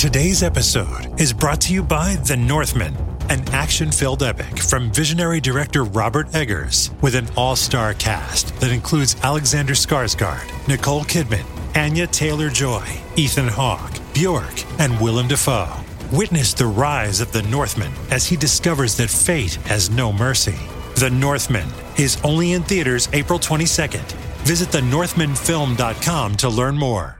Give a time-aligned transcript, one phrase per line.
[0.00, 2.96] Today's episode is brought to you by The Northman,
[3.28, 8.72] an action filled epic from visionary director Robert Eggers with an all star cast that
[8.72, 11.44] includes Alexander Skarsgård, Nicole Kidman,
[11.76, 12.82] Anya Taylor Joy,
[13.16, 15.68] Ethan Hawke, Bjork, and Willem Dafoe.
[16.10, 20.58] Witness the rise of the Northman as he discovers that fate has no mercy.
[20.96, 24.10] The Northman is only in theaters April 22nd.
[24.46, 27.19] Visit thenorthmanfilm.com to learn more.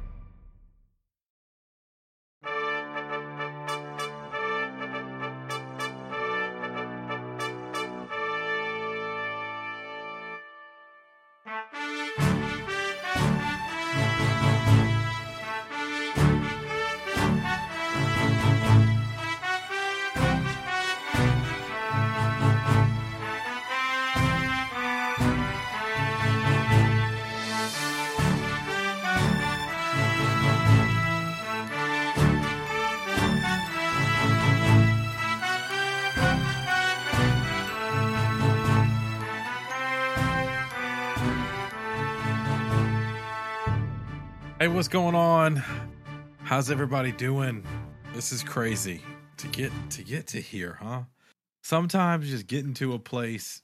[44.80, 45.62] What's going on?
[46.38, 47.62] How's everybody doing?
[48.14, 49.02] This is crazy
[49.36, 51.02] to get to get to here, huh?
[51.62, 53.60] Sometimes just getting to a place,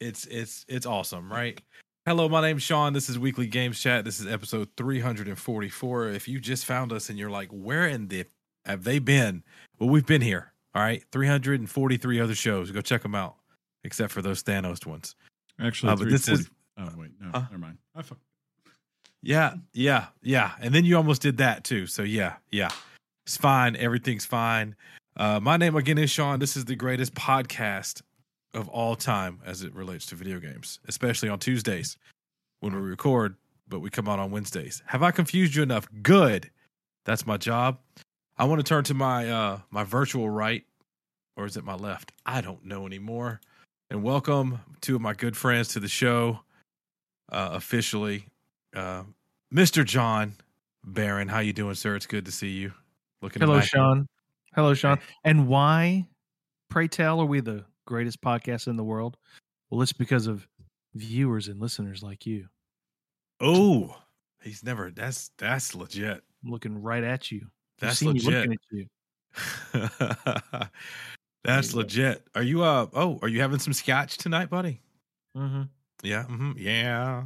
[0.00, 1.60] it's it's it's awesome, right?
[2.04, 2.94] Hello, my name's Sean.
[2.94, 4.04] This is Weekly Games Chat.
[4.04, 6.08] This is episode 344.
[6.08, 8.24] If you just found us and you're like, where in the
[8.64, 9.44] have they been?
[9.78, 10.52] Well, we've been here.
[10.74, 12.72] All right, 343 other shows.
[12.72, 13.36] Go check them out,
[13.84, 15.14] except for those Thanos ones.
[15.60, 17.42] Actually, Uh, but this is Oh wait, no, Huh?
[17.52, 17.78] never mind.
[17.94, 18.02] I.
[19.22, 20.52] Yeah, yeah, yeah.
[20.60, 21.86] And then you almost did that too.
[21.86, 22.70] So yeah, yeah.
[23.26, 23.74] It's fine.
[23.76, 24.76] Everything's fine.
[25.16, 26.38] Uh, my name again is Sean.
[26.38, 28.02] This is the greatest podcast
[28.54, 31.96] of all time as it relates to video games, especially on Tuesdays
[32.60, 33.34] when we record,
[33.68, 34.82] but we come out on Wednesdays.
[34.86, 35.88] Have I confused you enough?
[36.02, 36.50] Good.
[37.04, 37.78] That's my job.
[38.38, 40.64] I want to turn to my uh my virtual right,
[41.36, 42.12] or is it my left?
[42.24, 43.40] I don't know anymore.
[43.90, 46.40] And welcome two of my good friends to the show.
[47.30, 48.26] Uh, officially,
[48.74, 49.02] uh,
[49.52, 49.84] Mr.
[49.84, 50.34] John
[50.84, 51.28] Barron.
[51.28, 51.96] How you doing, sir?
[51.96, 52.72] It's good to see you.
[53.22, 53.60] Looking Hello.
[53.60, 54.06] Sean.
[54.54, 54.98] Hello, Sean.
[55.24, 56.08] And why,
[56.70, 59.16] pray tell, are we the greatest podcast in the world?
[59.70, 60.46] Well, it's because of
[60.94, 62.46] viewers and listeners like you.
[63.40, 63.96] Oh,
[64.42, 64.90] he's never.
[64.90, 66.22] That's that's legit.
[66.44, 67.46] I'm looking right at you.
[67.78, 68.24] That's legit.
[68.24, 68.86] looking at you.
[71.44, 71.78] that's you go.
[71.78, 72.26] legit.
[72.34, 72.86] Are you uh?
[72.94, 74.80] Oh, are you having some scotch tonight, buddy?
[75.36, 75.62] Mm-hmm.
[76.02, 76.24] Yeah.
[76.24, 77.24] Mm-hmm, yeah.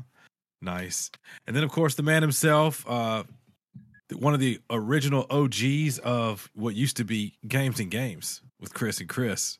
[0.63, 1.11] Nice.
[1.47, 3.25] And then, of course, the man himself, uh,
[4.13, 9.01] one of the original OGs of what used to be Games and Games with Chris
[9.01, 9.59] and Chris.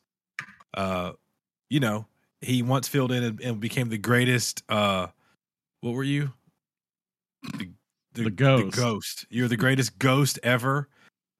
[0.73, 1.13] Uh,
[1.69, 2.05] you know,
[2.41, 4.63] he once filled in and, and became the greatest.
[4.69, 5.07] Uh,
[5.79, 6.33] what were you?
[7.57, 7.69] The,
[8.13, 8.75] The ghost.
[8.75, 9.25] ghost.
[9.29, 10.89] You're the greatest ghost ever.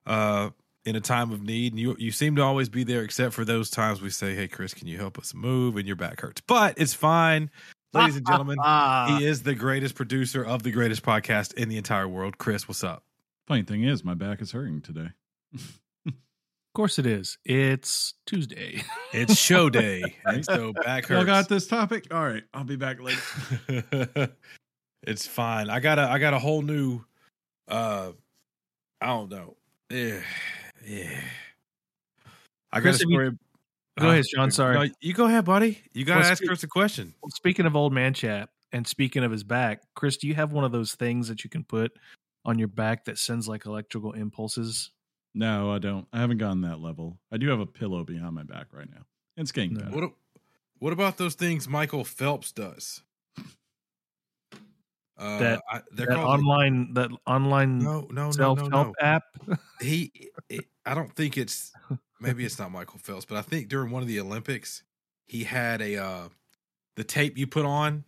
[0.06, 0.50] Uh,
[0.84, 3.46] in a time of need, and you you seem to always be there, except for
[3.46, 6.42] those times we say, "Hey, Chris, can you help us move?" and your back hurts.
[6.48, 7.52] But it's fine,
[7.94, 8.58] ladies and gentlemen.
[9.18, 12.38] He is the greatest producer of the greatest podcast in the entire world.
[12.38, 13.04] Chris, what's up?
[13.48, 15.10] Funny thing is, my back is hurting today.
[16.06, 16.14] of
[16.74, 17.38] course it is.
[17.46, 18.84] It's Tuesday.
[19.14, 22.08] It's show day, and so back Y'all got this topic?
[22.12, 24.30] All right, I'll be back later.
[25.04, 25.70] it's fine.
[25.70, 27.02] I got a I got a whole new.
[27.68, 28.14] uh
[29.02, 29.58] I don't know.
[29.90, 30.22] Yeah,
[30.88, 31.20] yeah.
[32.72, 33.38] I got Chris, a have you- story.
[34.00, 34.52] Go ahead, Sean.
[34.52, 34.76] Sorry.
[34.88, 35.80] No, you go ahead, buddy.
[35.94, 37.14] You got to Well, ask speak- Chris a question.
[37.22, 40.52] Well, speaking of old man chat and speaking of his back, Chris, do you have
[40.54, 41.92] one of those things that you can put
[42.46, 44.92] on your back that sends like electrical impulses?
[45.34, 46.06] no, I don't.
[46.12, 47.18] I haven't gotten that level.
[47.32, 49.04] I do have a pillow behind my back right now.
[49.38, 49.86] It's getting No.
[49.86, 49.96] better.
[50.02, 50.12] What
[50.80, 53.02] What about those things Michael Phelps does?
[55.18, 58.88] Uh, That- I, they're That called online, that online no, no, no, self no, help
[59.00, 59.06] no.
[59.08, 59.24] app.
[59.80, 61.72] He, it, I don't think it's
[62.22, 64.84] maybe it's not Michael Phelps, but I think during one of the Olympics,
[65.28, 66.30] he had a uh
[66.96, 68.04] the tape you put on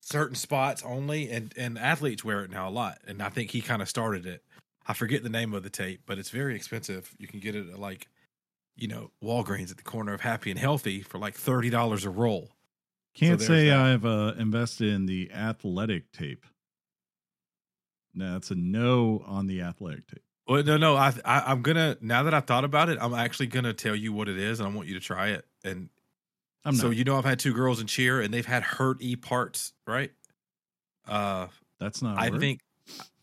[0.00, 3.60] certain spots only, and and athletes wear it now a lot, and I think he
[3.60, 4.42] kind of started it.
[4.86, 7.14] I forget the name of the tape, but it's very expensive.
[7.18, 8.08] You can get it at like,
[8.76, 12.10] you know, Walgreens at the corner of Happy and Healthy for like thirty dollars a
[12.10, 12.50] roll.
[13.14, 13.78] Can't so say that.
[13.78, 16.46] I've uh, invested in the athletic tape.
[18.14, 20.22] No, that's a no on the athletic tape.
[20.50, 20.96] Well, no, no.
[20.96, 24.12] I, I I'm gonna now that I thought about it, I'm actually gonna tell you
[24.12, 25.44] what it is, and I want you to try it.
[25.62, 25.90] And
[26.64, 26.96] I'm so not.
[26.96, 30.10] you know, I've had two girls in cheer, and they've had hurt e parts, right?
[31.06, 31.46] Uh,
[31.78, 32.18] that's not.
[32.18, 32.40] I word.
[32.40, 32.60] think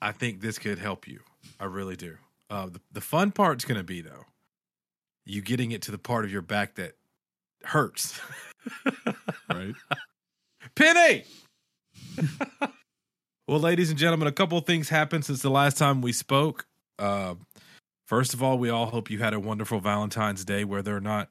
[0.02, 1.20] I think this could help you.
[1.60, 2.16] I really do.
[2.50, 4.24] Uh, the the fun part's gonna be though,
[5.26, 6.94] you getting it to the part of your back that
[7.62, 8.22] hurts.
[9.54, 9.76] right.
[10.76, 11.26] Penny.
[13.50, 16.66] well, ladies and gentlemen, a couple of things happened since the last time we spoke.
[17.00, 17.36] Uh,
[18.08, 21.30] First of all, we all hope you had a wonderful Valentine's Day, whether or not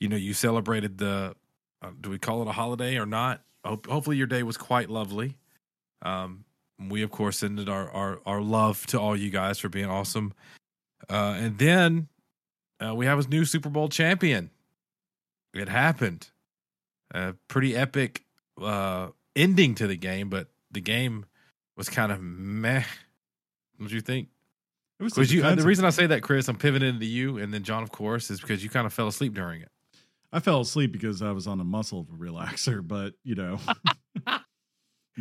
[0.00, 1.36] you know you celebrated the.
[1.80, 3.42] Uh, do we call it a holiday or not?
[3.64, 5.36] Hope, hopefully, your day was quite lovely.
[6.02, 6.44] Um,
[6.88, 10.34] we of course send our, our our love to all you guys for being awesome.
[11.08, 12.08] Uh, and then
[12.84, 14.50] uh, we have a new Super Bowl champion.
[15.54, 16.28] It happened.
[17.12, 18.24] A pretty epic
[18.60, 21.24] uh, ending to the game, but the game
[21.76, 22.82] was kind of meh.
[23.78, 24.28] What do you think?
[24.98, 27.38] It was Because you, uh, the reason I say that, Chris, I'm pivoting to you
[27.38, 29.68] and then John, of course, is because you kind of fell asleep during it.
[30.32, 33.58] I fell asleep because I was on a muscle relaxer, but you know,
[34.24, 34.42] but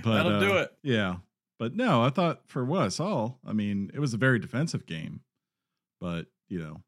[0.03, 0.71] That'll do uh, it.
[0.83, 1.17] Yeah,
[1.59, 4.85] but no, I thought for what I saw, I mean, it was a very defensive
[4.85, 5.21] game,
[6.01, 6.81] but you know,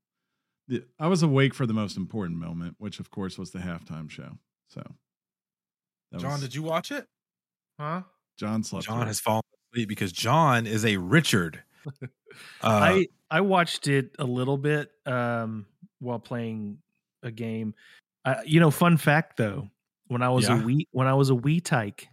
[0.67, 4.09] the, I was awake for the most important moment, which of course was the halftime
[4.09, 4.37] show.
[4.69, 4.81] So,
[6.11, 7.07] that John, was- did you watch it?
[7.79, 8.01] Huh?
[8.37, 8.85] John slept?
[8.85, 11.63] John through has fallen asleep because John is a Richard.
[12.01, 15.65] Uh, I I watched it a little bit um,
[15.99, 16.77] while playing
[17.23, 17.73] a game.
[18.25, 19.69] Uh, you know, fun fact though,
[20.07, 20.61] when I was Yeah.
[20.61, 22.07] a wee when I was a wee tyke,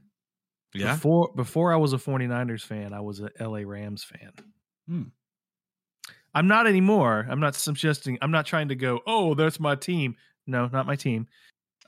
[0.72, 0.94] yeah.
[0.94, 4.32] before before I was a 49ers fan, I was a LA Rams fan.
[4.88, 5.02] Hmm.
[6.34, 7.26] I'm not anymore.
[7.28, 10.16] I'm not suggesting I'm not trying to go, "Oh, that's my team."
[10.46, 11.26] No, not my team.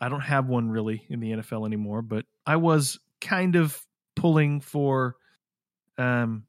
[0.01, 3.81] I don't have one really in the NFL anymore, but I was kind of
[4.15, 5.17] pulling for
[5.99, 6.45] um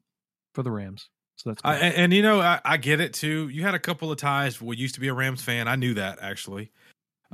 [0.54, 1.08] for the Rams.
[1.38, 3.48] So that's I, and, and, you know, I, I get it too.
[3.48, 4.60] You had a couple of ties.
[4.60, 5.68] We used to be a Rams fan.
[5.68, 6.72] I knew that actually.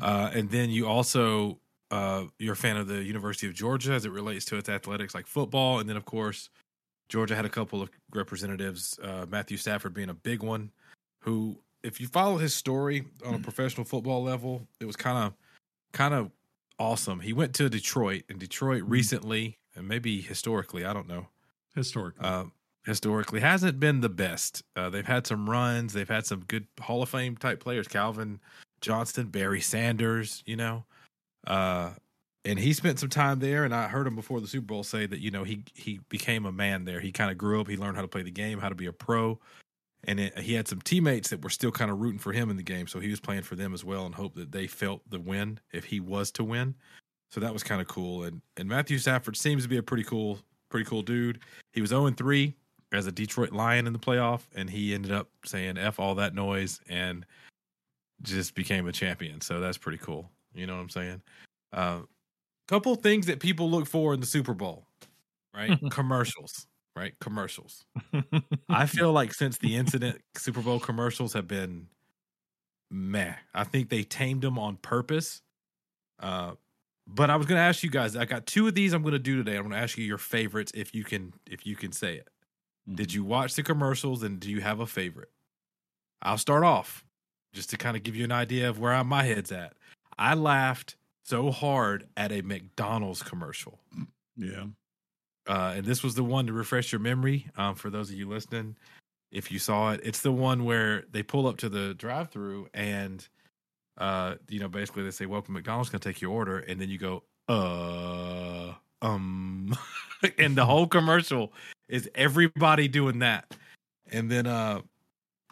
[0.00, 1.58] Uh, and then you also
[1.90, 5.14] uh, you're a fan of the University of Georgia as it relates to its athletics,
[5.14, 5.78] like football.
[5.78, 6.50] And then, of course,
[7.08, 8.98] Georgia had a couple of representatives.
[9.02, 10.70] Uh, Matthew Stafford being a big one.
[11.20, 15.32] Who, if you follow his story on a professional football level, it was kind of
[15.92, 16.30] kind of
[16.78, 17.20] awesome.
[17.20, 21.28] He went to Detroit, and Detroit recently, and maybe historically, I don't know
[21.74, 22.26] historically.
[22.84, 24.62] Historically hasn't been the best.
[24.76, 25.94] Uh, they've had some runs.
[25.94, 28.40] They've had some good Hall of Fame type players, Calvin
[28.82, 30.84] Johnson, Barry Sanders, you know.
[31.46, 31.90] Uh,
[32.44, 35.06] and he spent some time there, and I heard him before the Super Bowl say
[35.06, 37.00] that you know he he became a man there.
[37.00, 37.68] He kind of grew up.
[37.68, 39.38] He learned how to play the game, how to be a pro,
[40.04, 42.58] and it, he had some teammates that were still kind of rooting for him in
[42.58, 42.86] the game.
[42.86, 45.58] So he was playing for them as well, and hoped that they felt the win
[45.72, 46.74] if he was to win.
[47.30, 48.24] So that was kind of cool.
[48.24, 50.38] And and Matthew Stafford seems to be a pretty cool
[50.68, 51.40] pretty cool dude.
[51.72, 52.54] He was 0 3
[52.94, 56.34] as a Detroit Lion in the playoff, and he ended up saying F all that
[56.34, 57.26] noise and
[58.22, 59.40] just became a champion.
[59.40, 60.30] So that's pretty cool.
[60.54, 61.22] You know what I'm saying?
[61.72, 62.00] Uh,
[62.68, 64.86] couple things that people look for in the Super Bowl,
[65.54, 65.78] right?
[65.90, 67.14] commercials, right?
[67.20, 67.84] Commercials.
[68.68, 71.88] I feel like since the incident, Super Bowl commercials have been
[72.90, 73.34] meh.
[73.54, 75.42] I think they tamed them on purpose.
[76.20, 76.52] Uh,
[77.06, 78.16] but I was going to ask you guys.
[78.16, 78.92] I got two of these.
[78.94, 79.56] I'm going to do today.
[79.56, 82.28] I'm going to ask you your favorites if you can if you can say it.
[82.92, 83.14] Did Mm-hmm.
[83.16, 85.30] you watch the commercials and do you have a favorite?
[86.22, 87.04] I'll start off
[87.52, 89.74] just to kind of give you an idea of where my head's at.
[90.18, 93.78] I laughed so hard at a McDonald's commercial.
[94.36, 94.64] Yeah.
[95.46, 98.28] Uh, and this was the one to refresh your memory um, for those of you
[98.28, 98.76] listening.
[99.30, 103.26] If you saw it, it's the one where they pull up to the drive-through and,
[103.98, 106.98] uh, you know, basically they say, "Welcome, McDonald's, gonna take your order," and then you
[106.98, 109.76] go, "Uh, um,"
[110.38, 111.52] and the whole commercial
[111.88, 113.54] is everybody doing that,
[114.10, 114.80] and then uh,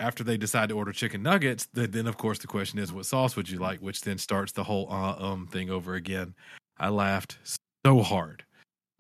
[0.01, 3.07] after they decide to order chicken nuggets, then, then of course the question is, "What
[3.07, 6.35] sauce would you like?" Which then starts the whole uh um thing over again.
[6.79, 7.39] I laughed
[7.85, 8.45] so hard.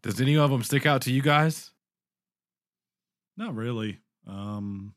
[0.02, 1.70] Does any of them stick out to you guys?
[3.36, 3.98] Not really.
[4.26, 4.94] Um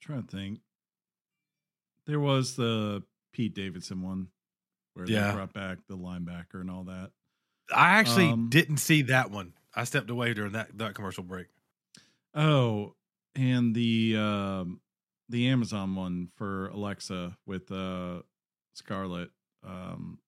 [0.00, 0.60] trying to think.
[2.06, 3.02] There was the
[3.32, 4.28] Pete Davidson one
[4.94, 5.28] where Yeah.
[5.28, 7.10] they brought back the linebacker and all that.
[7.74, 9.52] I actually Um, didn't see that one.
[9.74, 11.46] I stepped away during that that commercial break.
[12.34, 12.94] Oh,
[13.34, 14.80] and the um
[15.28, 18.22] the Amazon one for Alexa with uh
[18.74, 19.30] Scarlett
[19.66, 20.18] um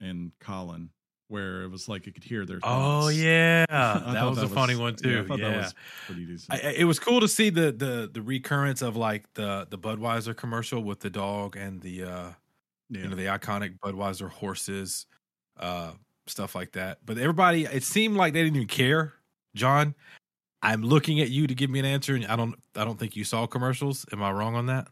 [0.00, 0.90] and Colin
[1.28, 3.16] where it was like you could hear their Oh thoughts.
[3.16, 5.08] yeah, I that was a funny one too.
[5.08, 5.74] Yeah, Yeah, I thought that was
[6.06, 6.52] pretty decent.
[6.64, 9.78] I, I- it was cool to see the the the recurrence of like the the
[9.78, 12.30] Budweiser commercial with the dog and the uh
[12.90, 13.02] yeah.
[13.02, 15.06] you know the iconic Budweiser horses,
[15.58, 15.92] uh,
[16.26, 16.98] stuff like that.
[17.04, 19.14] But everybody, it seemed like they didn't even care.
[19.54, 19.94] John,
[20.62, 23.16] I'm looking at you to give me an answer, and I don't, I don't think
[23.16, 24.06] you saw commercials.
[24.12, 24.88] Am I wrong on that?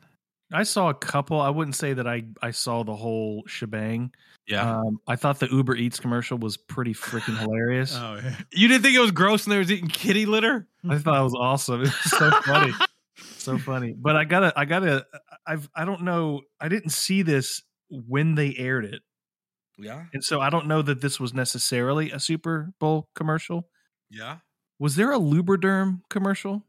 [0.52, 1.40] I saw a couple.
[1.40, 4.12] I wouldn't say that I I saw the whole shebang.
[4.46, 7.96] Yeah, Um, I thought the Uber Eats commercial was pretty freaking hilarious.
[7.98, 8.36] oh yeah.
[8.52, 10.68] you didn't think it was gross when they was eating kitty litter?
[10.86, 11.76] I thought it was awesome.
[11.76, 12.72] It was so funny,
[13.38, 13.94] so funny.
[13.96, 15.06] But I gotta, I gotta,
[15.46, 16.42] I've, I don't know.
[16.60, 19.00] I didn't see this when they aired it,
[19.78, 23.68] Yeah, and so I don't know that this was necessarily a Super Bowl commercial.
[24.10, 24.38] yeah.
[24.78, 26.64] Was there a Lubriderm commercial?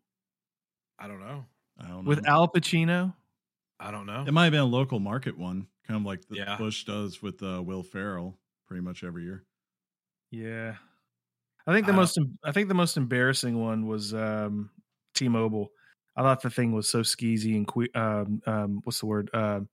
[0.99, 1.45] I don't know.
[1.79, 2.09] I don't know.
[2.09, 3.15] with Al Pacino.
[3.79, 4.23] I don't know.
[4.27, 6.57] it might have been a local market one, kind of like the Yeah.
[6.57, 9.43] Bush does with uh, Will Ferrell, pretty much every year.
[10.31, 10.75] Yeah,
[11.67, 14.69] I think the I most I think the most embarrassing one was um,
[15.15, 15.69] T-Mobile.
[16.15, 19.29] I thought the thing was so skeezy and que- um, um, what's the word?
[19.33, 19.67] Um,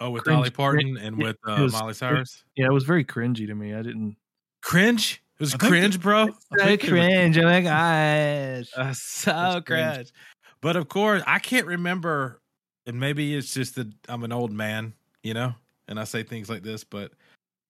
[0.00, 2.44] Oh, with Cringe- Dolly Parton and with uh, was- Miley Cyrus.
[2.56, 3.74] yeah, it was very cringy to me.
[3.74, 4.16] I didn't.
[4.62, 5.22] Cringe.
[5.34, 6.28] It was cringe, bro.
[6.58, 8.70] Think they were- Oh my gosh!
[8.76, 9.94] Uh, so cringe.
[9.94, 10.12] cringe.
[10.60, 12.40] But of course, I can't remember,
[12.86, 15.54] and maybe it's just that I'm an old man, you know,
[15.88, 17.12] and I say things like this, but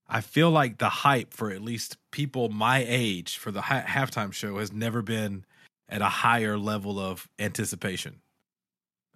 [0.08, 4.32] I feel like the hype for at least people my age for the ha- halftime
[4.32, 5.44] show has never been
[5.88, 8.20] at a higher level of anticipation.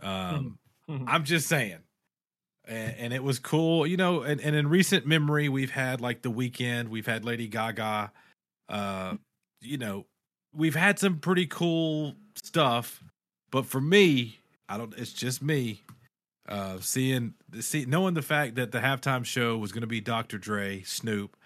[0.01, 0.59] Um,
[1.07, 1.79] I'm just saying.
[2.69, 4.23] And, and it was cool, you know.
[4.23, 8.13] And, and in recent memory, we've had like the Weeknd, we've had Lady Gaga,
[8.69, 9.15] uh,
[9.61, 10.07] you know,
[10.55, 13.03] we've had some pretty cool stuff.
[13.51, 14.95] But for me, I don't.
[14.97, 15.83] It's just me.
[16.49, 20.39] Uh, seeing, see, knowing the fact that the halftime show was going to be Dr.
[20.39, 21.37] Dre, Snoop,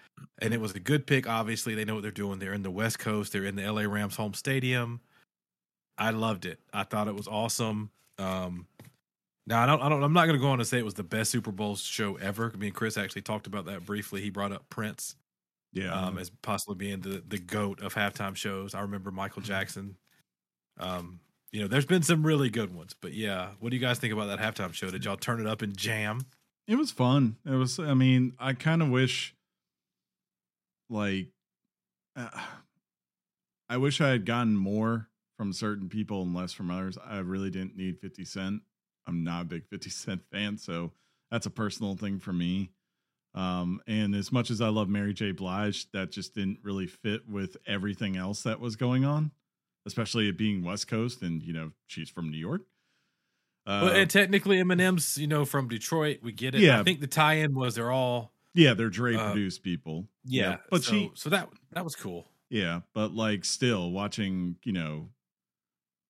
[0.41, 1.27] and it was a good pick.
[1.27, 2.39] Obviously, they know what they're doing.
[2.39, 3.33] They're in the West Coast.
[3.33, 5.01] They're in the LA Rams home stadium.
[5.97, 6.59] I loved it.
[6.73, 7.91] I thought it was awesome.
[8.17, 8.65] Um,
[9.47, 10.93] now I don't, I don't, I'm not going to go on to say it was
[10.93, 12.51] the best Super Bowl show ever.
[12.53, 14.21] I mean, Chris actually talked about that briefly.
[14.21, 15.15] He brought up Prince
[15.73, 15.93] Yeah.
[15.93, 18.73] um, as possibly being the the goat of halftime shows.
[18.73, 19.97] I remember Michael Jackson.
[20.79, 21.19] Um,
[21.51, 24.11] you know, there's been some really good ones, but yeah, what do you guys think
[24.13, 24.89] about that halftime show?
[24.89, 26.21] Did y'all turn it up and jam?
[26.67, 27.35] It was fun.
[27.45, 27.77] It was.
[27.77, 29.35] I mean, I kind of wish,
[30.89, 31.27] like,
[32.15, 32.29] uh,
[33.69, 36.97] I wish I had gotten more from certain people and less from others.
[37.03, 38.61] I really didn't need Fifty Cent.
[39.07, 40.91] I'm not a big Fifty Cent fan, so
[41.31, 42.71] that's a personal thing for me.
[43.35, 45.31] Um, and as much as I love Mary J.
[45.31, 49.31] Blige, that just didn't really fit with everything else that was going on,
[49.87, 52.61] especially it being West Coast, and you know she's from New York.
[53.65, 56.19] Uh, well, and technically, Eminem's you know from Detroit.
[56.21, 56.61] We get it.
[56.61, 56.79] Yeah.
[56.79, 60.07] I think the tie-in was they're all yeah, they're Dre uh, produced people.
[60.25, 62.27] yeah, but so, she so that that was cool.
[62.49, 65.09] Yeah, but like still watching, you know,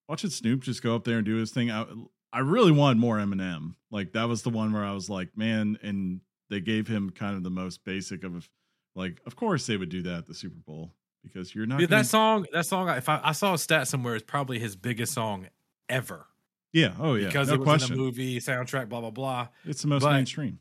[0.08, 1.70] watching Snoop just go up there and do his thing.
[1.70, 1.86] I
[2.34, 3.74] I really wanted more Eminem.
[3.90, 7.36] Like that was the one where I was like, man, and they gave him kind
[7.36, 8.48] of the most basic of
[8.94, 11.78] like, of course they would do that at the Super Bowl because you're not.
[11.78, 12.88] Dude, gonna- that song, that song.
[12.90, 15.48] If I, I saw a stat somewhere, it's probably his biggest song
[15.88, 16.26] ever
[16.74, 17.92] yeah, oh yeah, because no it was question.
[17.94, 18.88] in a movie soundtrack.
[18.88, 19.48] Blah blah blah.
[19.64, 20.58] It's the most but- mainstream.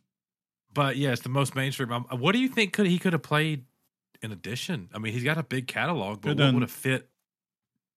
[0.71, 1.91] But yeah, it's the most mainstream.
[1.91, 3.65] Um, what do you think could he could have played
[4.23, 4.89] in addition?
[4.93, 7.09] I mean, he's got a big catalog, but Could've what would have fit?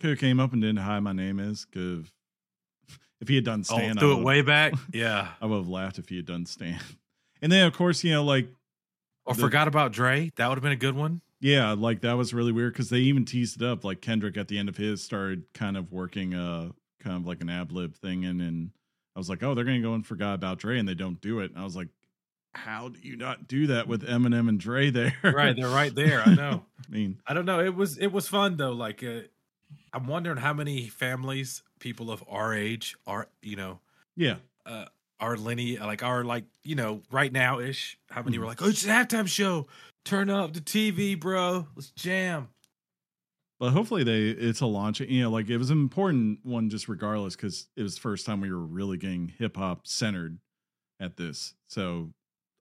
[0.01, 1.65] Could have came up and didn't hi, my name is.
[1.67, 2.11] Cause
[3.21, 4.75] if he had done Oh, Stan, I threw it way back.
[4.93, 5.29] Yeah.
[5.41, 6.79] I would have laughed if he had done Stan.
[7.43, 8.49] And then of course, you know, like
[9.25, 10.33] Or The- forgot about Dre.
[10.37, 11.21] That would have been a good one.
[11.41, 13.85] Yeah, like that was really weird because they even teased it up.
[13.85, 17.43] Like Kendrick at the end of his started kind of working a kind of like
[17.43, 18.71] an ad lib thing and and
[19.15, 21.41] I was like, oh, they're gonna go and forgot about Dre, and they don't do
[21.41, 21.51] it.
[21.51, 21.89] And I was like,
[22.55, 25.15] how do you not do that with Eminem and Dre there?
[25.23, 26.23] Right, they're right there.
[26.25, 26.65] I know.
[26.81, 27.61] I mean, I don't know.
[27.61, 28.73] It was it was fun though.
[28.73, 29.21] Like uh,
[29.93, 33.81] I'm wondering how many families, people of our age, are you know,
[34.17, 34.87] yeah, uh,
[35.21, 37.99] our lineage, like our like you know, right now ish.
[38.11, 38.41] How many Mhm.
[38.41, 39.67] were like, oh, it's a halftime show.
[40.05, 41.67] Turn up the TV, bro.
[41.75, 42.49] Let's jam.
[43.59, 45.01] but hopefully they it's a launch.
[45.01, 48.27] You know, like it was an important one just regardless because it was the first
[48.27, 50.39] time we were really getting hip hop centered
[51.01, 51.55] at this.
[51.69, 52.13] So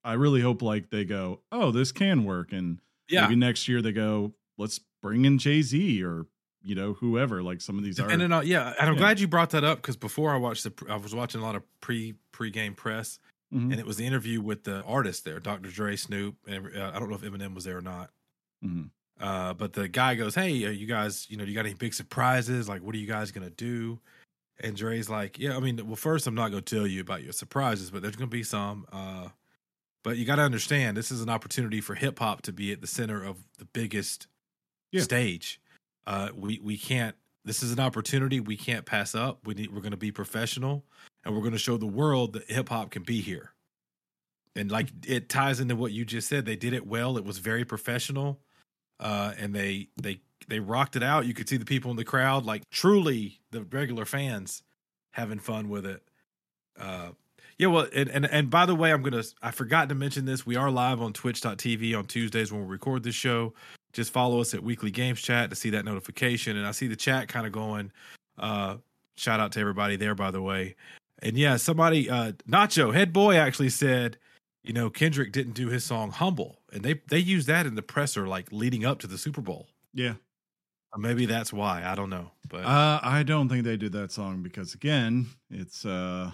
[0.03, 2.79] I really hope like they go, oh, this can work, and
[3.09, 3.23] Yeah.
[3.23, 6.27] maybe next year they go, let's bring in Jay Z or
[6.65, 7.41] you know whoever.
[7.43, 8.99] Like some of these are Depending on yeah, and I'm Yeah.
[8.99, 11.55] glad you brought that up because before I watched the, I was watching a lot
[11.55, 13.19] of pre pre game press,
[13.53, 13.71] Mhm.
[13.71, 15.69] and it was the interview with the artist there, Dr.
[15.69, 18.11] Dre, Snoop, and uh, I don't know if Eminem was there or not.
[18.63, 18.89] Mhm.
[19.19, 21.93] Uh, but the guy goes, "Hey, uh, you guys, you know, you got any big
[21.93, 22.67] surprises?
[22.67, 23.99] Like, what are you guys gonna do?"
[24.59, 27.31] And Dre's like, "Yeah, I mean, well, first, I'm not gonna tell you about your
[27.33, 28.85] surprises, but there's gonna be some.
[28.91, 29.29] Uh,
[30.03, 32.79] but you got to understand, this is an opportunity for hip hop to be at
[32.79, 34.27] the center of the biggest
[34.91, 35.01] Yeah.
[35.01, 35.59] stage.
[36.07, 37.15] Uh, we we can't.
[37.43, 39.39] This is an opportunity we can't pass up.
[39.45, 39.73] We need.
[39.73, 40.85] We're gonna be professional,
[41.23, 43.53] and we're gonna show the world that hip hop can be here."
[44.55, 46.45] And like it ties into what you just said.
[46.45, 47.17] They did it well.
[47.17, 48.39] It was very professional
[48.99, 51.25] uh, and they they they rocked it out.
[51.25, 54.63] You could see the people in the crowd, like truly the regular fans,
[55.11, 56.03] having fun with it.
[56.79, 57.09] Uh,
[57.57, 60.45] yeah, well, and, and and by the way, I'm gonna I forgot to mention this.
[60.45, 63.53] We are live on Twitch.tv on Tuesdays when we record this show.
[63.95, 66.57] Just follow us at Weekly Games Chat to see that notification.
[66.57, 67.93] And I see the chat kind of going.
[68.37, 68.75] Uh,
[69.15, 70.75] shout out to everybody there, by the way.
[71.19, 74.17] And yeah, somebody, uh, Nacho Head Boy actually said,
[74.63, 77.81] you know, Kendrick didn't do his song "Humble," and they they used that in the
[77.81, 79.67] presser, like leading up to the Super Bowl.
[79.93, 80.15] yeah,
[80.97, 81.83] Maybe that's why.
[81.85, 82.31] I don't know.
[82.49, 86.31] But Uh, I don't think they did that song because again, it's uh,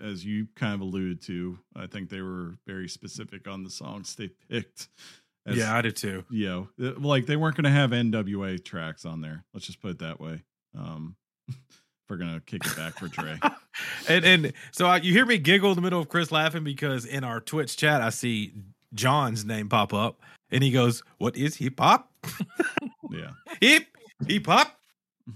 [0.00, 1.58] as you kind of alluded to.
[1.76, 4.88] I think they were very specific on the songs they picked.
[5.46, 6.24] As, yeah, I did too.
[6.30, 9.44] you know, uh, like they weren't going to have NWA tracks on there.
[9.52, 10.42] Let's just put it that way.
[10.78, 11.16] Um,
[12.08, 13.38] we're gonna kick it back for Trey.
[14.08, 17.04] and and so I, you hear me giggle in the middle of Chris laughing because
[17.04, 18.52] in our Twitch chat I see
[18.94, 20.20] John's name pop up
[20.50, 22.12] and he goes, "What is hip hop?
[23.10, 23.30] yeah,
[23.60, 23.86] hip
[24.28, 24.78] hip hop,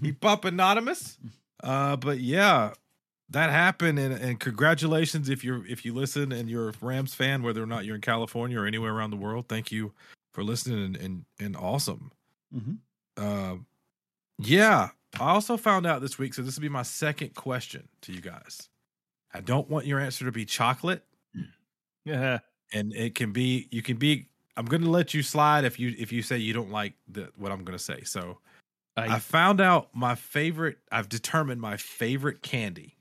[0.01, 1.17] hip hop anonymous."
[1.63, 2.73] Uh, but yeah,
[3.29, 7.43] that happened, and, and congratulations if you're if you listen and you're a Rams fan,
[7.43, 9.45] whether or not you're in California or anywhere around the world.
[9.49, 9.93] Thank you
[10.33, 12.11] for listening and and, and awesome.
[12.53, 12.75] hmm
[13.17, 13.55] Uh,
[14.39, 16.33] yeah, I also found out this week.
[16.33, 18.69] So this will be my second question to you guys.
[19.33, 21.03] I don't want your answer to be chocolate,
[22.05, 22.39] Yeah.
[22.71, 23.67] and it can be.
[23.71, 24.27] You can be.
[24.55, 27.29] I'm going to let you slide if you if you say you don't like the,
[27.35, 28.03] what I'm going to say.
[28.03, 28.39] So
[28.95, 30.77] I, I, found out my favorite.
[30.91, 32.96] I've determined my favorite candy,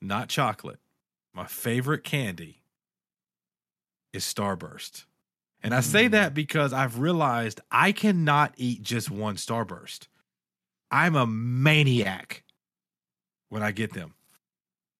[0.00, 0.78] not chocolate.
[1.34, 2.62] My favorite candy
[4.12, 5.04] is Starburst.
[5.62, 6.12] And I say Mm.
[6.12, 10.08] that because I've realized I cannot eat just one Starburst.
[10.90, 12.42] I'm a maniac
[13.50, 14.14] when I get them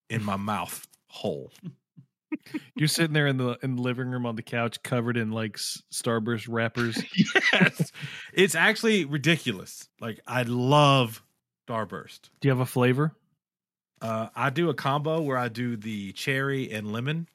[0.09, 1.53] in my mouth whole.
[2.77, 5.57] you're sitting there in the in the living room on the couch, covered in like
[5.57, 7.03] Starburst wrappers.
[7.53, 7.91] yes.
[8.33, 9.89] It's actually ridiculous.
[10.01, 11.23] Like I love
[11.69, 12.29] Starburst.
[12.41, 13.17] Do you have a flavor?
[14.01, 17.29] Uh, I do a combo where I do the cherry and lemon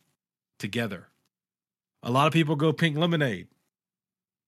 [0.57, 1.07] together.
[2.03, 3.48] A lot of people go pink lemonade.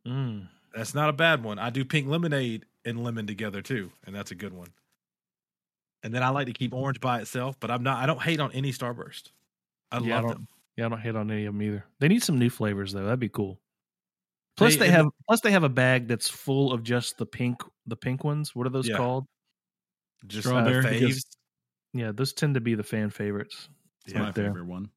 [0.06, 0.48] Mm.
[0.76, 1.60] That's not a bad one.
[1.60, 4.70] I do pink lemonade and lemon together too, and that's a good one.
[6.04, 7.98] And then I like to keep orange by itself, but I'm not.
[8.02, 9.32] I don't hate on any Starburst.
[9.92, 10.48] I Yeah, I love don't- them.
[10.76, 11.86] Yeah, I don't hate on any of them either.
[12.00, 13.04] They need some new flavors though.
[13.04, 13.60] That'd be cool.
[14.56, 17.26] Plus, They- they and have plus they have a bag that's full of just the
[17.26, 18.56] pink the pink ones.
[18.56, 18.98] What are those Yeah.
[18.98, 19.26] called?
[20.28, 21.24] Just Strawberry, uh, faves.
[21.94, 23.70] Yeah, those tend to be the fan favorites.
[24.06, 24.22] It's Yeah.
[24.24, 24.46] my there.
[24.48, 24.90] favorite one.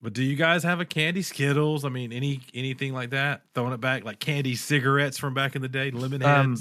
[0.00, 1.84] But do you guys have a candy Skittles?
[1.84, 3.42] I mean, any anything like that?
[3.54, 6.56] Throwing it back like candy cigarettes from back in the day, lemon Um.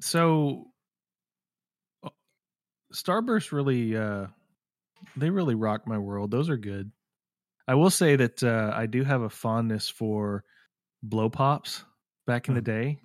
[0.00, 0.70] So,
[2.92, 4.26] Starburst really, uh,
[5.16, 6.30] they really rock my world.
[6.30, 6.90] Those are good.
[7.68, 10.44] I will say that uh, I do have a fondness for
[11.02, 11.82] blow pops
[12.26, 12.98] back in the day.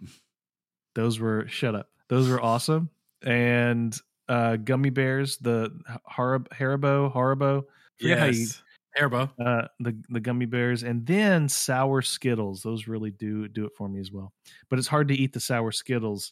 [0.95, 1.87] Those were shut up.
[2.09, 2.89] Those were awesome.
[3.23, 3.97] And
[4.31, 5.69] uh, gummy bears, the
[6.09, 7.63] Harib- Haribo, Haribo,
[8.01, 8.63] how you yes.
[8.97, 9.29] Haribo.
[9.45, 12.63] uh, the the gummy bears, and then sour Skittles.
[12.63, 14.31] Those really do do it for me as well.
[14.69, 16.31] But it's hard to eat the sour Skittles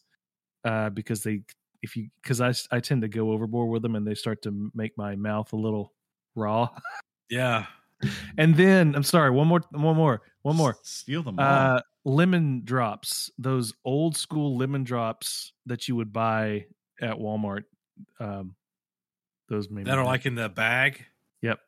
[0.64, 1.42] uh, because they
[1.82, 4.72] if you because I I tend to go overboard with them and they start to
[4.74, 5.94] make my mouth a little
[6.36, 6.70] raw.
[7.30, 7.66] Yeah.
[8.38, 10.78] And then I'm sorry, one more, one more, one more.
[10.84, 11.46] Steal them all.
[11.46, 16.66] Uh, lemon drops, those old school lemon drops that you would buy
[17.02, 17.64] at Walmart.
[18.20, 18.56] Um,
[19.48, 21.06] those made me That are like in the bag.
[21.42, 21.60] Yep.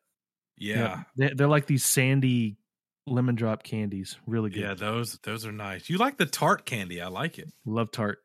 [0.57, 0.77] Yeah.
[0.77, 1.07] Yep.
[1.29, 2.57] They- They're like these sandy
[3.07, 4.17] lemon drop candies.
[4.27, 4.61] Really good.
[4.61, 5.89] Yeah, those those are nice.
[5.89, 7.01] You like the tart candy?
[7.01, 7.51] I like it.
[7.65, 8.19] Love tart.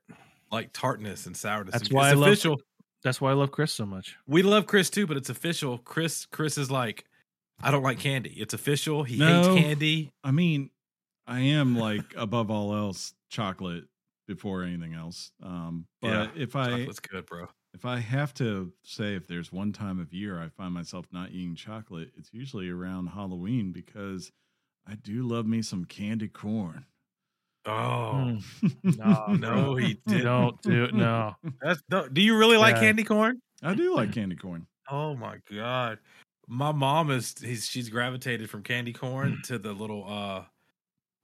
[0.53, 1.73] Like tartness and sourness.
[1.73, 2.61] That's and- why it's I love- official.
[3.03, 4.17] That's why I love Chris so much.
[4.27, 5.79] We love Chris too, but it's official.
[5.79, 7.05] Chris Chris is like,
[7.61, 8.31] I don't like candy.
[8.31, 9.05] It's official.
[9.05, 9.43] He No.
[9.55, 10.13] hates candy.
[10.25, 10.71] I mean,
[11.27, 13.85] I am like above all else chocolate
[14.27, 15.31] before anything else.
[15.43, 17.49] Um, but Yeah, if I Chocolate's good, bro.
[17.77, 21.31] If I have to say if there's one time of year I find myself not
[21.31, 24.33] eating chocolate, it's usually around Halloween because
[24.87, 26.87] I do love me some candy corn.
[27.67, 28.43] Oh Mm,
[28.97, 30.33] no, no, he didn't.
[30.33, 30.95] Don't do it.
[30.95, 31.35] No.
[31.61, 32.81] That's no, do you really like Yeah.
[32.81, 33.41] candy corn?
[33.63, 34.69] I do like candy corn.
[34.91, 35.99] Oh my god.
[36.49, 39.37] My mom is he's, she's gravitated from candy Mm.
[39.37, 40.45] corn to the little uh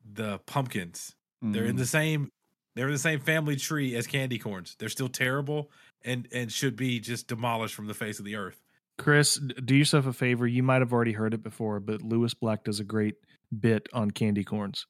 [0.04, 1.16] the pumpkins.
[1.52, 1.76] They're in Mm.
[1.76, 2.30] the same
[2.76, 4.76] they're in the same family tree as candy corns.
[4.78, 5.70] They're still terrible
[6.04, 8.60] and and should be just demolished from the face of the earth.
[8.98, 10.46] Chris, do yourself a favor.
[10.46, 13.14] You might have already heard it before, but Lewis Black does a great
[13.58, 14.86] bit on candy corns.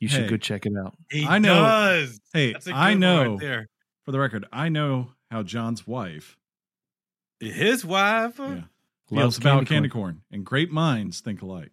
[0.00, 0.28] You should Hey.
[0.30, 0.96] go check it out.
[1.10, 2.20] He I know- does.
[2.32, 3.68] Hey, That's a good I know right there.
[4.04, 6.36] for the record, I know how John's wife
[7.40, 8.66] His wife, yeah, Loves
[9.10, 11.72] feels about candy candy corn, and great minds think alike.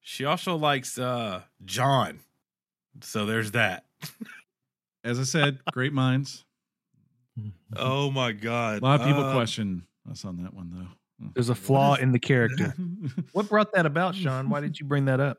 [0.00, 2.20] she also likes uh John.
[3.02, 3.86] So there's that.
[5.04, 6.44] As I said, great minds.
[7.76, 8.82] Oh my god.
[8.82, 11.28] A lot of people Uh, question us on that one, though.
[11.34, 12.74] There's a flaw in the character.
[13.32, 14.48] What brought that about, Sean?
[14.48, 15.38] Why did you bring that up?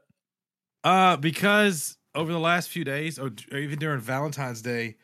[0.84, 4.95] Uh, because over the last few days, or, or even during Valentine's Day,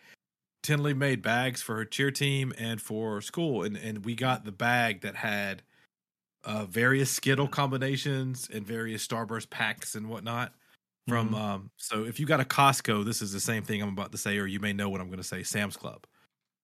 [0.63, 4.51] Tinley made bags for her cheer team and for school, and and we got the
[4.51, 5.63] bag that had
[6.43, 10.53] uh various Skittle combinations and various Starburst packs and whatnot.
[11.07, 11.35] from Mhm.
[11.39, 14.17] um so if you got a Costco, this is the same thing I'm about to
[14.19, 16.05] say, or you may know what I'm gonna say, Sam's Club.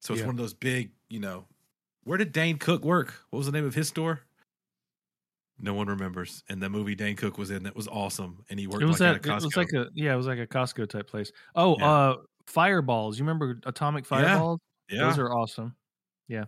[0.01, 0.27] So it's Yeah.
[0.27, 1.45] one of those big, you know.
[2.03, 3.13] Where did Dane Cook work?
[3.29, 4.21] What was the name of his store?
[5.59, 6.43] No one remembers.
[6.49, 8.45] And the movie Dane Cook was in that was awesome.
[8.49, 9.37] And he worked It was like at a Costco.
[9.37, 10.13] It was like a yeah.
[10.13, 11.31] It was like a Costco type place.
[11.55, 11.89] Oh, Yeah.
[11.89, 13.17] uh, fireballs.
[13.17, 14.59] You remember atomic fireballs?
[14.89, 15.01] yeah.
[15.01, 15.75] Those are awesome.
[16.27, 16.45] Yeah.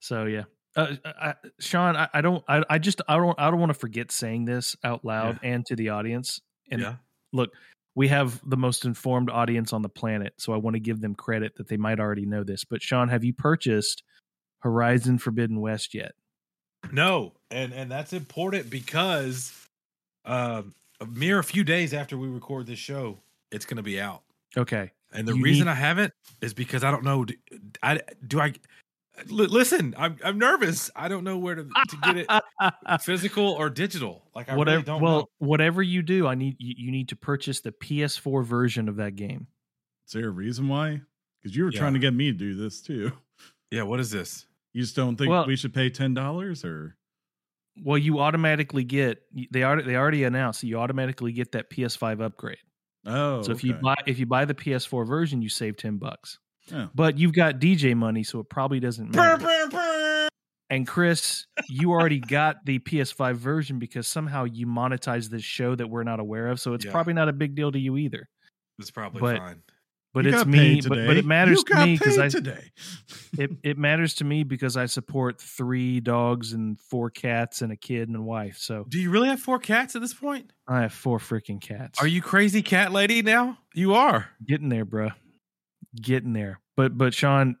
[0.00, 0.44] So yeah,
[0.76, 3.78] uh, I, Sean, I, I don't, I, I just, I don't, I don't want to
[3.78, 6.40] forget saying this out loud and to the audience.
[6.70, 6.94] And yeah.
[7.32, 7.50] look,
[7.98, 11.16] we have the most informed audience on the planet, so I want to give them
[11.16, 12.62] credit that they might already know this.
[12.64, 14.04] But Sean, have you purchased
[14.60, 16.12] Horizon Forbidden West yet?
[16.92, 19.52] No, and and that's important because
[20.24, 23.18] um a mere few days after we record this show,
[23.50, 24.22] it's going to be out.
[24.56, 24.92] Okay.
[25.12, 27.24] And the You reason need- I haven't is because I don't know.
[27.24, 27.34] do-
[27.82, 28.52] I do I
[29.26, 29.94] listen.
[29.98, 30.90] I'm I'm nervous.
[30.94, 34.22] I don't know where to to get it physical or digital.
[34.34, 34.76] Like I whatever.
[34.76, 35.26] really don't well, know.
[35.38, 39.16] whatever you do, I need you, you need to purchase the PS4 version of that
[39.16, 39.46] game.
[40.06, 41.00] Is there a reason why?
[41.42, 41.80] Because you were Yeah.
[41.80, 43.12] trying to get me to do this too.
[43.70, 43.82] Yeah.
[43.82, 44.46] What is this?
[44.72, 46.96] You just don't think Well- we should pay ten dollars or
[47.82, 52.20] Well, you automatically get they already they already announced that you automatically get that PS5
[52.20, 52.58] upgrade.
[53.06, 53.42] oh?
[53.42, 56.38] so if you buy if you buy the PS4 version, you save ten bucks.
[56.72, 56.88] Oh.
[56.94, 60.28] But you've got DJ money, so it probably doesn't matter.
[60.70, 65.88] And Chris, you already got the PS5 version because somehow you monetized this show that
[65.88, 66.60] we're not aware of.
[66.60, 66.90] So it's Yeah.
[66.92, 68.28] probably not a big deal to you either.
[68.78, 69.62] It's probably But- fine.
[70.14, 70.80] But You it's me.
[70.80, 72.70] But, but it matters to me because I today.
[73.38, 77.76] it, it matters to me because I support three dogs and four cats and a
[77.76, 78.56] kid and a wife.
[78.56, 80.50] So Do you really have four cats at this point?
[80.66, 82.00] I have four freaking cats.
[82.00, 83.58] Are you crazy cat lady now?
[83.74, 84.30] You are.
[84.46, 85.12] getting there, bruh.
[85.96, 86.60] Getting there.
[86.76, 87.56] But but Sean,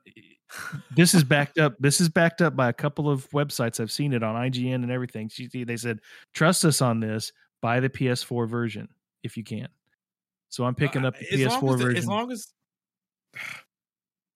[0.94, 1.74] this is backed up.
[1.80, 3.80] This is backed up by a couple of websites.
[3.80, 5.30] I've seen it on IGN and everything.
[5.52, 6.00] They said,
[6.34, 7.32] trust us on this.
[7.60, 8.88] Buy the PS4 version
[9.24, 9.68] if you can.
[10.50, 11.96] So I'm picking up the Uh, as PS4 as version.
[11.98, 12.46] As long as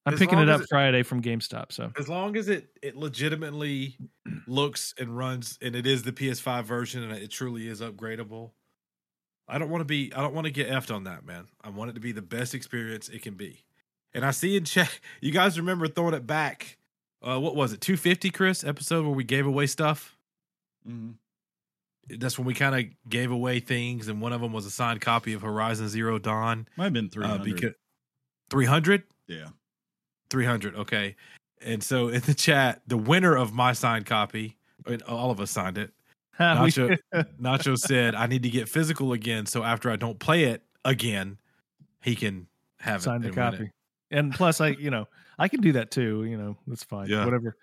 [0.04, 1.70] I'm as picking it up it- Friday from GameStop.
[1.70, 3.96] So as long as it it legitimately
[4.46, 8.52] looks and runs and it is the PS5 version and it truly is upgradable.
[9.48, 11.46] I don't want to be I don't want to get effed on that, man.
[11.62, 13.64] I want it to be the best experience it can be.
[14.14, 16.76] And I see in chat you guys remember throwing it back.
[17.22, 17.80] Uh what was it?
[17.80, 20.16] 250 Chris episode where we gave away stuff?
[20.88, 21.14] Mhm.
[22.08, 25.00] That's when we kind of gave away things and one of them was a signed
[25.00, 26.66] copy of Horizon Zero Dawn.
[26.76, 27.54] Might have been three Uh, hundred.
[27.54, 27.74] because
[28.50, 29.48] 300 yeah.
[30.30, 31.16] 300 okay
[31.62, 34.56] and so in the chat the winner of my signed copy
[35.06, 35.92] all of us signed it
[36.40, 36.98] Nacho,
[37.40, 41.38] Nacho said i need to get physical again so after i don't play it again
[42.02, 42.46] he can
[42.80, 43.70] have sign it the and win copy.
[44.12, 46.24] And plus, I you know I can do that too.
[46.24, 47.08] You know that's fine.
[47.08, 47.24] Yeah.
[47.24, 47.56] Whatever.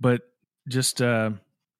[0.00, 0.22] But
[0.68, 1.30] just uh,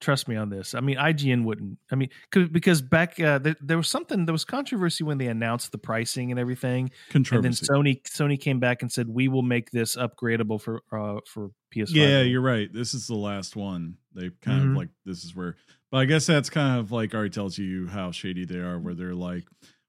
[0.00, 0.74] trust me on this.
[0.74, 1.78] I mean, IGN wouldn't.
[1.92, 5.26] I mean because because back uh, there, there was something there was controversy when they
[5.26, 9.42] announced the pricing and everything, and then Sony Sony came back and said we will
[9.42, 11.90] make this upgradable for uh, for PS5.
[11.94, 12.72] yeah, you're right.
[12.72, 13.96] This is the last one.
[14.14, 14.70] They kind Mhm.
[14.70, 15.54] of like this is where,
[15.90, 18.78] but I guess that's kind of like already tells you how shady they are.
[18.78, 19.44] Where they're like,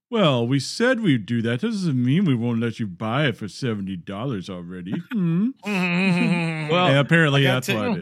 [0.10, 1.62] "Well, we said we'd do that.
[1.62, 5.50] Doesn't mean we won't let you buy it for seventy dollars already." Hmm.
[6.70, 7.94] Well, yeah, apparently that's to- what I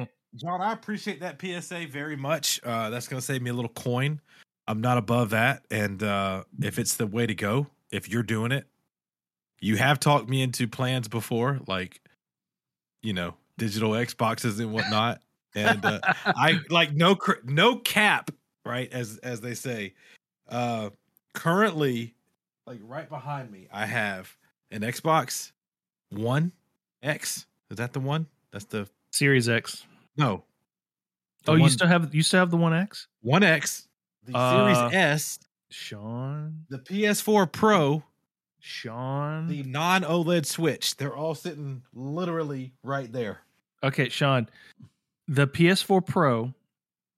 [0.00, 0.08] did.
[0.36, 4.20] john i appreciate that psa very much uh that's gonna save me a little coin
[4.66, 8.50] i'm not above that and uh if it's the way to go if you're doing
[8.50, 8.66] it
[9.60, 12.00] you have talked me into plans before like
[13.02, 15.20] you know digital xboxes and whatnot
[15.54, 18.32] and uh, I like no cr- no cap,
[18.66, 18.92] right?
[18.92, 19.94] As as they say.
[20.48, 20.90] Uh
[21.34, 22.14] currently
[22.66, 24.34] like right behind me, I have
[24.70, 25.52] an Xbox
[26.10, 26.52] One
[27.02, 27.46] X.
[27.70, 28.26] Is that the one?
[28.52, 29.84] That's the Series X.
[30.16, 30.44] no.
[31.44, 33.86] The Oh, you still have you still have the One X, One X,
[34.24, 36.64] the Uh, Series S, Sean.
[36.70, 38.02] the PS4 Pro,
[38.60, 39.46] Sean.
[39.48, 40.96] the non OLED Switch.
[40.96, 43.40] They're all sitting literally right there.
[43.82, 44.48] okay, Sean.
[45.28, 46.54] The PS4 Pro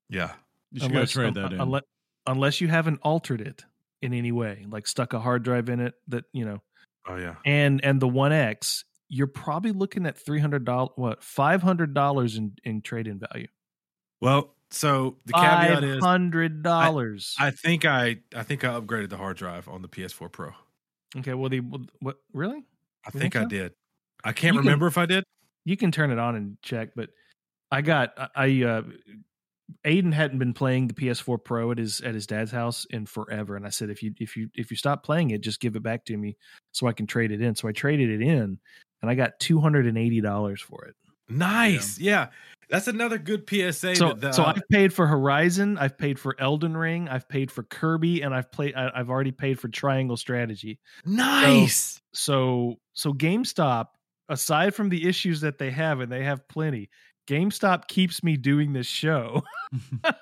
[0.09, 0.33] Yeah.
[0.72, 1.61] You should go trade that in.
[1.61, 1.83] unless,
[2.26, 3.64] unless you haven't altered it
[4.07, 6.62] in any way, like stuck a hard drive in it that you know,
[7.07, 7.35] Oh yeah.
[7.45, 11.92] and and the One X, you're probably looking at three hundred dollars, what five hundred
[11.95, 13.49] dollars in in trade in value.
[14.21, 17.35] Well, so the caveat is hundred dollars.
[17.38, 20.51] I think I I think I upgraded the hard drive on the PS4 Pro.
[21.19, 21.61] Okay, well the
[22.01, 22.64] what really?
[23.07, 23.49] I think, think I so?
[23.49, 23.73] did.
[24.25, 25.25] I can't You can- remember if I did.
[25.64, 27.11] You can turn it on and check, but
[27.71, 28.83] I got I- I uh
[29.85, 33.57] Aiden hadn't been playing the PS4 Pro at his at his dad's house in forever,
[33.57, 35.83] and I said if you if you if you stop playing it, just give it
[35.83, 36.37] back to me
[36.72, 37.55] so I can trade it in.
[37.55, 38.59] So I traded it in,
[39.02, 40.94] and I got two hundred and eighty dollars for it.
[41.29, 41.98] Nice.
[41.98, 42.29] Yeah.
[42.68, 43.94] That's another good PSA.
[43.94, 47.62] So, uh, so I've paid for Horizon, I've paid for Elden Ring, I've paid for
[47.62, 48.74] Kirby, and I've played.
[48.74, 50.81] I, I've already paid for Triangle Strategy.
[51.05, 52.00] nice.
[52.12, 53.87] So, so GameStop,
[54.29, 56.90] aside from the issues that they have, and they have plenty,
[57.27, 59.43] GameStop keeps me doing this show.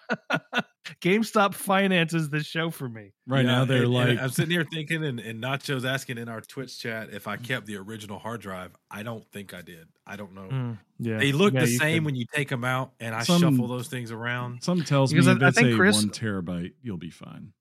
[1.01, 3.13] GameStop finances this show for me.
[3.27, 6.19] right Yeah, now they're and- and like I'm sitting here thinking, and, and Nacho's asking
[6.19, 8.73] in our Twitch chat if I kept the original hard drive.
[8.91, 9.89] I don't think I did.
[10.07, 10.49] I don't know.
[10.51, 13.23] Mm, yeah, They look Yeah, the same could- when you take them out, and I
[13.23, 14.63] Some- shuffle those things around.
[14.63, 17.11] some tells me Because I- if I it's think a Chris- one terabyte, you'll be
[17.11, 17.53] fine.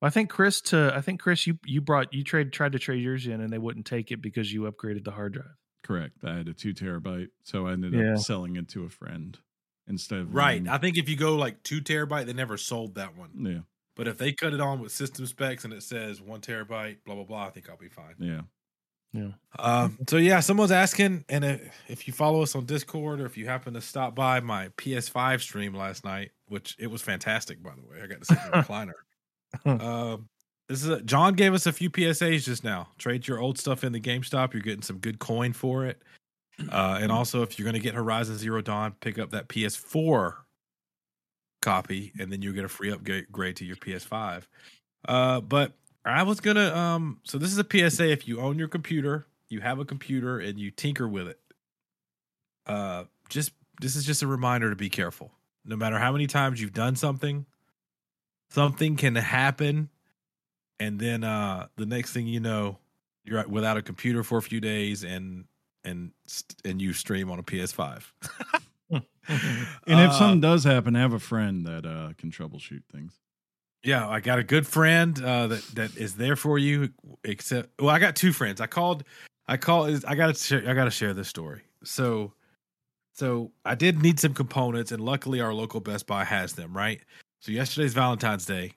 [0.00, 3.00] I think Chris to I think Chris you you brought you trade tried to trade
[3.02, 5.54] yours in and they wouldn't take it because you upgraded the hard drive.
[5.82, 6.22] Correct.
[6.24, 8.14] I had a two terabyte, so I ended Yeah.
[8.14, 9.38] up selling it to a friend
[9.88, 10.54] instead of Right.
[10.60, 13.30] running- I think if you go like two terabyte, they never sold that one.
[13.44, 13.60] yeah,
[13.96, 17.14] But if they cut it on with system specs and it says one terabyte, blah
[17.16, 18.14] blah blah, I think I'll be fine.
[18.18, 18.42] yeah.
[19.14, 19.32] Yeah.
[19.58, 23.36] Um, so yeah, someone's asking, and uh, if you follow us on Discord or if
[23.36, 27.74] you happen to stop by my PS5 stream last night, which it was fantastic, by
[27.74, 29.82] the way, I got to sit in the recliner.
[29.82, 30.28] Um,
[30.68, 32.88] this is a, John gave us a few PSAs just now.
[32.98, 36.00] Trade your old stuff in the GameStop; you're getting some good coin for it.
[36.70, 40.34] Uh, and also, if you're going to get Horizon Zero Dawn, pick up that PS4
[41.62, 44.42] copy, and then you'll get a free upgrade to your PS5.
[45.08, 45.72] Uh, but
[46.04, 49.60] I was gonna um so this is a PSA if you own your computer, you
[49.60, 51.40] have a computer and you tinker with it.
[52.66, 55.32] Uh just this is just a reminder to be careful.
[55.64, 57.46] No matter how many times you've done something,
[58.50, 59.90] something can happen
[60.82, 62.78] and then uh the next thing you know,
[63.24, 65.44] you're without a computer for a few days and
[65.84, 66.12] and
[66.64, 68.04] and you stream on a PS5.
[69.28, 73.20] And if Uh, something does happen, I have a friend that uh, can troubleshoot things.
[73.84, 76.90] Yeah, I got a good friend uh, that that is there for you.
[77.24, 78.60] Except, well, I got two friends.
[78.60, 79.04] I called.
[79.46, 80.04] I called.
[80.06, 80.34] I got to.
[80.34, 81.62] Share, I got to share this story.
[81.84, 82.32] So,
[83.12, 86.76] so I did need some components, and luckily, our local Best Buy has them.
[86.76, 87.00] Right.
[87.40, 88.72] So yesterday's Valentine's Day,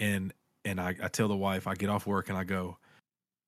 [0.00, 0.32] and
[0.64, 2.78] and I, I tell the wife I get off work and I go,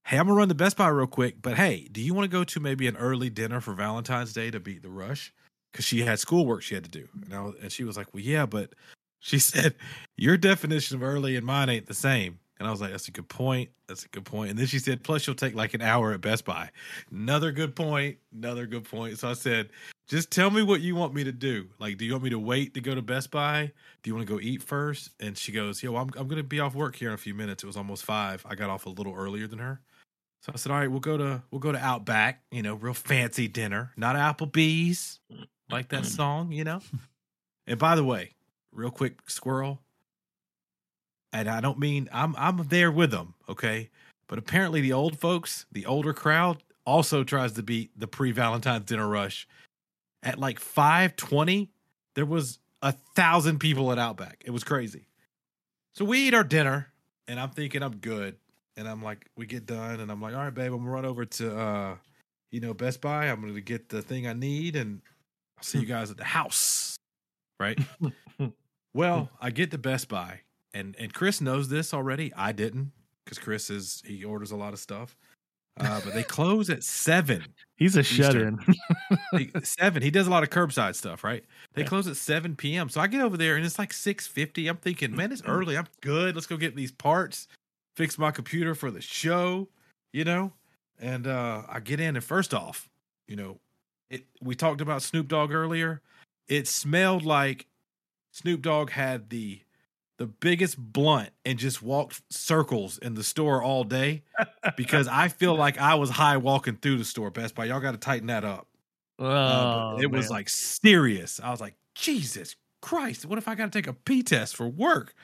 [0.06, 2.36] hey, I'm gonna run the Best Buy real quick, but hey, do you want to
[2.36, 5.32] go to maybe an early dinner for Valentine's Day to beat the rush?
[5.72, 8.12] Because she had schoolwork she had to do, and, I, was- and she was like,
[8.14, 8.74] well, yeah, but
[9.20, 9.74] she said
[10.16, 12.38] your definition of early and mine ain't the same.
[12.60, 13.70] And I was like, that's a good point.
[13.88, 14.50] That's a good point.
[14.50, 16.70] And then she said, plus you'll take like an hour at Best Buy.
[17.10, 18.18] Another good point.
[18.32, 19.18] Another good point.
[19.18, 19.70] So I said,
[20.06, 21.68] just tell me what you want me to do.
[21.78, 23.72] Like, do you want me to wait to go to Best Buy?
[24.02, 25.10] Do you want to go eat first?
[25.18, 27.34] And she goes, yo, I'm, I'm going to be off work here in a few
[27.34, 27.62] minutes.
[27.62, 28.44] It was almost five.
[28.48, 29.80] I got off a little earlier than her.
[30.42, 32.92] So I said, all right, we'll go to, we'll go to Outback, you know, real
[32.92, 35.20] fancy dinner, not Applebee's,
[35.70, 36.14] like that mm-hmm.
[36.14, 36.80] song, you know?
[37.66, 38.34] And by the way,
[38.72, 39.80] real quick, squirrel.
[41.32, 43.90] And I don't mean I'm I'm there with them, okay?
[44.28, 49.08] But apparently the old folks, the older crowd, also tries to beat the pre-Valentine's dinner
[49.08, 49.48] rush.
[50.24, 51.70] At like 520,
[52.14, 54.42] there was a thousand people at Outback.
[54.44, 55.06] It was crazy.
[55.94, 56.88] So we eat our dinner,
[57.28, 58.36] and I'm thinking I'm good.
[58.76, 61.04] And I'm like, we get done, and I'm like, all right, babe, I'm gonna run
[61.04, 61.96] over to uh,
[62.50, 63.26] you know, Best Buy.
[63.26, 65.00] I'm gonna get the thing I need, and
[65.56, 66.96] I'll see you guys at the house.
[67.60, 67.78] Right?
[68.94, 70.40] Well, I get to Best Buy,
[70.72, 72.32] and and Chris knows this already.
[72.36, 72.92] I didn't
[73.24, 75.16] because Chris is he orders a lot of stuff.
[75.76, 77.44] Uh, but they close at seven.
[77.76, 78.58] He's a shut in.
[79.62, 80.00] Seven.
[80.02, 81.44] He does a lot of curbside stuff, right?
[81.74, 81.88] They Yeah.
[81.88, 82.88] close at seven p.m.
[82.88, 84.68] So I get over there and it's like six fifty.
[84.68, 85.76] I'm thinking, man, it's early.
[85.76, 86.34] I'm good.
[86.36, 87.48] Let's go get these parts,
[87.96, 89.68] fix my computer for the show,
[90.12, 90.52] you know.
[91.00, 92.88] And uh, I get in, and first off,
[93.26, 93.58] you know,
[94.08, 94.24] it.
[94.40, 96.00] We talked about Snoop Dogg earlier.
[96.46, 97.66] It smelled like
[98.30, 99.60] Snoop Dogg had the
[100.18, 104.22] the biggest blunt and just walked circles in the store all day
[104.76, 107.30] because I feel like I was high walking through the store.
[107.30, 108.68] Best Buy, y'all got to tighten that up.
[109.18, 111.40] Uh, Oh, but it was like serious.
[111.40, 114.68] I was like, Jesus Christ, what if I got to take a P test for
[114.68, 115.14] work?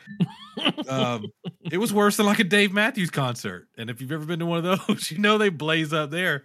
[0.88, 1.26] um,
[1.70, 3.68] it was worse than like a Dave Matthews concert.
[3.76, 6.44] And if you've ever been to one of those, you know they blaze up there.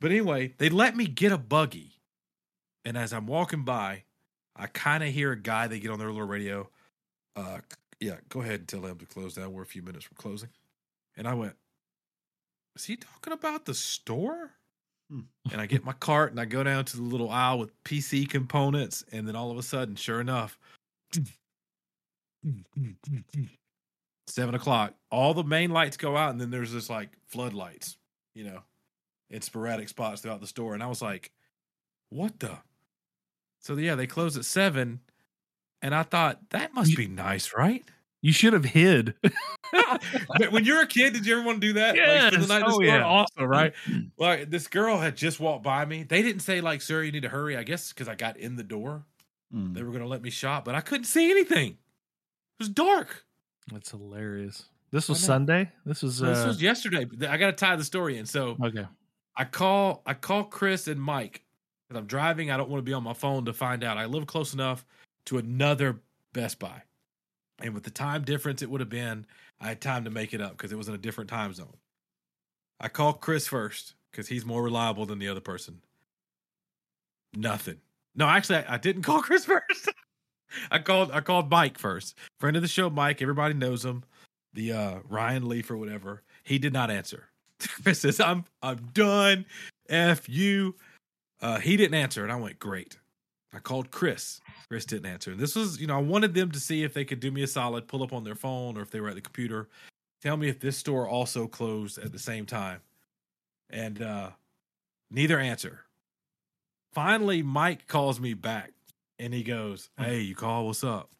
[0.00, 1.92] But anyway, they let me get a buggy.
[2.84, 4.04] And as I'm walking by,
[4.56, 6.68] I kind of hear a guy, they get on their little radio.
[7.36, 7.58] Uh,
[8.00, 9.52] yeah, go ahead and tell them to close down.
[9.52, 10.50] We're a few minutes from closing.
[11.16, 11.54] And I went,
[12.76, 14.50] is he talking about the store?
[15.10, 15.20] Hmm.
[15.52, 18.28] and I get my cart and I go down to the little aisle with PC
[18.28, 20.58] components, and then all of a sudden, sure enough,
[24.26, 27.98] seven o'clock, all the main lights go out, and then there's this like floodlights,
[28.34, 28.60] you know,
[29.28, 31.30] in sporadic spots throughout the store, and I was like,
[32.08, 32.58] "What the?"
[33.60, 35.00] So yeah, they close at seven,
[35.84, 37.84] and I thought that must You- be nice, right?
[38.22, 39.14] You should have hid.
[40.50, 41.90] When you're a kid, did you ever want to do that?
[41.90, 42.46] Like, Yes.
[42.46, 43.04] the night Oh, yeah.
[43.04, 43.72] Awesome, right?
[44.18, 46.04] like this girl had just walked by me.
[46.04, 48.56] They didn't say like, "Sir, you need to hurry." I guess because I got in
[48.56, 49.04] the door,
[49.54, 49.74] Mm.
[49.74, 51.72] they were going to let me shop, but I couldn't see anything.
[51.72, 51.76] It
[52.60, 53.24] was dark.
[53.72, 54.64] That's hilarious.
[54.90, 55.20] This was.
[55.20, 55.70] Sunday.
[55.84, 57.06] This was So this uh, was yesterday.
[57.28, 58.26] I got to tie the story in.
[58.26, 58.86] So okay.
[59.36, 61.42] I call I call Chris and Mike
[61.88, 62.50] because I'm driving.
[62.50, 63.98] I don't want to be on my phone to find out.
[63.98, 64.84] I live close enough
[65.26, 66.00] to another
[66.32, 66.82] Best Buy,
[67.60, 69.26] and with the time difference, it would have been
[69.60, 71.76] I had time to make it up because it was in a different time zone.
[72.80, 75.80] I call Chris first because he's more reliable than the other person.
[77.34, 77.78] Nothing.
[78.14, 79.90] No, actually, I, I didn't call Chris first.
[80.70, 82.16] I called I called Mike first.
[82.38, 83.22] Friend of the show, Mike.
[83.22, 84.04] Everybody knows him.
[84.52, 86.22] The uh Ryan Leaf or whatever.
[86.44, 87.28] He did not answer.
[87.82, 89.46] Chris says, I'm I'm done.
[89.88, 90.76] F you.
[91.40, 92.98] Uh he didn't answer, and I went, Great.
[93.56, 94.40] I called Chris.
[94.68, 95.32] Chris didn't answer.
[95.32, 97.42] And this was, you know, I wanted them to see if they could do me
[97.42, 99.68] a solid, pull up on their phone or if they were at the computer.
[100.22, 102.80] Tell me if this store also closed at the same time.
[103.70, 104.30] And uh
[105.10, 105.80] neither answer.
[106.92, 108.72] Finally, Mike calls me back
[109.18, 111.10] and he goes, Hey, you call, what's up?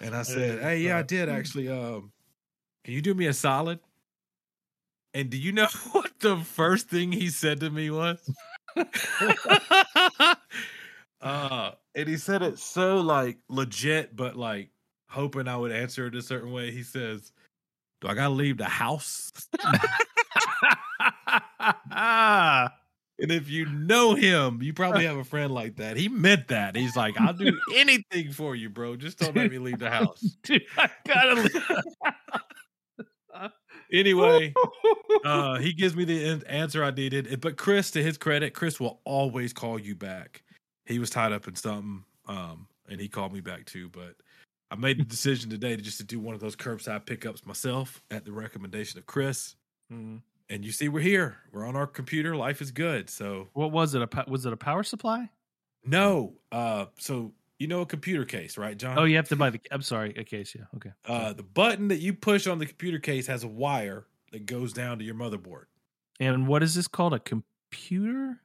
[0.00, 1.68] And I said, Hey, yeah, I did actually.
[1.68, 2.12] Um,
[2.84, 3.80] can you do me a solid?
[5.14, 8.18] And do you know what the first thing he said to me was?
[11.22, 14.70] uh, and he said it so like legit, but like
[15.08, 16.70] hoping I would answer it a certain way.
[16.70, 17.32] He says,
[18.00, 19.32] Do I gotta leave the house?
[23.18, 25.96] And if you know him, you probably have a friend like that.
[25.96, 26.74] He meant that.
[26.74, 28.96] He's like, I'll do anything for you, bro.
[28.96, 30.20] Just don't let me leave the house.
[30.42, 31.62] Dude, I gotta leave.
[33.92, 34.54] Anyway,
[35.24, 37.40] uh, he gives me the answer I needed.
[37.40, 40.42] But Chris, to his credit, Chris will always call you back.
[40.92, 43.88] He was tied up in something, um, and he called me back too.
[43.88, 44.14] But
[44.70, 48.02] I made the decision today to just to do one of those curbside pickups myself
[48.10, 49.56] at the recommendation of Chris.
[49.92, 50.20] Mhm.
[50.50, 51.38] And you see, we're here.
[51.50, 52.36] We're on our computer.
[52.36, 53.08] Life is good.
[53.08, 54.02] So What was it?
[54.02, 55.30] A was it a power supply?
[55.84, 58.98] no, uh, so you know a computer case, right, John?
[58.98, 59.60] Oh, you have to buy the.
[59.70, 60.54] I'm sorry, a case.
[60.54, 60.64] Yeah.
[60.76, 60.90] Okay.
[61.06, 64.72] Uh, the button that you push on the computer case has a wire that goes
[64.72, 65.64] down to your motherboard.
[66.20, 67.14] And what is this called?
[67.14, 68.40] A computer?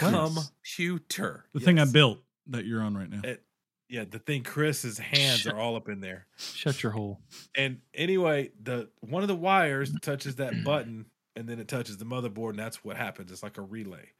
[0.00, 0.52] Yes.
[0.62, 1.44] Computer.
[1.52, 3.20] The thing I built that you're on right now.
[3.24, 3.42] It-
[3.88, 6.26] yeah, the thing Chris's hands Shut- are all up in there.
[6.36, 7.20] Shut your hole.
[7.54, 11.06] And anyway, the one of the wires touches that button
[11.36, 13.30] and then it touches the motherboard and that's what happens.
[13.30, 14.10] It's like a relay.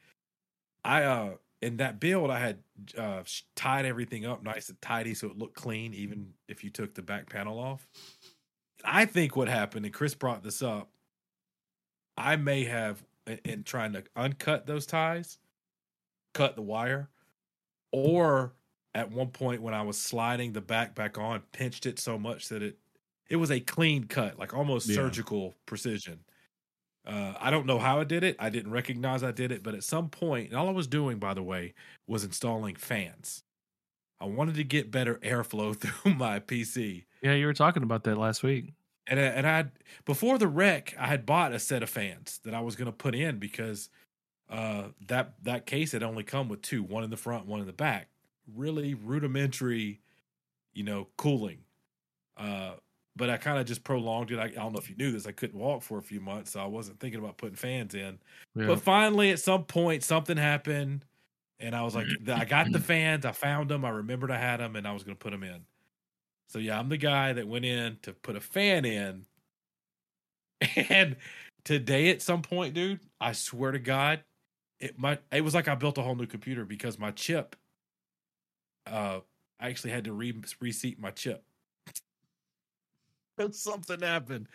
[0.85, 2.59] I uh in that build I had
[2.97, 3.23] uh
[3.55, 7.01] tied everything up nice and tidy so it looked clean even if you took the
[7.01, 7.85] back panel off.
[8.85, 10.89] I think what happened and Chris brought this up
[12.15, 15.39] I may have in, in trying to uncut those ties
[16.33, 17.09] cut the wire
[17.91, 18.53] or
[18.93, 22.49] at one point when I was sliding the back back on, pinched it so much
[22.49, 22.77] that it
[23.29, 24.95] it was a clean cut, like almost Yeah.
[24.95, 26.19] surgical precision.
[27.05, 28.35] Uh, I don't know how I did it.
[28.39, 31.19] I didn't recognize I did it, but at some point, and all I was doing,
[31.19, 31.73] by the way,
[32.05, 33.43] was installing fans.
[34.19, 38.17] I wanted to get better airflow through my PC, Yeah, you were talking about that
[38.17, 38.73] last week.
[39.07, 39.65] and I, and I
[40.05, 42.91] before the wreck, I had bought a set of fans that I was going to
[42.97, 43.89] put in because
[44.49, 47.65] uh, that that case had only come with two, one in the front, one in
[47.65, 48.07] the back.
[48.55, 49.99] Really rudimentary,
[50.73, 51.59] you know, cooling.
[52.37, 52.73] Uh,
[53.15, 54.39] but I kind of just prolonged it.
[54.39, 55.25] I, I don't know if you knew this.
[55.25, 58.19] I couldn't walk for a few months, so I wasn't thinking about putting fans in.
[58.55, 58.67] Yeah.
[58.67, 61.03] But finally, at some point, something happened,
[61.59, 63.25] and I was like, I got the fans.
[63.25, 63.83] I found them.
[63.83, 65.65] I remembered I had them, and I was going to put them in.
[66.49, 69.25] So yeah, I'm the guy that went in to put a fan in.
[70.89, 71.17] And
[71.63, 74.23] today, at some point, dude, I swear to God,
[74.79, 75.21] it might.
[75.31, 77.55] It was like I built a whole new computer because my chip.
[78.85, 79.19] Uh,
[79.59, 81.43] I actually had to re reseat my chip.
[83.51, 84.47] Something happened.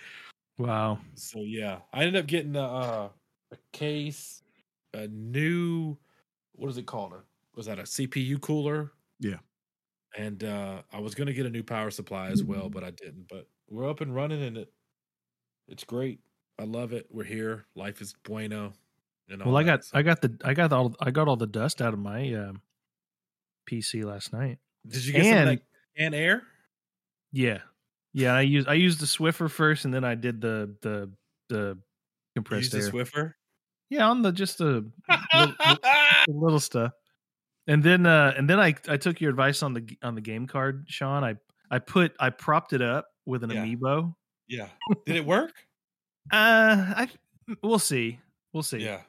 [0.59, 0.99] wow.
[1.15, 3.09] So yeah, I ended up getting a, uh,
[3.53, 4.43] a case,
[4.95, 5.97] a new,
[6.53, 7.13] what is it called?
[7.13, 7.23] A,
[7.55, 8.93] was that a CPU cooler?
[9.21, 9.39] Yeah.
[10.17, 13.29] And uh, I was gonna get a new power supply as well, but I didn't.
[13.29, 14.73] But we're up and running, and it,
[15.69, 16.21] it's great.
[16.59, 17.07] I love it.
[17.11, 17.65] We're here.
[17.75, 18.73] Life is bueno.
[19.33, 21.81] And Well, I got I got the I got all I got all the dust
[21.83, 22.61] out of my um,
[23.71, 24.59] PC last night.
[24.87, 25.61] Did you get some of
[25.97, 26.43] and- air?
[27.33, 27.59] Yeah,
[28.13, 28.35] yeah.
[28.35, 31.11] I used I used the Swiffer first, and then I did the the
[31.49, 31.79] the
[32.35, 32.91] You compressed used air.
[32.91, 33.33] the Swiffer?
[33.91, 34.91] Yeah, on the just the
[35.35, 35.55] little,
[36.29, 36.93] little stuff.
[37.67, 40.47] And then uh and then I I took your advice on the on the game
[40.47, 41.25] card, Sean.
[41.25, 41.37] I
[41.71, 43.65] I put I propped it up with an Yeah.
[43.65, 44.15] amiibo.
[44.49, 44.69] yeah.
[45.07, 45.53] Did it work?
[46.31, 47.09] Uh, I
[47.63, 48.19] we'll see,
[48.53, 48.79] we'll see.
[48.79, 49.03] Yeah.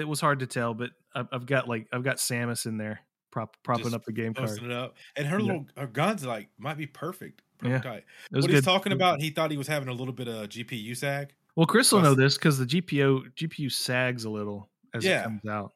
[0.00, 3.00] It was hard to tell, but I've, I've got like I've got Samus in there
[3.30, 4.48] prop propping Just up the game card.
[4.48, 5.44] Posting it up, and her Yeah.
[5.46, 7.80] little her guns like might be perfect Pretty Yeah.
[7.80, 8.04] tight.
[8.30, 8.50] What good.
[8.50, 11.32] he's talking about, he thought he was having a little bit of GPU sag.
[11.56, 15.20] Well, Chris will know this because the GPU GPU sags a little as Yeah.
[15.20, 15.72] it comes out.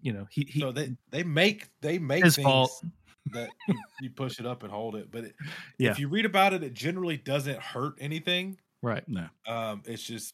[0.00, 2.82] You know, he, he so they they make they make his things fault.
[3.32, 5.34] that you, you push it up and hold it, but it,
[5.78, 5.90] Yeah.
[5.90, 8.58] if you read about it, it generally doesn't hurt anything.
[8.80, 9.06] Right.
[9.06, 9.26] No.
[9.46, 10.32] Um, it's just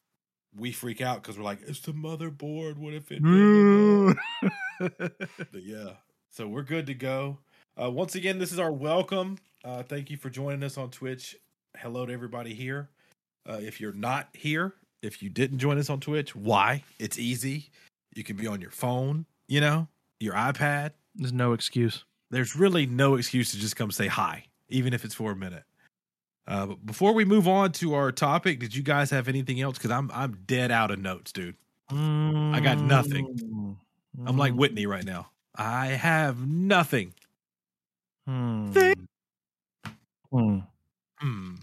[0.56, 2.76] we freak out because we're like, it's the motherboard.
[2.76, 3.22] What if it?
[3.22, 4.16] Mm.
[4.80, 5.90] But yeah,
[6.30, 7.38] so we're good to go.
[7.80, 9.38] Uh, once again, this is our welcome.
[9.64, 11.36] Uh, thank you for joining us on Twitch.
[11.76, 12.90] Hello to everybody here.
[13.48, 16.82] Uh, if you're not here, if you didn't join us on Twitch, why?
[16.98, 17.70] It's easy.
[18.14, 19.88] You can be on your phone, you know,
[20.18, 20.90] your iPad.
[21.14, 22.04] There's no excuse.
[22.30, 25.62] There's really no excuse to just come say hi, even if it's for a minute.
[26.46, 29.78] Uh, but before we move on to our topic, did you guys have anything else?
[29.78, 31.56] Because I'm I'm dead out of notes, dude.
[31.90, 33.76] I got nothing.
[34.26, 34.56] I'm like Mm.
[34.56, 35.28] Whitney right now.
[35.54, 37.14] I have nothing.
[38.26, 38.72] Hmm.
[38.72, 39.08] Thing.
[40.30, 40.58] Hmm.
[41.18, 41.54] Hmm.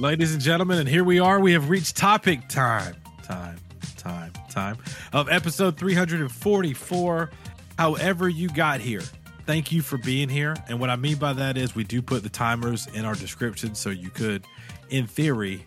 [0.00, 1.38] Ladies and gentlemen, and here we are.
[1.38, 2.96] We have reached topic time.
[3.22, 3.58] Time,
[3.98, 4.78] time, time
[5.12, 7.30] of episode 344.
[7.76, 9.02] However, you got here.
[9.44, 10.56] Thank you for being here.
[10.68, 13.74] And what I mean by that is we do put the timers in our description
[13.74, 14.46] so you could,
[14.88, 15.66] in theory,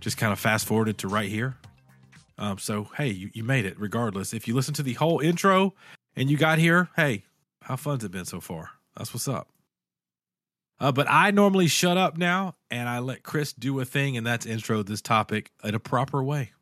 [0.00, 1.58] just kind of fast forward it to right here.
[2.38, 4.32] Um, so, hey, you, you made it regardless.
[4.32, 5.74] If you listen to the whole intro
[6.16, 7.24] and you got here, hey,
[7.60, 8.70] how fun's it been so far?
[8.96, 9.50] That's what's up.
[10.80, 14.26] Uh, but I normally shut up now and I let Chris do a thing, and
[14.26, 16.52] that's intro this topic in a proper way.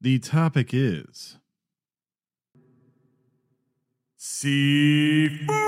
[0.00, 1.38] The topic is
[4.16, 5.48] seafood.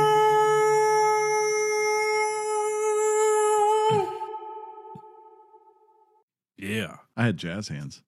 [6.62, 6.96] Yeah.
[7.16, 8.02] I had jazz hands.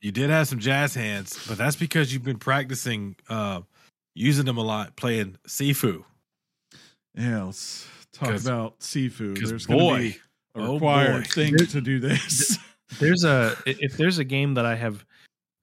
[0.00, 3.60] You did have some jazz hands, but that's because you've been practicing uh,
[4.14, 6.04] using them a lot playing Sifu.
[7.16, 9.34] Yeah, let's talk about seafood.
[9.34, 10.18] Because There's going to boy, be
[10.54, 11.28] a oh required boy.
[11.28, 12.58] thing to do this.
[12.98, 15.04] There's a if there's a game that I have,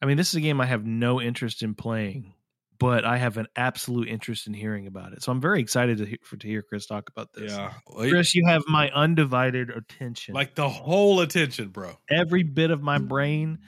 [0.01, 2.33] I mean, this is a game I have no interest in playing,
[2.79, 5.23] but I have an absolute interest in hearing about it.
[5.23, 7.51] So I'm very excited to hear, for, to hear Chris talk about this.
[7.51, 10.33] yeah, Chris, you have my undivided attention.
[10.33, 11.97] like the whole attention, bro.
[12.09, 13.07] every bit of my mm.
[13.07, 13.59] brain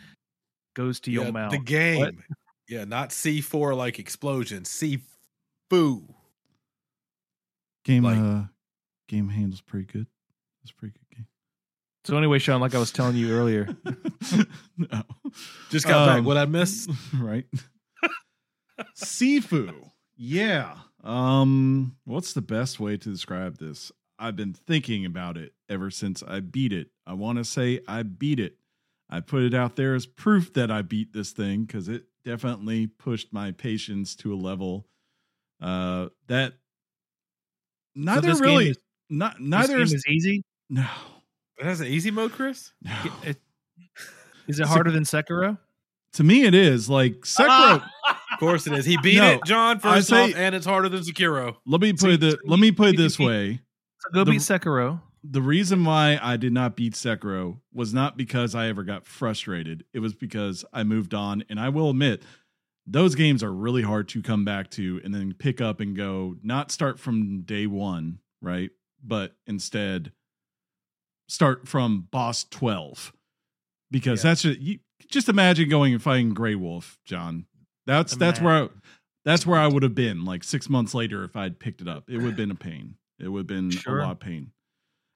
[0.75, 1.51] goes to your mouth.
[1.51, 2.13] The game, What?
[2.67, 6.14] yeah, not C four like explosion, Sifu.
[7.85, 8.43] Game Like- uh
[9.07, 10.07] game handles pretty good.
[10.63, 11.27] It's a pretty good game.
[12.05, 13.75] So anyway, Sean, like I was telling you earlier,
[14.77, 15.03] no.
[15.69, 16.17] Just got back.
[16.19, 16.89] Um, What I missed?
[17.19, 17.45] right.
[18.95, 19.91] Sifu.
[20.17, 20.75] Yeah.
[21.03, 23.91] Um what's the best way to describe this?
[24.17, 26.87] I've been thinking about it ever since I beat it.
[27.05, 28.57] I want to say I beat it.
[29.09, 32.87] I put it out there as proof that I beat this thing cuz it definitely
[32.87, 34.87] pushed my patience to a level
[35.61, 36.53] uh that
[37.95, 38.77] neither this game really is-
[39.09, 40.43] not this neither game is, is easy.
[40.69, 40.87] no.
[41.57, 42.73] It has an easy mode, Chris.
[42.81, 42.91] No.
[43.23, 43.39] It-
[44.47, 45.57] Is it So- harder than Sekiro?
[46.13, 47.47] to me it is like Sekiro
[47.81, 48.21] ah!
[48.33, 48.85] Of course it is.
[48.85, 49.77] He beat No, it, John.
[49.77, 51.55] I First say- off, and it's harder than Sekiro.
[51.65, 53.61] let me put So- the, so let me put it this you- way
[54.01, 55.01] So go The- beat Sekiro.
[55.23, 59.83] the reason why I did not beat Sekiro was not because I ever got frustrated.
[59.93, 61.43] It was because I moved on.
[61.49, 62.21] And I will admit,
[62.87, 66.35] those games are really hard to come back to and then pick up and go,
[66.43, 68.69] not start from day one, right?
[69.03, 70.11] But instead
[71.27, 73.13] start from boss 12.
[73.91, 74.29] Because Yeah.
[74.31, 74.79] that's just, you
[75.09, 77.45] just imagine going and fighting Grey Wolf, John.
[77.87, 78.69] That's that's where I,
[79.23, 82.09] that's where I would have been like six months later if I'd picked it up.
[82.09, 82.95] It would have been a pain.
[83.19, 83.99] It would have been Sure.
[83.99, 84.51] a lot of pain.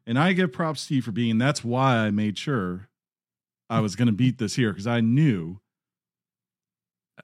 [0.06, 1.38] And I give props to you for being.
[1.38, 2.90] That's why I made sure
[3.70, 5.60] I was going to beat this here because I knew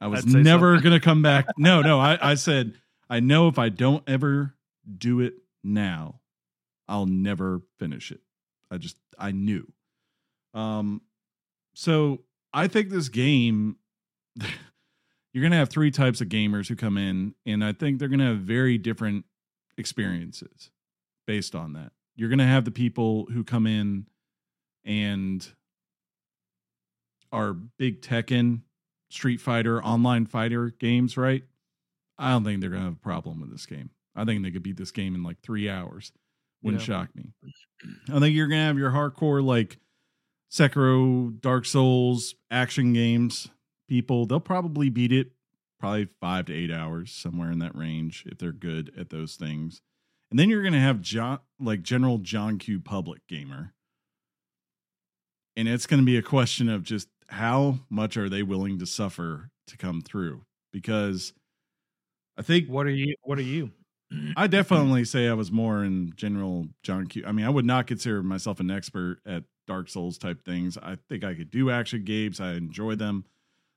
[0.02, 1.48] I was never going to come back.
[1.58, 2.00] No, no.
[2.00, 2.74] I, I said
[3.10, 4.56] I know if I don't ever
[4.98, 6.22] do it now,
[6.88, 8.22] I'll never finish it.
[8.70, 9.72] I just I knew.
[10.54, 11.02] Um,
[11.74, 12.22] so
[12.54, 13.78] I think this game.
[15.34, 18.28] You're gonna have three types of gamers who come in, and I think they're gonna
[18.28, 19.26] have very different
[19.78, 20.72] experiences
[21.28, 21.92] based on that.
[22.16, 24.06] You're going to have the people who come in
[24.84, 25.46] and
[27.32, 28.62] are big Tekken,
[29.10, 31.44] Street Fighter, online fighter games, right?
[32.18, 33.90] I don't think they're going to have a problem with this game.
[34.16, 36.12] I think they could beat this game in like three hours.
[36.64, 36.86] Wouldn't Yeah.
[36.86, 37.34] shock me.
[38.12, 39.78] I think you're going to have your hardcore, like
[40.52, 43.50] Sekiro, Dark Souls, action games
[43.88, 44.26] people.
[44.26, 45.32] They'll probably beat it
[45.80, 49.82] probably five to eight hours, somewhere in that range, if they're good at those things.
[50.32, 52.80] And then you're going to have John, like General John Q.
[52.80, 53.74] Public Gamer.
[55.58, 58.86] And it's going to be a question of just how much are they willing to
[58.86, 60.42] suffer to come through?
[60.72, 61.34] Because
[62.38, 63.16] I think What are you?
[63.24, 63.72] What are you?
[64.38, 67.24] I definitely say I was more in general John Q.
[67.26, 70.78] I mean, I would not consider myself an expert at Dark Souls type things.
[70.78, 72.40] I think I could do action games.
[72.40, 73.26] I enjoy them.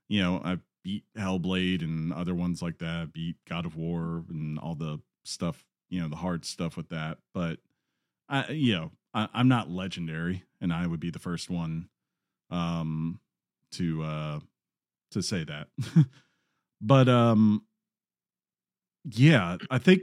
[0.09, 3.13] You know, I beat Hellblade and other ones like that.
[3.13, 5.65] Beat God of War and all the stuff.
[5.89, 7.19] You know, the hard stuff with that.
[7.33, 7.59] But
[8.29, 11.89] I, you know, I, I'm not legendary, and I would be the first one,
[12.51, 13.19] um,
[13.73, 14.41] to uh,
[15.13, 15.69] to say that.
[16.81, 17.63] but um,
[19.05, 20.03] yeah, I think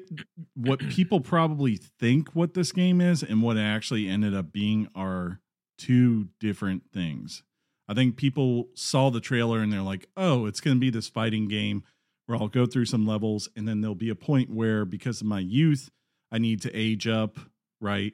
[0.56, 4.88] what people probably think what this game is and what it actually ended up being
[4.96, 5.42] are
[5.78, 7.44] two different things.
[7.88, 11.08] I think people saw the trailer and they're like, "Oh, it's going to be this
[11.08, 11.84] fighting game
[12.26, 15.28] where I'll go through some levels and then there'll be a point where because of
[15.28, 15.92] my youth,
[16.32, 17.38] I need to age up,
[17.80, 18.14] right?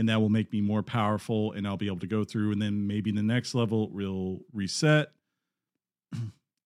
[0.00, 2.62] And that will make me more powerful and I'll be able to go through and
[2.62, 5.12] then maybe the next level will reset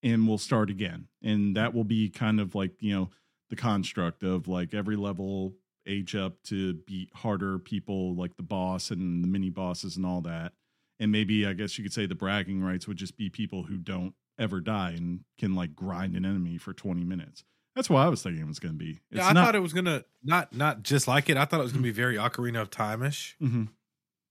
[0.03, 1.09] and we'll start again.
[1.21, 3.09] And that will be kind of like, you know,
[3.49, 5.51] the construct of like every level
[5.85, 10.21] age up to beat harder people like the boss and the mini bosses and all
[10.21, 10.53] that.
[11.01, 13.75] And maybe I guess you could say the bragging rights would just be people who
[13.75, 17.43] don't ever die and can like grind an enemy for 20 minutes.
[17.75, 18.91] That's what I was thinking it was going to be.
[19.11, 21.35] It's yeah, I not, thought it was gonna not not just like it.
[21.37, 23.67] I thought it was gonna be very Ocarina of Time-ish, Mhm.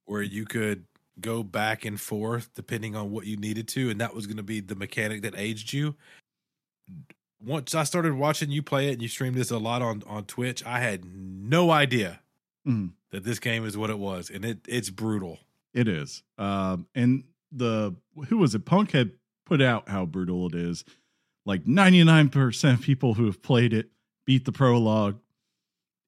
[0.06, 0.86] where you could
[1.20, 4.60] go back and forth depending on what you needed to, and that was gonna be
[4.60, 5.94] the mechanic that aged you.
[7.40, 10.24] Once I started watching you play it, and you streamed this a lot on on
[10.24, 12.20] Twitch, I had no idea
[12.66, 12.92] Mhm.
[13.10, 15.40] that this game is what it was, and it it's brutal.
[15.74, 16.22] It is.
[16.38, 17.94] Um, and the
[18.28, 18.64] who was it?
[18.64, 19.12] Punk had
[19.44, 20.84] put out how brutal it is.
[21.46, 23.90] Like 99% of people who have played it
[24.26, 25.18] beat the prologue,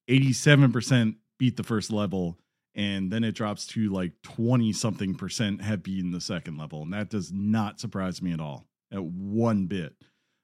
[0.09, 2.39] 87% beat the first level,
[2.75, 6.83] and then it drops to like 20 something percent have beaten the second level.
[6.83, 9.95] And that does not surprise me at all, at one bit.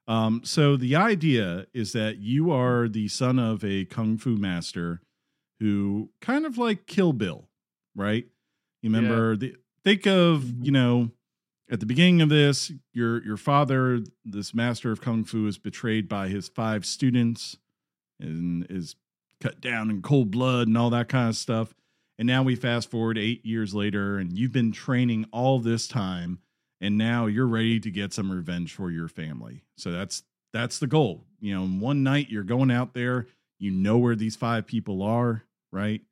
[0.08, 5.00] Um, so the idea is that you are the son of a kung fu master
[5.60, 7.48] who kind of like Kill Bill,
[7.94, 8.26] right?
[8.82, 11.10] You remember the think of, you know,
[11.72, 16.06] at the beginning of this, your your father, this master of kung fu, is betrayed
[16.06, 17.56] by his five students
[18.20, 18.94] and is
[19.40, 21.74] cut down in cold blood and all that kind of stuff.
[22.18, 26.40] And now we fast forward eight years later, and you've been training all this time,
[26.78, 29.64] and now you're ready to get some revenge for your family.
[29.78, 31.24] So that's that's the goal.
[31.40, 33.26] You know, one night you're going out there,
[33.58, 36.02] you know where these five people are, right?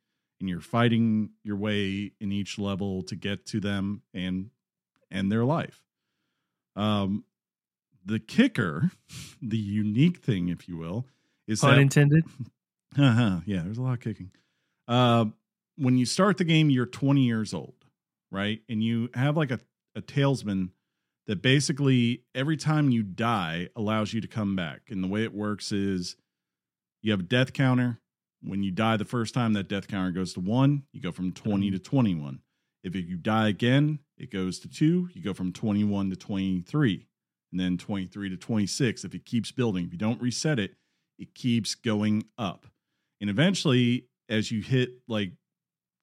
[0.40, 4.48] And you're fighting your way in each level to get to them and
[5.10, 5.82] end their life.
[6.76, 7.24] Um,
[8.04, 8.90] the kicker,
[9.42, 11.06] the unique thing, if you will,
[11.46, 12.24] is Pun that intended.
[12.98, 14.30] uh-huh, yeah, there's a lot of kicking.
[14.88, 15.26] Uh,
[15.76, 17.74] when you start the game, you're 20 years old,
[18.30, 18.60] right?
[18.68, 19.60] And you have like a,
[19.94, 20.72] a talisman
[21.26, 24.80] that basically every time you die allows you to come back.
[24.90, 26.16] And the way it works is
[27.02, 28.00] you have a death counter.
[28.42, 30.84] When you die the first time, that death counter goes to one.
[30.92, 32.40] You go from 20 to 21.
[32.82, 35.08] If you die again, it goes to two.
[35.12, 37.06] You go from 21 to 23,
[37.52, 39.04] and then 23 to 26.
[39.04, 40.76] If it keeps building, if you don't reset it,
[41.18, 42.66] it keeps going up.
[43.20, 45.32] And eventually, as you hit like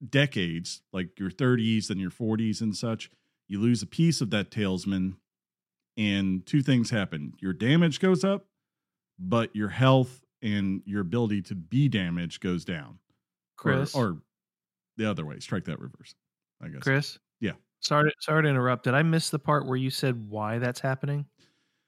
[0.08, 3.10] decades, like your 30s and your 40s and such,
[3.48, 5.16] you lose a piece of that talisman.
[5.96, 8.46] And two things happen your damage goes up,
[9.18, 12.98] but your health and your ability to be damaged goes down.
[13.58, 13.94] Or- Chris.
[13.96, 14.18] Or,
[14.96, 16.14] the other way, strike that reverse,
[16.62, 16.82] I guess.
[16.82, 17.18] Chris.
[17.40, 17.52] Yeah.
[17.80, 18.84] Sorry, sorry to interrupt.
[18.84, 21.26] Did I miss the part where you said why that's happening?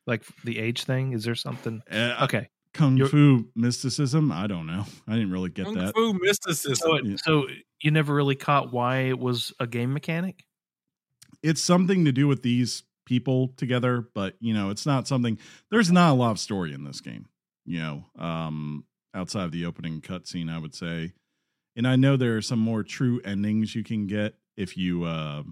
[0.06, 1.12] Like the age thing?
[1.12, 1.82] Is there something?
[1.90, 2.48] Uh, Okay.
[2.72, 4.30] Kung You're- Fu mysticism?
[4.30, 4.84] I don't know.
[5.08, 5.92] I didn't really get Kung that.
[5.94, 6.74] Kung Fu mysticism.
[6.76, 7.16] So, it- Yeah.
[7.16, 7.46] so
[7.80, 10.44] you never really caught why it was a game mechanic?
[11.42, 15.38] it's something to do with these people together, but you know, it's not something.
[15.70, 17.26] There's not a lot of story in this game.
[17.64, 21.14] You know, um, outside of the opening cutscene, I would say,
[21.74, 25.42] and I know there are some more true endings you can get if you uh,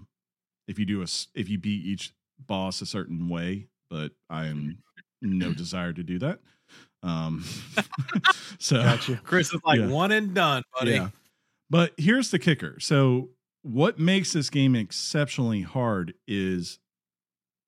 [0.67, 4.77] if you do a if you beat each boss a certain way, but I am
[5.21, 6.39] no desire to do that.
[7.01, 7.43] Um,
[8.59, 9.87] so Chris is like Yeah.
[9.87, 10.91] one and done, buddy.
[10.91, 11.09] yeah.
[11.69, 12.79] But here's the kicker.
[12.79, 13.29] So,
[13.61, 16.79] what makes this game exceptionally hard is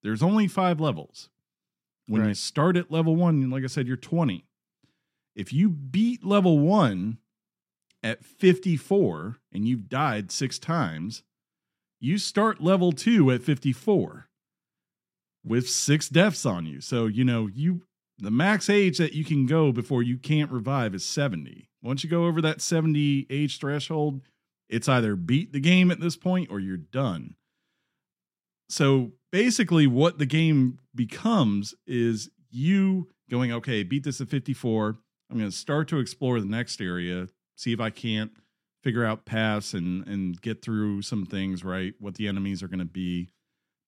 [0.02, 1.28] there's only five levels.
[2.08, 4.44] When you start at level one, like I said, you're 20.
[5.36, 7.18] If you beat level one
[8.02, 11.22] at 54 and you've died six times,
[12.02, 14.26] you start level two at 54
[15.44, 16.80] with six deaths on you.
[16.80, 17.82] So, you know, you
[18.18, 21.68] the max age that you can go before you can't revive is 70.
[21.80, 24.20] Once you go over that 70 age threshold,
[24.68, 27.36] it's either beat the game at this point or you're done.
[28.68, 34.98] So basically, what the game becomes is you going, okay, beat this at 54.
[35.30, 38.32] I'm going to start to explore the next area, see if I can't
[38.82, 41.94] figure out paths and and get through some things, right?
[41.98, 43.28] What the enemies are going to be.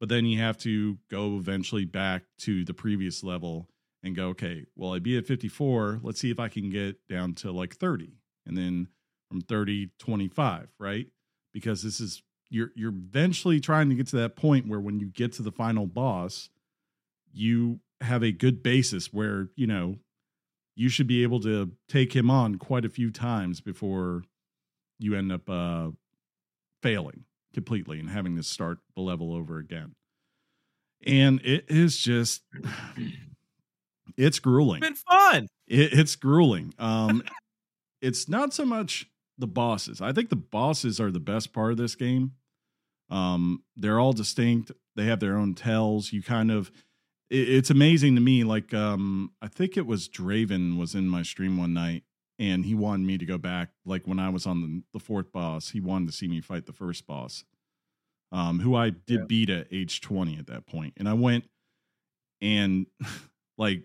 [0.01, 3.69] But then you have to go eventually back to the previous level
[4.03, 6.01] and go, okay, well, i be at 54.
[6.03, 8.19] Let's see if I can get down to like 30.
[8.45, 8.89] And then
[9.31, 11.07] from 30 25, right?
[11.53, 15.07] Because this is you're you're eventually trying to get to that point where when you
[15.07, 16.51] get to the final boss,
[17.33, 19.97] you have a good basis where, you know,
[20.77, 24.23] you should be able to take him on quite a few times before
[25.05, 25.91] you end up uh
[26.83, 29.95] failing completely and having to start the level over again.
[31.07, 32.43] And it is just
[34.17, 34.83] it's grueling.
[34.83, 35.49] It's been fun.
[35.67, 36.75] It, it's grueling.
[36.79, 37.23] Um
[38.03, 39.07] it's not so much
[39.39, 40.01] the bosses.
[40.01, 42.33] I think the bosses are the best part of this game.
[43.11, 44.73] Um, they're all distinct.
[44.97, 46.13] They have their own tells.
[46.13, 46.71] You kind of,
[47.31, 48.45] it, it's amazing to me.
[48.45, 52.05] Like, um, I think it was Draven was in my stream one night,
[52.39, 53.71] and he wanted me to go back.
[53.85, 56.67] Like when I was on the, the fourth boss, he wanted to see me fight
[56.67, 57.45] the first boss,
[58.33, 59.27] um, who I did Yeah.
[59.27, 61.45] beat at age twenty at that point, and I went
[62.41, 62.87] and
[63.59, 63.85] like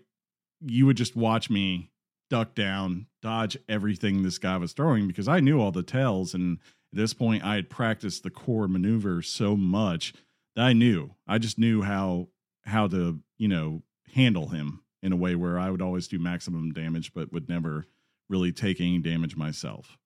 [0.60, 1.90] you would just watch me
[2.28, 6.32] duck down, dodge everything this guy was throwing because I knew all the tells.
[6.34, 6.58] And
[6.92, 10.12] at this point, I had practiced the core maneuver so much
[10.54, 11.14] that I knew.
[11.26, 12.28] I just knew how
[12.64, 13.82] how to you know
[14.14, 17.86] handle him in a way where I would always do maximum damage, but would never
[18.30, 19.98] really take any damage myself.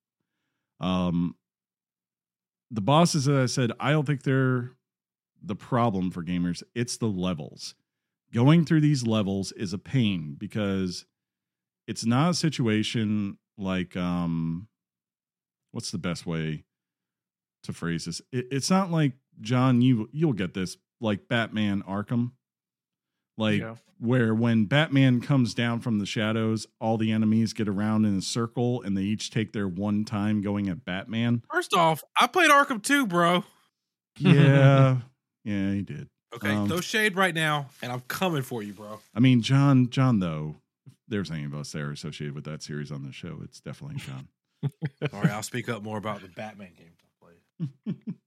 [0.81, 1.37] Um,
[2.71, 4.73] the bosses, as I said, I don't think they're
[5.41, 6.65] the problem for gamers.
[6.75, 7.77] It's the levels.
[8.33, 11.05] Going through these levels is a pain because
[11.87, 14.67] it's not a situation like um
[15.71, 16.65] what's the best way
[17.63, 22.33] to phrase this it, it's not like john you you'll get this like batman arkham
[23.37, 23.77] like Yeah.
[23.99, 28.23] where when batman comes down from the shadows all the enemies get around in a
[28.23, 32.51] circle and they each take their one time going at batman First off, I played
[32.51, 33.45] Arkham 2, bro.
[34.19, 34.99] yeah
[35.45, 39.01] yeah he did Okay, Um, throw shade right now, and I'm coming for you, bro.
[39.15, 40.57] i mean john john though
[40.87, 43.61] if there's any of us that are associated with that series on the show it's
[43.61, 44.29] definitely john
[45.11, 47.97] Sorry, I'll speak up more about the Batman games I played.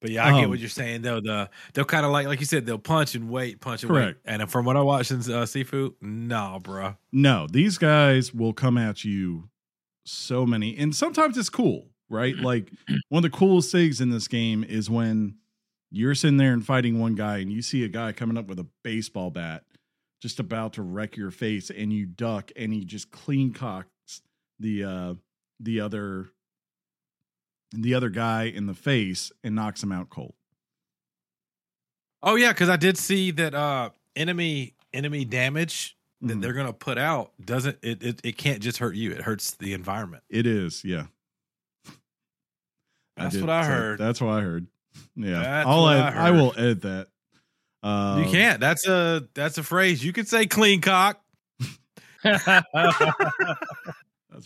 [0.00, 1.20] But yeah, I get Um, what you're saying though.
[1.20, 4.20] The they'll kind of like like you said, they'll punch and wait, punch and Correct.
[4.24, 4.32] wait.
[4.40, 6.96] And from what I watched in uh, Sifu, nah, bro.
[7.12, 9.48] No, these guys will come at you
[10.04, 12.36] so many, and sometimes it's cool, right?
[12.36, 12.70] Like
[13.08, 15.36] one of the coolest things in this game is when
[15.90, 18.58] you're sitting there and fighting one guy, and you see a guy coming up with
[18.60, 19.64] a baseball bat,
[20.22, 24.22] just about to wreck your face, and you duck, and he just clean cocks
[24.60, 25.14] the uh
[25.60, 26.28] the other
[27.72, 30.34] the other guy in the face and knocks him out cold.
[32.22, 36.42] Oh yeah, because I did see that uh enemy enemy damage that Mhm.
[36.42, 39.72] they're gonna put out doesn't it, it it can't just hurt you; it hurts the
[39.74, 40.24] environment.
[40.28, 41.06] It is, yeah.
[43.16, 43.98] That's did- what I heard.
[43.98, 44.66] That's what I heard.
[45.14, 47.08] Yeah, That's I'll I I, will edit that.
[47.84, 48.58] Uh, you can't.
[48.58, 50.04] That's a that's a phrase.
[50.04, 51.20] You could say clean cock.
[52.24, 52.64] That's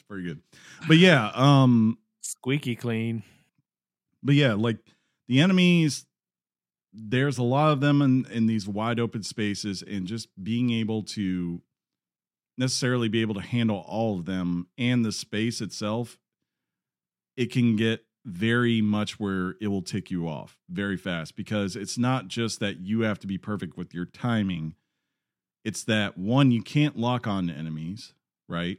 [0.06, 0.40] pretty good.
[0.86, 1.96] But yeah, um,
[2.42, 3.22] Squeaky clean.
[4.20, 4.78] but yeah, like
[5.28, 6.06] the enemies,
[6.92, 11.04] there's a lot of them in in these wide open spaces, and just being able
[11.04, 11.62] to
[12.58, 16.18] necessarily be able to handle all of them and the space itself,
[17.36, 21.96] it can get very much where it will tick you off very fast because it's
[21.96, 24.74] not just that you have to be perfect with your timing.
[25.64, 28.14] It's that one, you can't lock on to enemies,
[28.48, 28.78] right?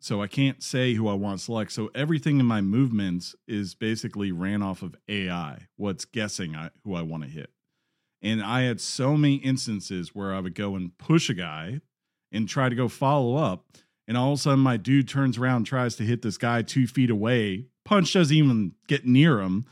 [0.00, 1.72] So I can't say who I want to select.
[1.72, 6.94] So everything in my movements is basically ran off of AI, what's guessing I, who
[6.94, 7.50] I want to hit.
[8.22, 11.80] And I had so many instances where I would go and push a guy
[12.32, 13.66] and try to go follow up.
[14.06, 16.86] And all of a sudden, my dude turns around, tries to hit this guy two
[16.86, 17.66] feet away.
[17.84, 19.66] Punch doesn't even get near him.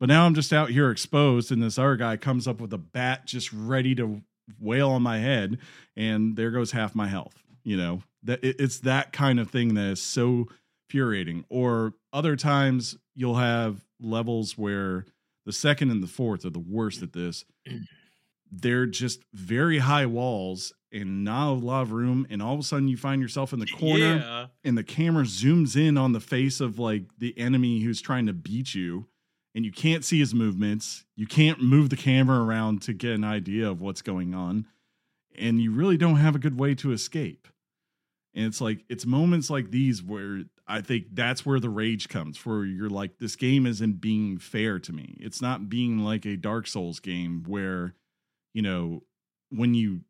[0.00, 2.78] But now I'm just out here exposed, and this other guy comes up with a
[2.78, 4.22] bat just ready to
[4.58, 5.58] wail on my head.
[5.96, 7.41] And there goes half my health.
[7.64, 10.48] You know, that it- it's that kind of thing that is so
[10.88, 11.44] infuriating.
[11.48, 15.06] Or other times you'll have levels where
[15.46, 17.44] the second and the fourth are the worst at this.
[18.50, 22.26] They're just very high walls and not a lot of room.
[22.28, 24.46] And all of a sudden you find yourself in the corner Yeah.
[24.62, 28.34] and the camera zooms in on the face of like the enemy who's trying to
[28.34, 29.06] beat you
[29.54, 33.24] and you can't see his movements you can't move the camera around to get an
[33.24, 34.66] idea of what's going on
[35.34, 37.48] and you really don't have a good way to escape.
[38.34, 42.44] And it's like it's moments like these where I think that's where the rage comes,
[42.46, 45.16] where you're like, this game isn't being fair to me.
[45.20, 47.94] It's not being like a Dark Souls game where,
[48.54, 49.02] you know,
[49.50, 50.00] when you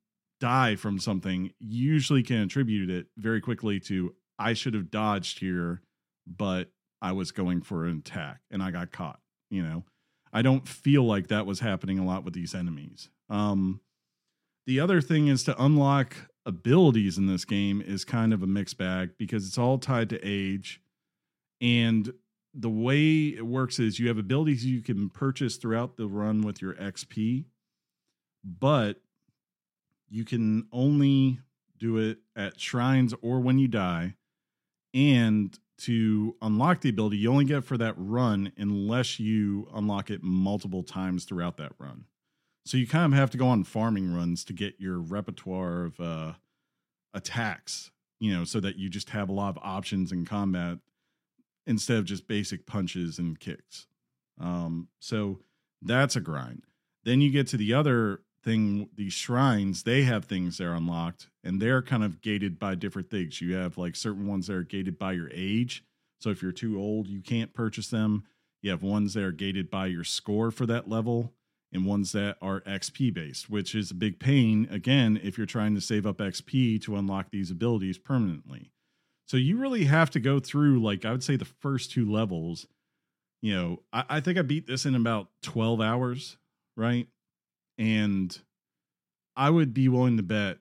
[0.41, 5.39] die from something, you usually can attribute it very quickly to I should have dodged
[5.41, 5.83] here,
[6.27, 6.71] but
[7.01, 9.21] I was going for an attack and I got caught.
[9.51, 9.85] You know,
[10.33, 13.11] I don't feel like that was happening a lot with these enemies.
[13.29, 13.81] Um,
[14.67, 18.79] the other thing is to unlock abilities in this game is kind of a mixed
[18.79, 20.81] bag because it's all tied to age.
[21.61, 22.13] And
[22.55, 26.61] the way it works is you have abilities you can purchase throughout the run with
[26.61, 27.45] your XP,
[28.45, 29.01] but
[30.09, 31.41] you can only
[31.79, 34.15] do it at shrines or when you die.
[34.95, 40.23] And to unlock the ability, you only get for that run unless you unlock it
[40.23, 42.05] multiple times throughout that run.
[42.65, 46.01] So you kind of have to go on farming runs to get your repertoire of
[46.01, 46.33] uh,
[47.13, 47.91] attacks,
[48.21, 50.79] you know, so that you just have a lot of options in combat
[51.67, 53.87] instead of just basic punches and kicks.
[54.41, 55.41] Um, so
[55.81, 56.63] that's a grind.
[57.05, 61.29] Then you get to the other thing, these shrines, they have things that are unlocked
[61.45, 63.41] and they're kind of gated by different things.
[63.41, 65.85] You have like certain ones that are gated by your age.
[66.21, 68.25] So if you're too old, you can't purchase them.
[68.61, 71.33] You have ones that are gated by your score for that level
[71.73, 75.75] and ones that are XP based, which is a big pain again if you're trying
[75.75, 78.71] to save up XP to unlock these abilities permanently.
[79.27, 82.67] So you really have to go through like I would say the first two levels.
[83.41, 86.37] You know, I, I think I beat this in about 12 hours,
[86.77, 87.09] right?
[87.79, 88.39] And
[89.35, 90.59] I would be willing to bet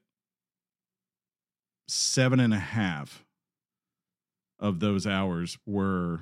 [1.87, 3.25] seven and a half
[4.59, 6.21] of those hours were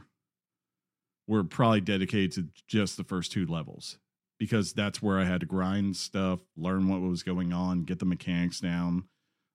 [1.28, 4.00] were probably dedicated to just the first two levels
[4.40, 8.06] because that's where I had to grind stuff, learn what was going on, get the
[8.06, 9.04] mechanics down,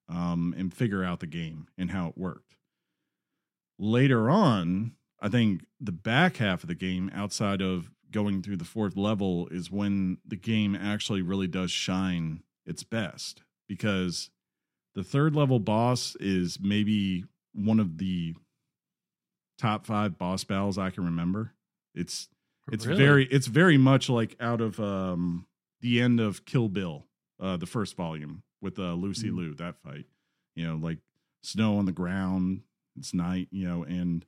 [0.09, 2.55] um, and figure out the game and how it worked.
[3.79, 8.65] Later on, I think the back half of the game, outside of going through the
[8.65, 14.31] fourth level, is when the game actually really does shine its best because
[14.95, 17.25] the third level boss is maybe
[17.55, 18.35] one of the
[19.59, 21.55] top five boss battles I can remember.
[21.95, 22.29] It's
[22.73, 22.99] it's Really?
[22.99, 25.47] very it's very much like out of um
[25.81, 27.05] the end of Kill Bill,
[27.41, 29.37] uh the first volume with uh Lucy Mm.
[29.37, 30.07] Liu, that fight.
[30.57, 30.99] You know, like
[31.43, 32.63] snow on the ground,
[32.97, 34.25] it's night, you know, and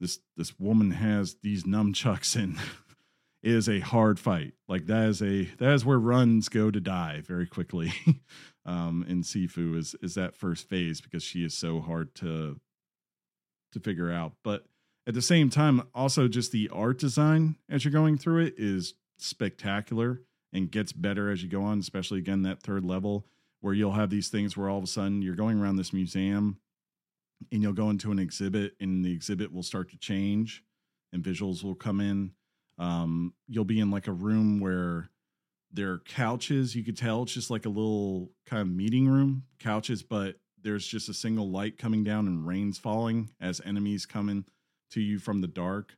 [0.00, 2.58] this this woman has these nunchucks and
[3.42, 4.54] is a hard fight.
[4.68, 7.92] Like that is a that is where runs go to die very quickly.
[8.66, 12.60] um in Sifu is is that first phase because she is so hard to
[13.72, 14.32] to figure out.
[14.42, 14.66] But
[15.06, 18.94] at the same time, also just the art design as you're going through it is
[19.18, 23.26] spectacular and gets better as you go on, especially again that third level
[23.60, 26.58] where you'll have these things where all of a sudden you're going around this museum
[27.50, 30.62] and you'll go into an exhibit and the exhibit will start to change
[31.12, 32.32] and visuals will come in.
[32.78, 35.10] Um, you'll be in like a room where
[35.72, 36.74] there are couches.
[36.74, 40.86] You could tell it's just like a little kind of meeting room, couches, but there's
[40.86, 44.44] just a single light coming down and rain's falling as enemies coming
[44.94, 45.96] to you from the dark.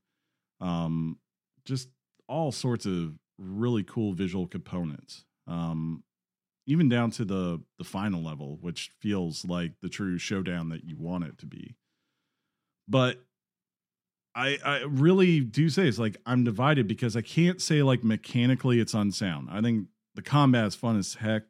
[0.60, 1.18] Um,
[1.64, 1.88] just
[2.28, 5.24] all sorts of really cool visual components.
[5.46, 6.02] Um,
[6.66, 10.96] even down to the the final level, which feels like the true showdown that you
[10.96, 11.76] want it to be.
[12.88, 13.22] But
[14.34, 18.80] I I really do say it's like I'm divided because I can't say like mechanically
[18.80, 19.48] it's unsound.
[19.50, 21.44] I think the combat is fun as heck.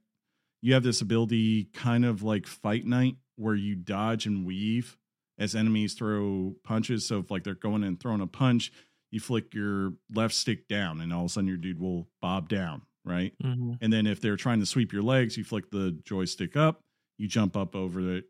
[0.60, 4.96] You have this ability kind of like Fight Night where you dodge and weave
[5.38, 7.06] as enemies throw punches.
[7.06, 8.72] So if like they're going and throwing a punch,
[9.10, 12.48] you flick your left stick down and all of a sudden your dude will bob
[12.48, 13.34] down, right?
[13.42, 13.78] Mhm.
[13.80, 16.82] And then if they're trying to sweep your legs, you flick the joystick up,
[17.18, 18.24] you jump up over it,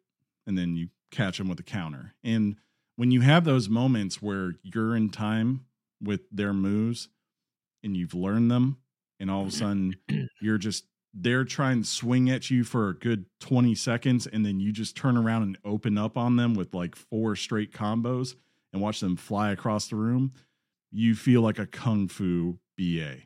[0.47, 2.15] and then you catch them with a counter.
[2.23, 2.57] And
[2.97, 5.67] when you have those moments where you're in time
[6.01, 7.09] with their moves
[7.83, 8.79] and you've learned them,
[9.19, 9.95] and all of a sudden
[10.43, 10.85] you're just
[11.19, 14.97] they're trying to swing at you for a good 20 seconds, and then you just
[14.97, 18.35] turn around and open up on them with like four straight combos
[18.73, 20.33] and watch them fly across the room.
[20.93, 23.17] You feel like a kung fu BA.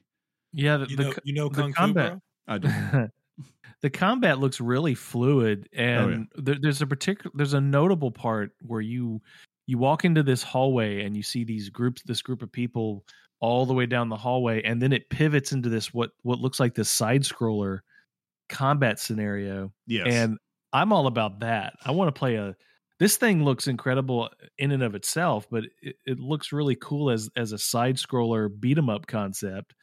[0.52, 2.20] Yeah, the, You the know, co- you know the Kung Fu, combat- bro?
[2.48, 3.10] I don't.
[3.82, 6.02] the combat looks really fluid Oh, yeah.
[6.04, 9.20] and there, there's a particular there's a notable part where you
[9.66, 13.04] you walk into this hallway and you see these groups this group of people
[13.40, 16.60] all the way down the hallway and then it pivots into this what what looks
[16.60, 17.80] like this side scroller
[18.48, 20.06] combat scenario yes.
[20.08, 20.36] and
[20.72, 22.54] i'm all about that i want to play a
[22.98, 24.28] this thing looks incredible
[24.58, 28.48] in and of itself but it, it looks really cool as as a side scroller
[28.60, 29.74] beat 'em up concept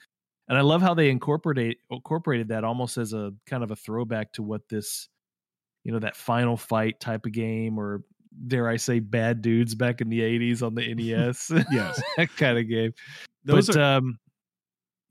[0.47, 4.31] and I love how they incorporate incorporated that almost as a kind of a throwback
[4.33, 5.09] to what this,
[5.83, 8.03] you know, that final fight type of game, or
[8.47, 11.51] dare I say, bad dudes back in the '80s on the NES.
[11.71, 12.01] Yes.
[12.15, 12.93] that kind of game.
[13.47, 14.19] Those but are, um,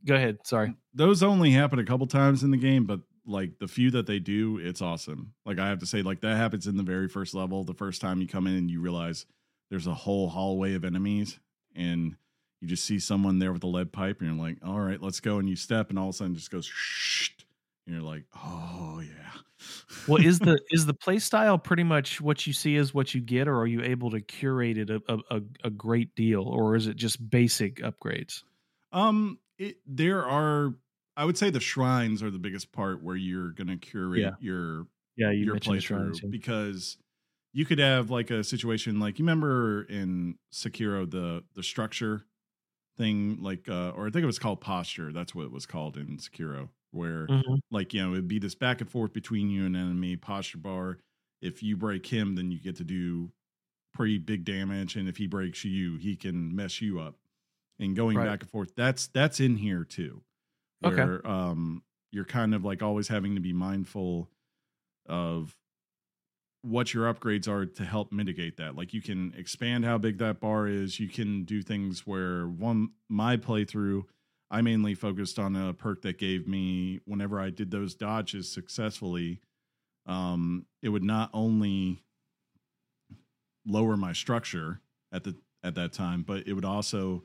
[0.05, 0.39] go ahead.
[0.45, 0.75] Sorry.
[0.95, 4.19] those only happen a couple times in the game, but like the few that they
[4.19, 5.33] do, it's awesome.
[5.45, 7.65] Like I have to say, like that happens in the very first level.
[7.65, 9.27] The first time you come in and you realize
[9.71, 11.41] there's a whole hallway of enemies,
[11.75, 12.17] and
[12.61, 15.21] you just see someone there with a lead pipe, and you're like, all right, let's
[15.21, 15.39] go.
[15.39, 17.31] And you step, and all of a sudden just goes shh,
[17.87, 19.13] and you're like, oh yeah.
[20.09, 23.21] Well, is the is the play style pretty much what you see is what you
[23.21, 26.87] get, or are you able to curate it a, a, a- great deal, or is
[26.87, 28.43] it just basic upgrades?
[28.93, 30.75] Um, it, there are,
[31.17, 34.31] I would say, the shrines are the biggest part where you're gonna curate Yeah.
[34.39, 36.29] your Yeah, you your playthrough shrines, yeah.
[36.31, 36.99] because
[37.53, 42.27] you could have like a situation like you remember in Sekiro the the structure
[42.97, 45.97] thing like uh or I think it was called posture that's what it was called
[45.97, 47.61] in Sekiro where Mhm.
[47.71, 50.99] like you know it'd be this back and forth between you and enemy posture bar
[51.43, 53.33] if you break him then you get to do
[53.95, 57.17] pretty big damage and if he breaks you he can mess you up
[57.79, 58.23] and going Right.
[58.23, 60.23] back and forth that's that's in here too
[60.85, 61.07] Okay.
[61.07, 64.31] where um you're kind of like always having to be mindful
[65.07, 65.57] of
[66.63, 70.41] what your upgrades are to help mitigate that like you can expand how big that
[70.41, 74.05] bar is you can do things where one my playthrough
[74.51, 79.41] i mainly focused on a perk that gave me whenever i did those dodges successfully
[80.07, 82.03] um it would not only
[83.67, 84.81] lower my structure
[85.13, 87.23] at the at that time but it would also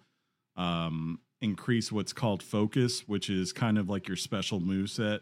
[0.57, 5.21] um increase what's called focus which is kind of like your special move set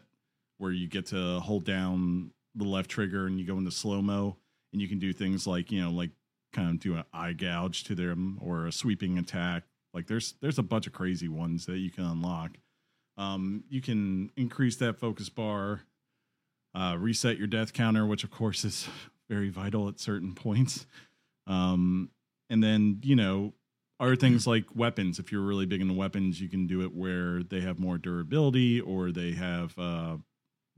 [0.58, 4.36] where you get to hold down the left trigger and you go into slow mo
[4.72, 6.10] and you can do things like you know like
[6.52, 10.58] kind of do an eye gouge to them or a sweeping attack like there's there's
[10.58, 12.52] a bunch of crazy ones that you can unlock.
[13.16, 15.82] Um you can increase that focus bar
[16.74, 18.88] uh reset your death counter which of course is
[19.28, 20.86] very vital at certain points.
[21.46, 22.10] Um
[22.48, 23.52] and then you know
[23.98, 25.18] other things like weapons.
[25.18, 28.80] If you're really big into weapons you can do it where they have more durability
[28.80, 30.16] or they have uh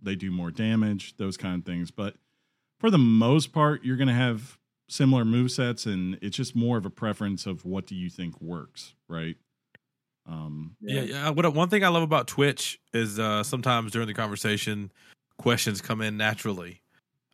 [0.00, 1.90] they do more damage those kind of things.
[1.90, 2.16] But
[2.80, 4.58] for the most part you're going to have
[4.92, 8.38] similar move sets and it's just more of a preference of what do you think
[8.40, 9.36] works right
[10.26, 11.30] um Yeah, yeah.
[11.30, 14.92] What one thing I love about Twitch is uh, sometimes during the conversation,
[15.38, 16.80] questions come in naturally.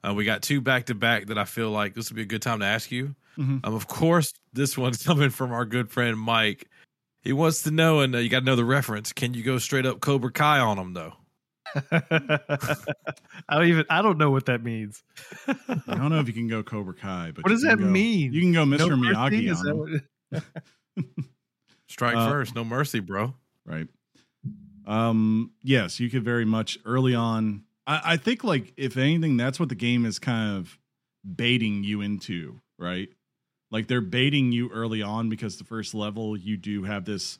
[0.02, 2.26] Uh, we got two back to back that I feel like this would be a
[2.26, 3.14] good time to ask you.
[3.36, 3.60] Mhm.
[3.64, 6.66] Um, of course, this one's coming from our good friend Mike.
[7.20, 9.12] He wants to know, and uh, you got to know the reference.
[9.12, 11.14] Can you go straight up Cobra Kai on him though?
[13.48, 15.02] I don't even I don't know what that means.
[15.46, 15.54] i
[15.94, 18.32] don't know if you can go cobra kai but What does that go- mean?
[18.32, 20.02] you can go mr No miyagi Is on that
[20.34, 21.04] what-
[21.88, 23.34] Strike Uh, first, no mercy, bro.
[23.64, 23.88] right
[24.86, 29.60] um yes you could very much early on I, I think like if anything that's
[29.60, 30.78] what the game is kind of
[31.36, 33.08] baiting you into right
[33.70, 37.38] like they're baiting you early on because the first level you do have this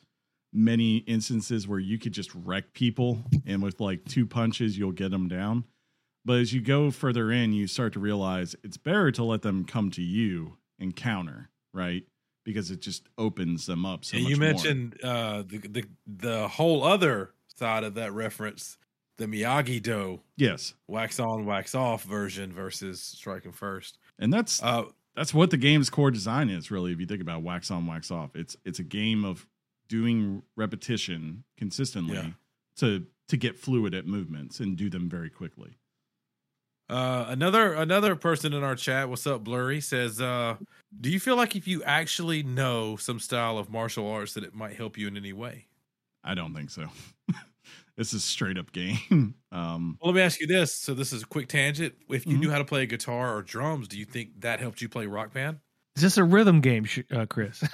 [0.53, 5.11] many instances where you could just wreck people and with like two punches you'll get
[5.11, 5.65] them down.
[6.25, 9.65] But as you go further in you start to realize it's better to let them
[9.65, 12.05] come to you and counter right?
[12.45, 17.33] Because it just opens them up so you mentioned uh, the the the whole other
[17.55, 18.79] side of that reference,
[19.19, 20.21] the Miyagi Do.
[20.37, 20.75] Yes.
[20.87, 23.99] Wax on, wax off version versus striking first.
[24.19, 24.85] and that's Uh,
[25.15, 28.11] that's what the game's core design is really if you think about wax on wax
[28.11, 28.35] off.
[28.35, 29.47] It's it's a game of
[29.89, 32.39] doing repetition consistently Yeah.
[32.77, 35.79] to to get fluid at movements and do them very quickly
[36.89, 40.57] Uh, another another person in our chat, what's up, Blurry, says, uh,
[40.99, 44.55] "Do you feel like if you actually know some style of martial arts, that it
[44.55, 45.69] might help you in any way?"
[46.25, 46.89] i don't think so
[47.97, 50.75] this is straight up game um Well, let me ask you this.
[50.75, 51.97] So this is a quick tangent.
[52.09, 52.39] If you Mhm.
[52.39, 55.33] knew how to play guitar or drums, do you think that helped you play rock
[55.33, 55.61] band?
[55.99, 57.61] Is this a rhythm game, uh, Chris?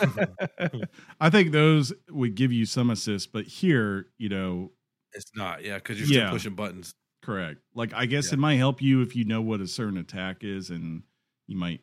[1.20, 4.70] i think those would give you some assist but here you know
[5.12, 6.30] It's not, yeah, because you're still Yeah.
[6.30, 6.94] pushing buttons.
[7.22, 8.34] correct like i guess Yeah.
[8.34, 11.02] it might help you if you know what a certain attack is and
[11.48, 11.80] you might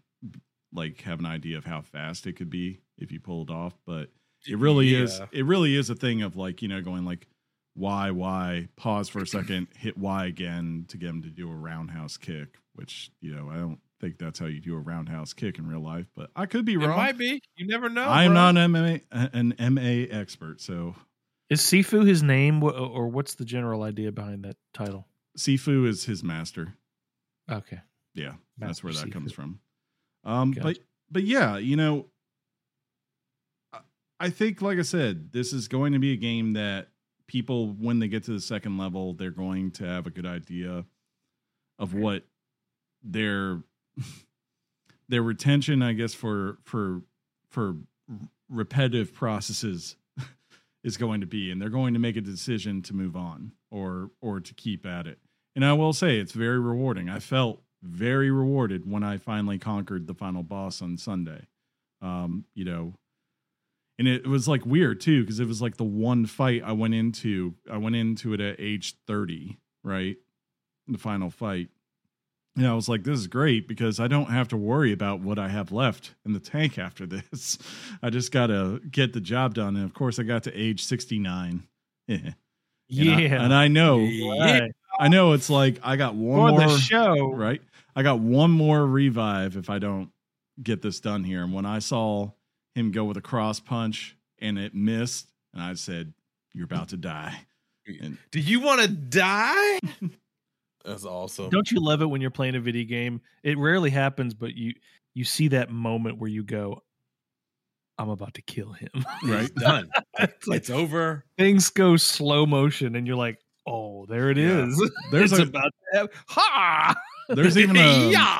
[0.71, 4.09] like have an idea of how fast it could be if you pulled off but
[4.47, 7.27] it really is it really is a thing of like you know going like
[7.73, 11.55] why why pause for a second hit y again to get him to do a
[11.55, 15.57] roundhouse kick which you know i don't think that's how you do a roundhouse kick
[15.57, 16.91] in real life but i could be wrong.
[16.91, 17.41] It might be.
[17.55, 18.03] You never know.
[18.07, 18.51] i'm bro.
[18.51, 18.97] not an ma
[19.33, 20.95] an ma expert so
[21.49, 25.07] Is Sifu his name, or what's the general idea behind that title?
[25.37, 26.75] sifu is his master
[27.51, 27.79] Okay,
[28.13, 29.59] yeah that's where Master that comes from
[30.23, 30.63] um Gotcha.
[30.63, 30.79] but
[31.11, 32.07] but yeah you know
[33.73, 33.79] I-
[34.19, 36.87] i think like i said this is going to be a game that
[37.27, 40.85] people when they get to the second level, they're going to have a good idea
[41.79, 42.23] of what
[43.03, 43.61] their
[45.09, 47.01] their retention, I guess, for for
[47.49, 47.75] for
[48.49, 49.95] repetitive processes
[50.83, 54.11] is going to be, and they're going to make a decision to move on or
[54.21, 55.19] or to keep at it.
[55.55, 57.09] And I will say it's very rewarding.
[57.09, 61.47] I felt very rewarded when I finally conquered the final boss on Sunday.
[62.01, 62.93] Um, you know,
[63.97, 66.93] and it, was like weird too because it was like the one fight I went
[66.93, 67.55] into.
[67.71, 70.17] I went into it at age thirty, right?
[70.87, 71.69] The final fight.
[72.57, 75.37] And I was like, this is great because I don't have to worry about what
[75.37, 77.57] I have left in the tank after this.
[78.01, 79.75] I just got to get the job done.
[79.75, 81.63] And of course, I got to age 69.
[82.07, 82.17] Yeah.
[83.11, 83.41] And yeah.
[83.41, 84.71] I, and I know, Right.
[84.99, 87.31] I know it's like I got one For more the show.
[87.33, 87.59] right?
[87.95, 90.11] I got one more revive if I don't
[90.61, 91.43] get this done here.
[91.43, 92.29] And when I saw
[92.75, 96.13] him go with a cross punch and it missed, and I said,
[96.53, 97.35] "You're about to die."
[98.01, 99.79] And Do you want to die?
[100.85, 101.49] That's awesome.
[101.49, 103.21] Don't you love it when you're playing a video game?
[103.43, 104.73] It rarely happens, but you
[105.13, 106.83] you see that moment where you go,
[107.97, 108.89] "I'm about to kill him."
[109.23, 109.89] right, done.
[110.19, 111.25] It's like- it's over.
[111.37, 114.65] Things go slow motion, and you're like, "Oh, there it Yeah.
[114.67, 116.95] is." there's a about to have ha.
[117.29, 118.39] there's even a yeah.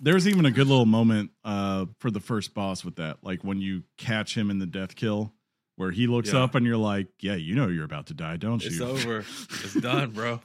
[0.00, 3.60] there's even a good little moment uh for the first boss with that, like when
[3.60, 5.32] you catch him in the death kill.
[5.76, 6.40] Where he looks Yeah.
[6.42, 8.84] up and you're like, yeah, you know you're about to die, don't It's you?
[8.86, 9.18] It's over.
[9.64, 10.40] It's done, bro.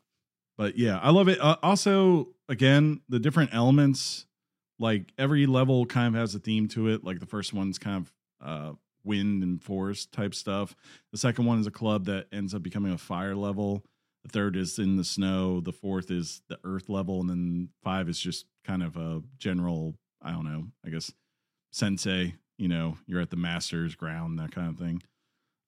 [0.58, 1.40] But yeah i love it.
[1.40, 4.26] Uh, also again the different elements
[4.80, 7.04] like every level kind of has a theme to it.
[7.04, 8.14] Like the first one's kind of
[8.48, 10.76] uh wind and forest type stuff.
[11.12, 13.84] The second one is a club that ends up becoming a fire level.
[14.24, 15.62] The third is in the snow.
[15.62, 17.22] The fourth is the earth level.
[17.22, 21.12] And then five is just kind of a general i don't know i guess
[21.72, 25.02] sensei you know you're at the master's ground that kind of thing.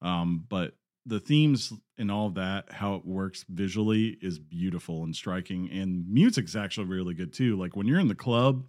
[0.02, 0.74] Um but
[1.08, 5.70] the themes and all that, how it works visually is beautiful and striking.
[5.70, 7.56] And music's actually really good too.
[7.56, 8.64] Like when you're in the club,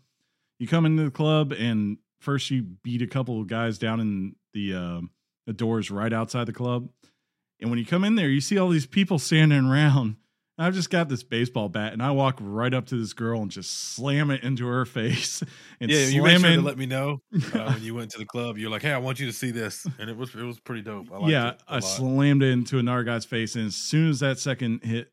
[0.58, 4.36] you come into the club and first you beat a couple of guys down in
[4.54, 5.02] the uh,
[5.46, 6.90] the doors right outside the club.
[7.60, 10.16] And when you come in there, you see all these people standing around.
[10.60, 13.50] I've just got this baseball bat, and I walk right up to this girl and
[13.50, 15.42] just slam it into her face.
[15.82, 17.22] And yeah, you made sure to let me know
[17.54, 18.58] uh, when you went to the club.
[18.58, 20.82] You're like, "Hey, I want you to see this," and it was it was pretty
[20.82, 21.08] dope.
[21.10, 21.84] I yeah, I lot.
[21.86, 25.10] slammed it into another guy's face, and as soon as that second hit,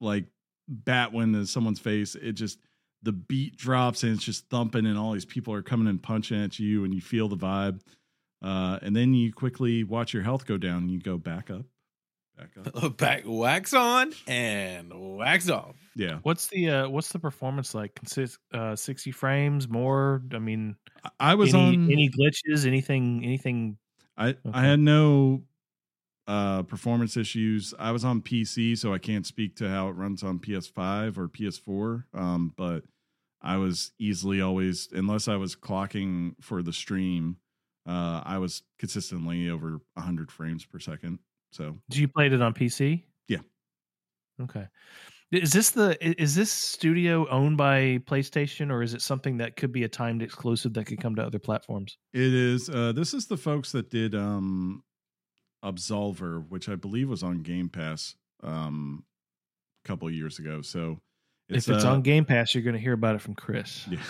[0.00, 0.24] like
[0.66, 2.58] bat went into someone's face, it just
[3.04, 6.42] the beat drops and it's just thumping, and all these people are coming and punching
[6.42, 7.80] at you, and you feel the vibe.
[8.42, 11.64] Uh, and then you quickly watch your health go down, and you go back up,
[12.38, 12.96] back up.
[12.96, 15.76] Back wax on and wax off.
[15.96, 17.94] Yeah, What's the uh what's the performance like?
[17.96, 20.22] Consist uh 60 frames more?
[20.32, 21.90] I mean, I- I was any on.
[21.90, 23.78] any glitches, anything anything
[24.16, 24.38] I Okay.
[24.52, 25.42] I had no
[26.26, 27.74] uh performance issues.
[27.78, 31.28] I was on PC, so I can't speak to how it runs on PS5 or
[31.28, 32.04] PS4.
[32.14, 32.84] Um, but
[33.40, 37.36] I was easily always, unless I was clocking for the stream,
[37.86, 41.20] uh, I was consistently over 100 frames per second.
[41.52, 43.04] So Did you played it on PC?
[43.28, 43.38] Yeah.
[44.42, 44.66] Okay.
[45.30, 49.72] Is this the is this studio owned by PlayStation or is it something that could
[49.72, 51.98] be a timed exclusive that could come to other platforms?
[52.14, 52.70] it is.
[52.70, 54.82] Uh, this is the folks that did um,
[55.62, 59.04] Absolver, which I believe was on Game Pass um,
[59.84, 60.62] a couple of years ago.
[60.62, 60.98] So
[61.50, 63.86] if it's uh, on Game Pass, you're going to hear about it from Chris.
[63.90, 64.00] Yeah.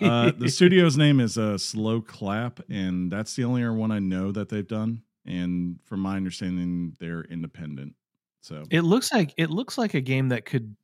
[0.02, 4.48] uh, the studio's name is uh, Sloclap, and that's the only one I know that
[4.48, 5.02] they've done.
[5.28, 7.94] And from my understanding, they're independent.
[8.40, 10.74] So It looks like it looks like a game that could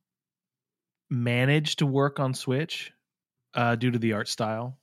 [1.09, 2.91] manage to work on Switch
[3.53, 4.77] uh, due to the art style.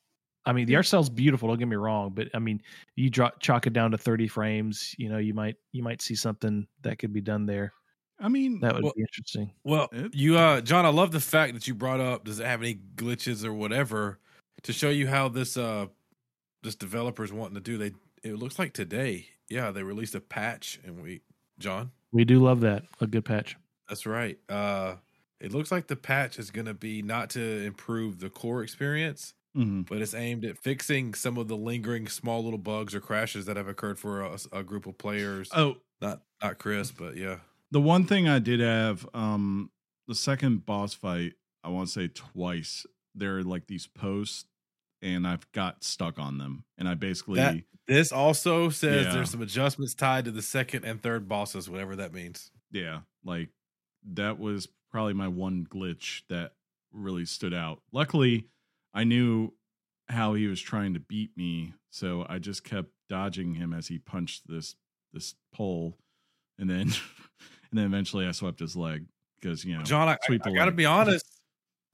[0.45, 1.49] I mean, the art style's beautiful.
[1.49, 2.61] Don't get me wrong, but I mean,
[2.97, 4.95] you drop chalk it down to 30 frames.
[4.99, 7.73] You know, you might you might see something that could be done there.
[8.19, 9.53] I mean, That would Well- be interesting.
[9.65, 12.25] Well, you, uh, John, I love the fact that you brought up.
[12.25, 14.19] Does it have any glitches or whatever
[14.63, 15.87] to show you how this uh
[16.63, 17.79] this developer's wanting to do?
[17.79, 17.93] They
[18.25, 21.21] it looks like today, yeah, they released a patch, and we,
[21.59, 22.85] John, We do love that.
[23.01, 23.57] A good patch.
[23.89, 24.39] that's right.
[24.49, 24.97] Uh,
[25.41, 29.35] it looks like the patch is going to be not to improve the core experience,
[29.57, 29.89] mhm.
[29.89, 33.57] but it's aimed at fixing some of the lingering small little bugs or crashes that
[33.57, 35.49] have occurred for a, a group of players.
[35.55, 37.39] oh, Not not Chris, but yeah.
[37.71, 39.71] the one thing I did have, um,
[40.09, 41.35] the second boss fight,
[41.65, 42.87] I want to say twice.
[43.15, 44.47] There are like these posts,
[45.03, 47.37] and I've got stuck on them, and I basically.
[47.37, 47.57] That-
[47.89, 49.13] This also says Yeah.
[49.15, 52.51] there's some adjustments tied to the second and third bosses, whatever that means.
[52.71, 53.51] yeah like
[54.15, 56.55] that was probably my one glitch that
[56.93, 58.47] really stood out luckily
[58.95, 59.53] i knew
[60.09, 63.99] how he was trying to beat me so i just kept dodging him as he
[63.99, 64.75] punched this
[65.13, 65.97] this pole
[66.59, 66.81] and then
[67.71, 69.05] and then eventually I swept his leg
[69.41, 71.27] because you know John, I, I, I gotta be honest.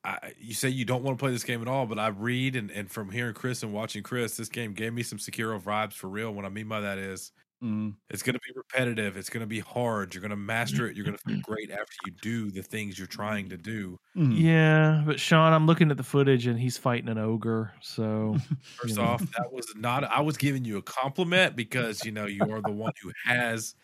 [0.09, 2.57] I, you say you don't want to play this game at all, but I read
[2.57, 5.93] and, and from hearing Chris and watching Chris, this game gave me some Sekiro vibes
[5.95, 6.33] for real.
[6.33, 7.97] What I mean by that is Mhm.
[8.09, 9.17] it's going to be repetitive.
[9.17, 10.15] It's going to be hard.
[10.15, 10.95] You're going to master it.
[10.95, 13.99] You're going to feel great after you do the things you're trying to do.
[14.17, 14.41] Mhm.
[14.41, 17.73] Yeah, but Sean, I'm looking at the footage and he's fighting an ogre.
[17.81, 19.09] So First You know.
[19.09, 20.05] off, that was not.
[20.05, 23.75] I was giving you a compliment because you know you are the one who has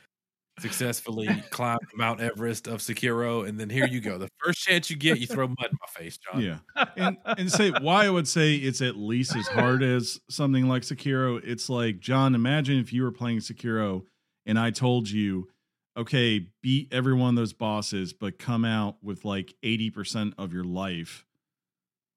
[0.58, 4.18] successfully climbed Mount Everest of Sekiro, and then here you go.
[4.18, 6.40] The first chance you get, you throw mud in my face, John.
[6.40, 10.68] Yeah, and and say why I would say it's at least as hard as something
[10.68, 11.40] like Sekiro.
[11.44, 12.34] It's like John.
[12.34, 14.02] Imagine if you were playing Sekiro
[14.46, 15.48] and I told you,
[15.96, 20.52] okay, beat every one of those bosses, but come out with like eighty percent of
[20.52, 21.24] your life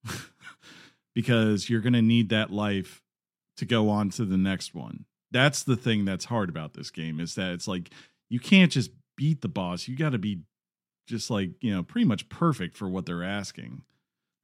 [1.16, 3.02] because you're going to need that life
[3.58, 5.06] to go on to the next one.
[5.32, 7.90] That's the thing that's hard about this game is that it's like
[8.30, 9.88] you can't just beat the boss.
[9.88, 10.42] You got to be
[11.08, 13.84] just like, you know, pretty much perfect for what they're asking.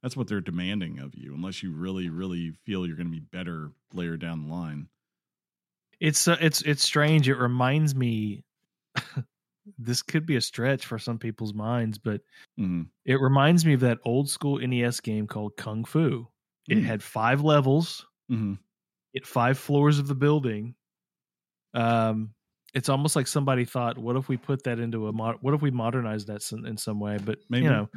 [0.02, 3.20] That's what they're demanding of you, unless you really, really feel you're going to be
[3.20, 4.88] better later down the line.
[6.00, 7.28] it's uh, it's it's strange.
[7.28, 8.44] It reminds me.
[9.78, 12.20] this could be a stretch for some people's minds, but
[12.58, 12.90] Mhm.
[13.06, 16.28] it reminds me of that old school NES game called Kung Fu.
[16.68, 16.84] It Mm.
[16.84, 18.58] had five levels, Mhm.
[19.14, 20.74] it five floors of the building.
[21.74, 22.34] Um,
[22.74, 25.36] it's almost like somebody thought, "What if we put that into a mod?
[25.40, 27.64] What if we modernize that some, in some way?" But Maybe.
[27.64, 27.88] you know,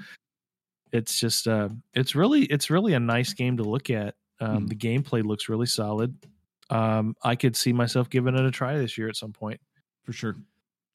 [0.92, 4.16] it's just uh, it's really it's really a nice game to look at.
[4.40, 4.70] Um, Mhm.
[4.70, 6.16] The gameplay looks really solid.
[6.70, 9.60] Um, I could see myself giving it a try this year at some point.
[10.04, 10.36] For sure.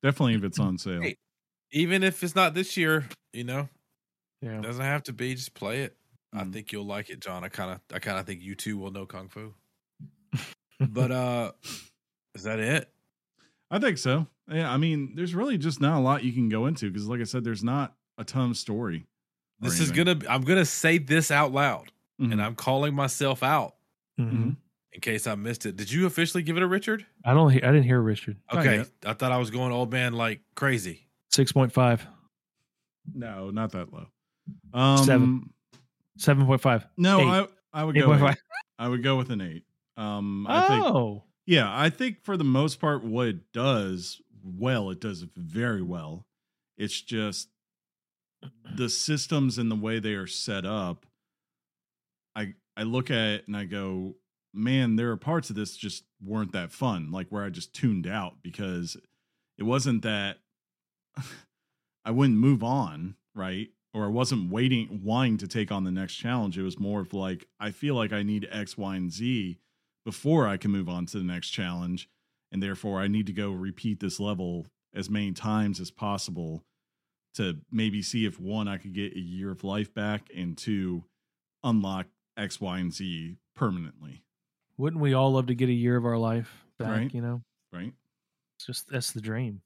[0.02, 1.02] Definitely if it's on sale.
[1.02, 1.16] Hey.
[1.72, 3.68] Even if it's not this year, you know,
[4.42, 4.58] Yeah.
[4.58, 5.34] it doesn't have to be.
[5.34, 5.96] Just play it.
[6.34, 6.52] I Mhm.
[6.52, 7.44] think you'll like it, John.
[7.44, 9.54] I kind of, I kind of think you too will know kung fu.
[10.80, 11.52] But uh,
[12.34, 12.92] is that it?
[13.72, 14.26] I think so.
[14.48, 17.20] Yeah, I mean, there's really just not a lot you can go into because, like
[17.20, 19.06] I said, there's not a ton of story.
[19.62, 20.18] or This is gonna.
[20.28, 22.32] I'm gonna say this out loud, Mhm.
[22.32, 23.76] and I'm calling myself out
[24.20, 24.56] Mhm.
[24.92, 25.76] in case I missed it.
[25.76, 27.06] Did you officially give it a Richard?
[27.24, 27.50] I don't.
[27.50, 28.36] he- I didn't hear Richard.
[28.52, 28.84] Okay.
[29.06, 31.08] I thought I was going old man like crazy.
[31.30, 32.06] Six point five.
[33.14, 34.06] no, not that low.
[34.74, 35.50] Um, Seven.
[36.18, 36.86] Seven point five.
[36.96, 37.48] No, Eight.
[37.72, 38.06] I I would Eight go.
[38.06, 38.26] point Eight.
[38.26, 38.36] five.
[38.78, 39.64] I would go with an eight.
[39.96, 41.24] Um, I think Oh.
[41.46, 46.26] Yeah, I think for the most part, what it does well, it does very well.
[46.76, 47.48] It's just
[48.76, 51.06] the systems and the way they are set up.
[52.34, 54.16] I I look at it and I go,
[54.52, 57.10] man, there are parts of this just weren't that fun.
[57.10, 58.96] Like where I just tuned out because
[59.58, 60.38] it wasn't that
[62.04, 63.68] I wouldn't move on, right?
[63.94, 66.56] Or I wasn't waiting, wanting to take on the next challenge.
[66.56, 69.58] It was more of like, I feel like I need X, Y, and Z
[70.04, 72.08] before I can move on to the next challenge.
[72.50, 76.64] And therefore, I need to go repeat this level as many times as possible
[77.34, 81.04] to maybe see if one, I could get a year of life back, and two,
[81.64, 84.22] unlock X, Y, and Z permanently.
[84.76, 86.88] Wouldn't we all love to get a year of our life back?
[86.88, 87.14] Right.
[87.14, 87.42] You know,
[87.72, 87.94] Right.
[88.56, 89.62] it's just that's the dream.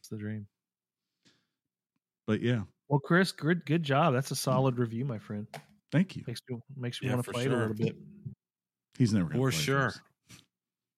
[0.00, 0.48] It's the dream.
[2.26, 4.14] But yeah, Well, Chris, good good job.
[4.14, 5.46] That's a solid review, my friend.
[5.92, 6.24] thank you.
[6.26, 7.96] Makes you makes you Yeah, want to play it a little bit.
[8.98, 9.94] He's never going For to sure.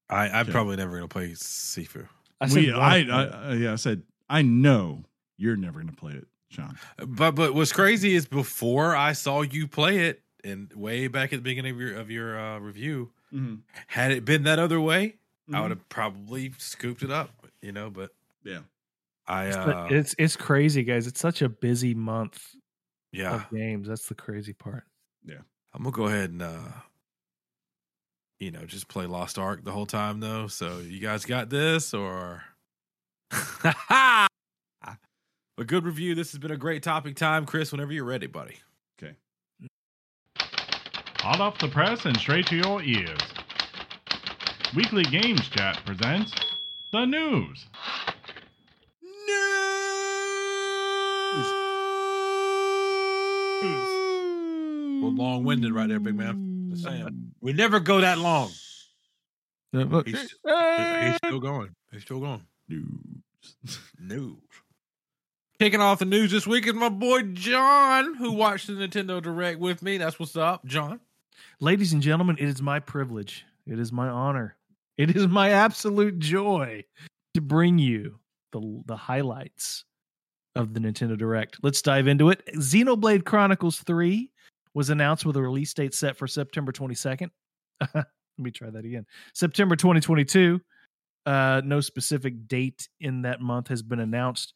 [0.08, 0.52] I, I'm Okay.
[0.52, 2.06] probably never gonna play Sifu.
[2.40, 3.24] I said We, I, I.
[3.24, 5.04] I, yeah, I said, I know
[5.38, 6.78] you're never going to play it, Sean.
[6.98, 11.36] But but what's crazy is before I saw you play it, and way back at
[11.36, 13.56] the beginning of your of your uh, review, Mm-hmm.
[13.88, 15.16] had it been that other way,
[15.52, 17.30] I would have probably scooped it up.
[17.62, 18.10] You know, but
[18.44, 18.60] Yeah.
[19.26, 21.06] I It's, uh, it's it's crazy, guys.
[21.06, 22.54] It's such a busy month
[23.12, 23.88] yeah, of games.
[23.88, 24.84] That's the crazy part.
[25.24, 25.40] Yeah,
[25.74, 26.68] I'm gonna go ahead and uh,
[28.38, 30.46] you know just play Lost Ark the whole time though.
[30.46, 32.42] So you guys got this or.
[35.58, 36.14] a good review.
[36.14, 37.72] This has been a great topic time, Chris.
[37.72, 38.56] Whenever you're ready, buddy.
[39.02, 39.14] Okay.
[40.38, 43.20] Hot off the press and straight to your ears.
[44.74, 46.32] Weekly Games Chat presents
[46.92, 47.66] the news.
[49.02, 49.46] News.
[55.02, 56.45] Well, long winded right there, big man.
[56.76, 57.32] Just saying.
[57.40, 58.50] We never go that long.
[59.72, 61.74] He's, he's still going.
[61.92, 62.42] He's still going.
[62.68, 63.78] News.
[64.00, 64.36] News.
[65.58, 69.58] Kicking off the news this week is my boy John, who watched the Nintendo Direct
[69.58, 69.96] with me.
[69.96, 71.00] That's what's up, John.
[71.60, 73.46] Ladies and gentlemen, it is my privilege.
[73.66, 74.56] It is my honor.
[74.98, 76.84] It is my absolute joy
[77.34, 78.18] to bring you
[78.52, 79.84] the the highlights
[80.54, 81.58] of the Nintendo Direct.
[81.62, 82.42] Let's dive into it.
[82.56, 84.30] Xenoblade Chronicles 3
[84.76, 87.30] was announced with a release date set for September 22nd.
[87.94, 88.04] Let
[88.36, 89.06] me try that again.
[89.32, 90.60] September 2022.
[91.24, 94.52] Uh, no specific date in that month has been announced.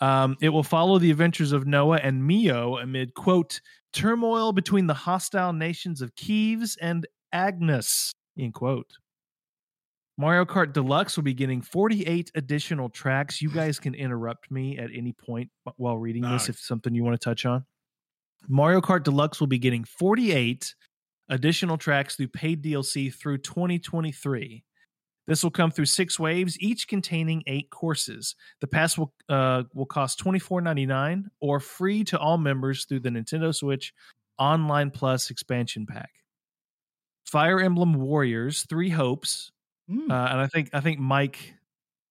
[0.00, 3.62] Um, it will follow the adventures of Noah and Mio amid quote
[3.94, 8.12] turmoil between the hostile nations of Keves and Agnus.
[8.38, 8.92] End quote.
[10.18, 13.40] Mario Kart Deluxe will be getting 48 additional tracks.
[13.40, 17.18] You guys can interrupt me at any point while reading this if something you want
[17.18, 17.64] to touch on.
[18.48, 20.74] Mario Kart Deluxe will be getting 48
[21.28, 24.64] additional tracks through paid DLC through 2023.
[25.28, 28.34] This will come through six waves, each containing eight courses.
[28.60, 32.84] The pass will uh, will cost twenty four ninety nine or free to all members
[32.86, 33.94] through the Nintendo Switch
[34.38, 36.10] Online Plus expansion pack.
[37.24, 39.52] Fire Emblem Warriors: Three Hopes,
[39.88, 40.10] Hmm.
[40.10, 41.54] uh, and I think I think Mike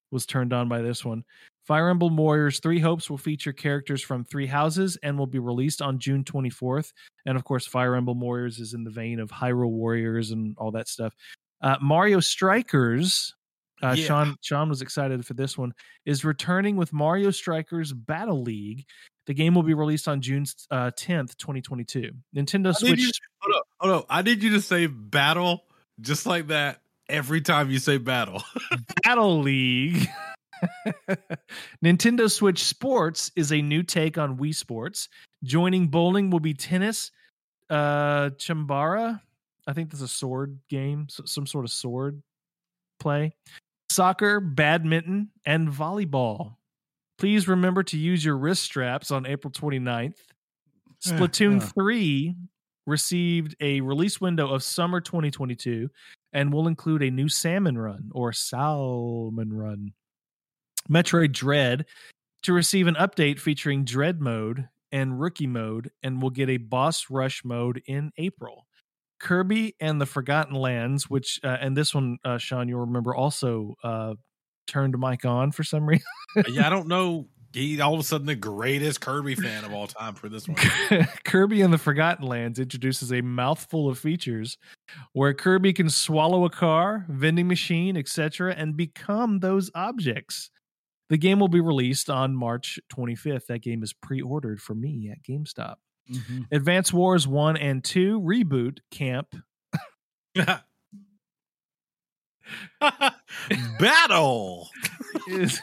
[0.10, 1.26] was turned on by this one.
[1.72, 5.82] Fire Emblem Warriors: Three Hopes will feature characters from three houses and will be released
[5.82, 6.92] on June 24th.
[7.26, 10.72] And of course, Fire Emblem Warriors is in the vein of Hyrule Warriors and all
[10.72, 11.16] that stuff.
[11.62, 13.34] Uh, Mario Strikers.
[13.82, 14.06] Uh, Yeah.
[14.06, 15.72] Sean Sean was excited for this one.
[16.06, 18.86] Is returning with Mario Strikers Battle League.
[19.28, 22.12] The game will be released on June uh, 10th, 2022.
[22.36, 23.00] Nintendo I Switch.
[23.00, 24.06] you, hold up, hold up.
[24.10, 25.64] I need you to say battle
[26.02, 28.44] just like that every time you say battle.
[29.06, 30.10] Battle League.
[31.84, 35.10] Nintendo Switch Sports is a new take on Wii Sports.
[35.44, 37.12] Joining bowling will be tennis,
[37.70, 39.20] uh, Chambara.
[39.68, 42.22] I think that's a sword game, some sort of sword
[43.00, 43.36] play.
[43.92, 46.56] Soccer, badminton, and volleyball.
[47.18, 50.14] Please remember to use your wrist straps on April 29th.
[50.14, 51.66] Eh, Splatoon uh.
[51.66, 52.36] 3
[52.88, 55.90] received a release window of summer 2022
[56.34, 59.94] and will include a new salmon run or salmon run.
[60.90, 61.86] Metroid Dread
[62.44, 67.10] to receive an update featuring Dread mode and Rookie mode and will get a boss
[67.10, 68.68] rush mode in April.
[69.20, 73.76] Kirby and the Forgotten Lands, which uh, and this one, uh, Sean, you'll remember also
[73.84, 74.16] uh,
[74.68, 76.06] turned Mike on for some reason.
[76.50, 77.28] yeah, I don't know.
[77.54, 80.58] He all of a sudden the greatest Kirby fan of all time for this one.
[81.26, 84.58] Kirby and the Forgotten Lands introduces a mouthful of features
[85.12, 90.50] where Kirby can swallow a car, vending machine, etc., and become those objects.
[91.12, 93.48] The game will be released on March 25th.
[93.48, 95.76] That game is pre ordered for me at GameStop.
[96.10, 96.48] Mhm.
[96.54, 99.36] Advance Wars 1 and 2 Reboot Camp
[103.78, 104.70] battle.
[105.28, 105.62] is,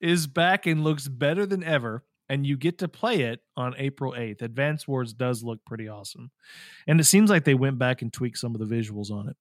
[0.00, 2.04] is back and looks better than ever.
[2.28, 4.42] And you get to play it on April 8th.
[4.42, 6.30] Advance Wars does look pretty awesome.
[6.86, 9.36] And it seems like they went back and tweaked some of the visuals on it.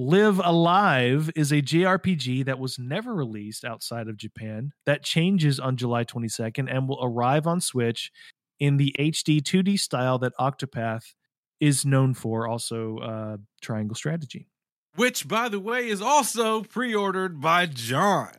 [0.00, 4.70] Live A Live is a JRPG that was never released outside of Japan.
[4.86, 8.12] That changes on July 22nd and will arrive on Switch
[8.60, 11.14] in the HD 2D style that Octopath
[11.58, 14.46] is known for, also uh, Triangle Strategy.
[14.94, 18.30] Which, by the way, is also pre-ordered by John.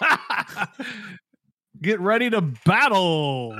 [1.82, 3.58] Get ready to battle.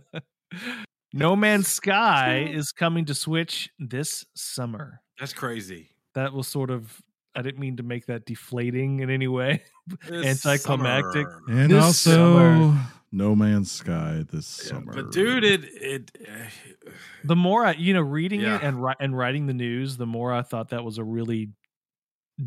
[1.12, 5.02] no Man's Sky is coming to Switch this summer.
[5.18, 5.88] That's crazy.
[6.14, 7.00] That was sort of
[7.34, 9.62] I didn't mean to make that deflating in any way.
[10.06, 11.26] This Anticlimactic.
[11.28, 11.42] summer.
[11.48, 12.86] And This also, summer.
[13.10, 14.92] No Man's Sky this Yeah, summer.
[14.92, 16.90] But dude, it it uh,
[17.24, 18.56] The more I, you know, reading Yeah.
[18.56, 21.48] it and ri- and writing the news, the more I thought that was a really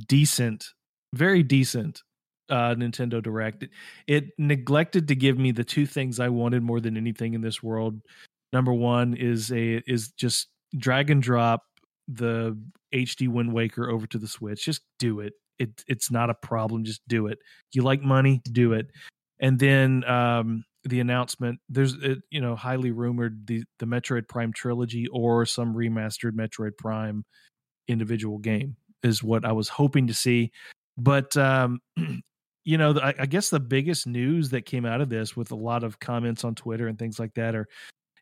[0.07, 0.65] decent,
[1.13, 2.01] very decent
[2.49, 3.63] uh Nintendo Direct.
[3.63, 3.69] It,
[4.07, 7.63] it neglected to give me the two things I wanted more than anything in this
[7.63, 8.01] world.
[8.53, 11.63] Number one is a is just drag and drop
[12.15, 12.57] the
[12.93, 14.65] HD Wind Waker over to the Switch.
[14.65, 15.33] Just do it.
[15.59, 16.83] It it's not a problem.
[16.83, 17.39] Just do it.
[17.73, 18.87] You like money, do it.
[19.39, 24.51] And then um the announcement there's uh, you know highly rumored the the Metroid Prime
[24.51, 27.23] trilogy or some remastered Metroid Prime
[27.87, 30.51] individual game is what I was hoping to see.
[30.97, 31.79] But um
[32.63, 35.83] you know, I guess the biggest news that came out of this with a lot
[35.83, 37.67] of comments on Twitter and things like that are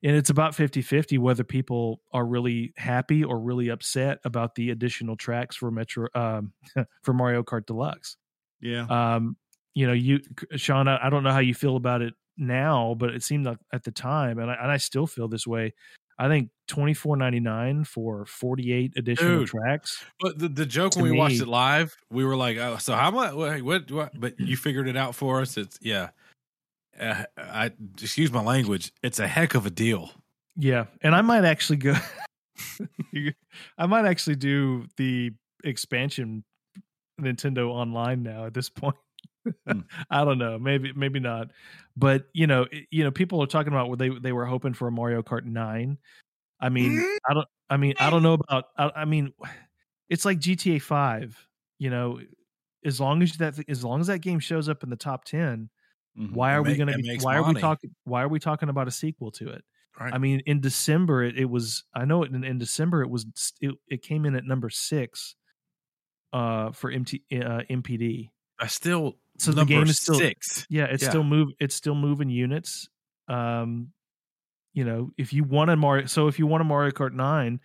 [0.03, 5.15] and it's about 50-50 whether people are really happy or really upset about the additional
[5.15, 6.53] tracks for Metro um
[7.03, 8.17] for Mario Kart Deluxe.
[8.61, 8.85] yeah.
[8.89, 9.35] Um
[9.75, 10.19] you know, you
[10.55, 13.59] Sean, I, I don't know how you feel about it now, but it seemed like
[13.71, 15.73] at the time and I, and I still feel this way.
[16.17, 19.47] I think twenty four ninety nine for forty eight additional Dude.
[19.47, 20.03] tracks.
[20.19, 23.09] But the, the joke when we watched it live, we were like, "Oh, so how
[23.09, 23.33] much?
[23.33, 23.61] What?
[23.61, 24.19] what, what?
[24.19, 25.55] But you figured it out for us.
[25.55, 26.09] It's yeah.
[26.99, 27.71] Uh, I
[28.01, 28.91] excuse my language.
[29.03, 30.11] It's a heck of a deal.
[30.55, 31.95] Yeah, and I might actually go.
[33.77, 35.31] I might actually do the
[35.63, 36.43] expansion
[37.19, 38.95] Nintendo Online now at this point.
[39.67, 39.81] Hmm.
[40.09, 41.51] I don't know, maybe maybe not,
[41.95, 44.73] but you know, it- you know, people are talking about where they they were hoping
[44.73, 45.97] for a Mario Kart Nine.
[46.59, 46.99] I mean,
[47.29, 47.47] I don't.
[47.69, 48.65] I mean, I don't know about.
[48.77, 49.31] I, I mean,
[50.09, 51.47] it's like GTA Five.
[51.79, 52.19] You know,
[52.83, 55.69] as long as that as long as that game shows up in the top 10
[56.17, 56.31] Mhm.
[56.33, 58.69] why It are we going to makes why are we talking why are we talking
[58.69, 59.63] about a sequel to it
[59.99, 60.13] Right.
[60.13, 63.25] i mean in december it, it was i know it in, in december it was
[63.61, 65.35] it, it came in at number six
[66.33, 68.29] uh for mt uh, NPD
[68.61, 70.65] I still So the game is still- six.
[70.69, 71.09] yeah it's Yeah.
[71.09, 72.87] still move it's still moving units
[73.27, 73.89] um
[74.73, 77.59] you know if you want a mario so if you want a mario kart 9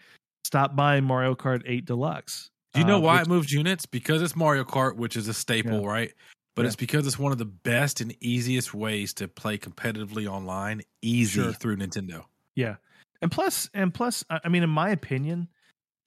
[0.44, 3.86] stop buying mario kart 8 deluxe Do you know uh, why it moves units?
[3.86, 6.12] Because it's Mario Kart, which is a staple, right?
[6.54, 6.66] But Yeah.
[6.68, 11.40] it's because it's one of the best and easiest ways to play competitively online, easy
[11.42, 11.52] Sure.
[11.52, 12.24] through Nintendo.
[12.54, 12.76] Yeah,
[13.20, 15.48] and plus, and plus, I I mean, in my opinion,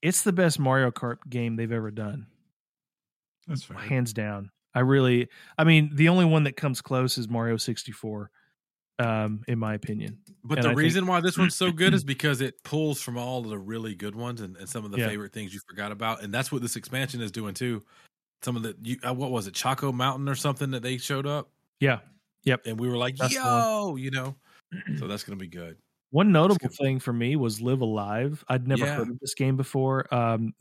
[0.02, 2.28] it's the best Mario Kart game they've ever done,
[3.48, 3.78] That's fair.
[3.78, 4.52] hands down.
[4.74, 8.32] I really, I mean, the only one that comes close is Mario sixty four,
[9.00, 10.20] um, in my opinion.
[10.44, 13.02] But And the I think- reason why this one's so good is because it pulls
[13.02, 15.08] from all of the really good ones and, and some of the Yeah.
[15.10, 17.84] favorite things you forgot about, and that's what this expansion is doing too.
[18.44, 21.26] Some of the you, uh, what was it, Choco Mountain or something that they showed
[21.26, 21.50] up,
[21.80, 22.00] Yeah,
[22.44, 22.62] Yep.
[22.66, 24.36] and we were like, That's "Yo," you know.
[24.98, 25.78] So that's gonna be good.
[26.12, 28.44] One notable thing for me was Live A Live.
[28.48, 28.96] I'd never Yeah.
[28.98, 30.12] heard of this game before.
[30.14, 30.54] Um,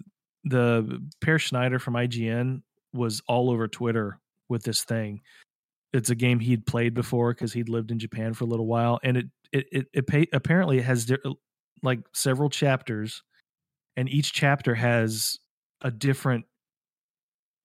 [0.44, 2.62] the Peer Schneider from IGN
[2.92, 5.20] was all over Twitter with this thing.
[5.92, 8.98] It's a game he'd played before because he'd lived in Japan for a little while,
[9.02, 11.16] and it it it, it pay, apparently it has di-
[11.82, 13.22] like several chapters,
[13.96, 15.38] and each chapter has
[15.82, 16.46] a different.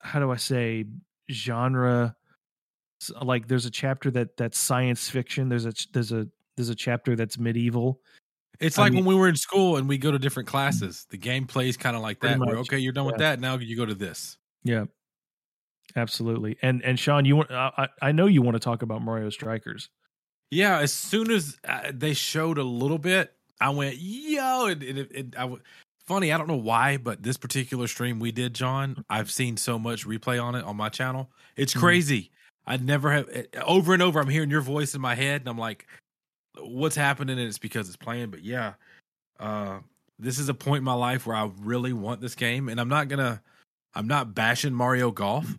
[0.03, 0.85] How do I say
[1.29, 2.15] genre?
[3.21, 5.49] Like there's a chapter that that's science fiction.
[5.49, 7.99] There's a there's a there's a chapter that's medieval.
[8.59, 11.07] It's I like mean- when we were in school and we go to different classes.
[11.09, 12.39] The game plays kind of like that.
[12.39, 13.39] Where okay, you're done with that.
[13.39, 14.37] Now you go to this.
[14.63, 14.85] Yeah,
[15.95, 16.57] absolutely.
[16.61, 17.51] And and Sean, you want?
[17.51, 19.89] I, I I know you want to talk about Mario Strikers.
[20.51, 24.97] Yeah, as soon as uh, they showed a little bit, I went, "Yo!" And it,
[24.97, 25.49] it, it, I
[26.05, 29.77] funny, I don't know why, but this particular stream we did, John, I've seen so
[29.79, 31.29] much replay on it on my channel.
[31.55, 31.79] It's Mhm.
[31.79, 32.31] crazy.
[32.65, 33.29] I never have
[33.63, 34.19] over and over.
[34.19, 35.87] I'm hearing your voice in my head, and I'm like,
[36.59, 38.29] "What's happening?" And it's because it's playing.
[38.29, 38.73] But yeah,
[39.39, 39.79] uh,
[40.19, 42.89] this is a point in my life where I really want this game, and I'm
[42.89, 43.41] not gonna,
[43.95, 45.57] I'm not bashing Mario Golf,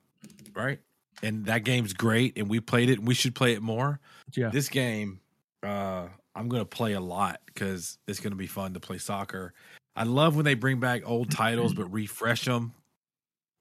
[0.54, 0.80] right?
[1.22, 4.00] And that game's great, and we played it, and we should play it more
[4.34, 5.20] Yeah, this game
[5.64, 9.52] uh i'm gonna play a lot because it's gonna be fun to play soccer
[9.96, 12.72] i love when they bring back old titles but refresh them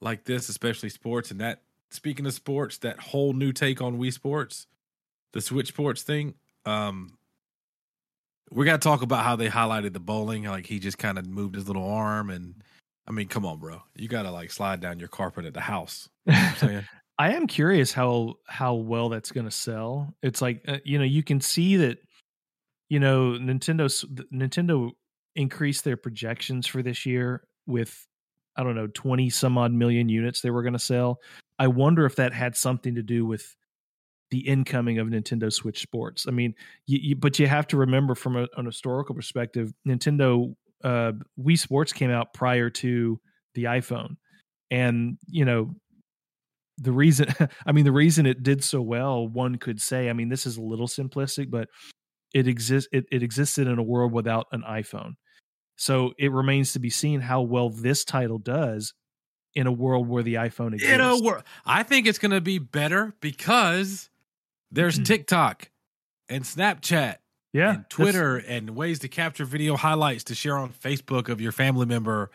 [0.02, 4.12] like this especially sports and that speaking of sports that whole new take on wii
[4.12, 4.68] sports
[5.34, 6.34] the switch sports thing
[6.66, 7.18] um
[8.52, 11.56] we gotta talk about how they highlighted the bowling like he just kind of moved
[11.56, 12.64] his little arm and
[13.08, 13.82] i mean come on bro.
[13.96, 16.10] You gotta like slide down your carpet at the house.
[16.26, 16.34] You
[16.64, 16.82] know
[17.22, 20.12] I am curious how how well that's going to sell.
[20.24, 22.00] It's like uh, you know you can see that
[22.90, 23.86] you know Nintendo
[24.34, 24.90] Nintendo
[25.36, 28.08] increased their projections for this year with
[28.58, 31.20] I don't know 20 some odd million units they were going to sell.
[31.58, 33.56] I wonder if that had something to do with
[34.30, 36.26] the incoming of Nintendo Switch Sports.
[36.28, 36.56] I mean,
[36.88, 41.60] you, you, but you have to remember from a, an historical perspective, Nintendo uh, Wii
[41.60, 43.20] Sports came out prior to
[43.54, 44.16] the iPhone,
[44.70, 45.76] and you know
[46.78, 47.28] the reason
[47.66, 50.58] i mean the reason it did so well one could say i mean this is
[50.58, 51.68] a little simplistic but
[52.34, 55.14] it exists it, it existed in a world without an iphone
[55.76, 58.94] so it remains to be seen how well this title does
[59.56, 61.44] in a world where the iphone exists in a world.
[61.66, 64.10] I think it's going to be better because
[64.72, 65.70] there's TikTok
[66.30, 67.18] and Snapchat
[67.54, 71.52] yeah and Twitter and ways to capture video highlights to share on Facebook of your
[71.52, 72.32] family member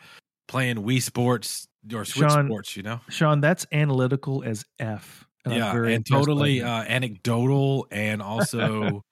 [0.47, 2.77] playing Wii Sports or Switch Sean, Sports.
[2.77, 9.03] You know, sean that's analytical as f and yeah, and totally uh, anecdotal and also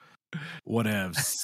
[0.68, 1.38] whatevs.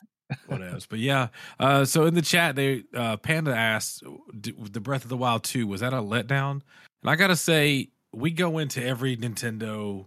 [0.49, 0.87] Whatevs.
[0.89, 1.27] But yeah,
[1.59, 4.03] uh, so in the chat, they uh, Panda asked,
[4.33, 6.61] "The Breath of the Wild two was that a letdown?"
[7.01, 10.05] And I gotta say, we go into every Nintendo,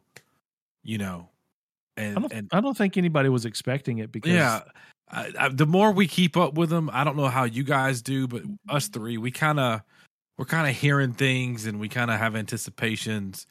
[0.82, 1.28] you know,
[1.96, 4.60] I and don't, and I don't think anybody was expecting it because yeah,
[5.10, 8.02] I, I, the more we keep up with them, I don't know how you guys
[8.02, 9.82] do, but us three, we kind of
[10.36, 13.46] we're kind of hearing things and we kind of have anticipations.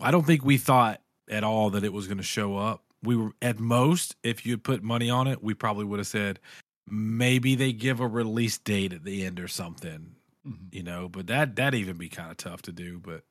[0.00, 2.82] I don't think we thought at all that it was going to show up.
[3.02, 6.06] We were at most, if you had put money on it, we probably would have
[6.06, 6.40] said
[6.88, 10.14] maybe they give a release date at the end or something,
[10.46, 10.72] Mhm.
[10.74, 11.08] you know.
[11.08, 12.98] But that that even be kind of tough to do.
[12.98, 13.22] But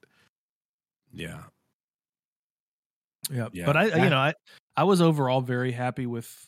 [1.12, 1.44] yeah,
[3.30, 3.66] Yeah, Yeah.
[3.66, 4.34] but I, you know, I,
[4.78, 6.48] I was overall very happy with,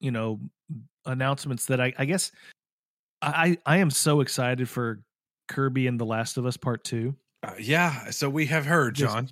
[0.00, 0.40] you know,
[1.04, 2.32] announcements that I, I guess,
[3.20, 5.00] I, I am so excited for
[5.48, 7.14] Kirby and The Last of Us Part Two.
[7.44, 8.10] uh, yeah.
[8.10, 8.94] So we have heard.
[8.96, 9.28] John.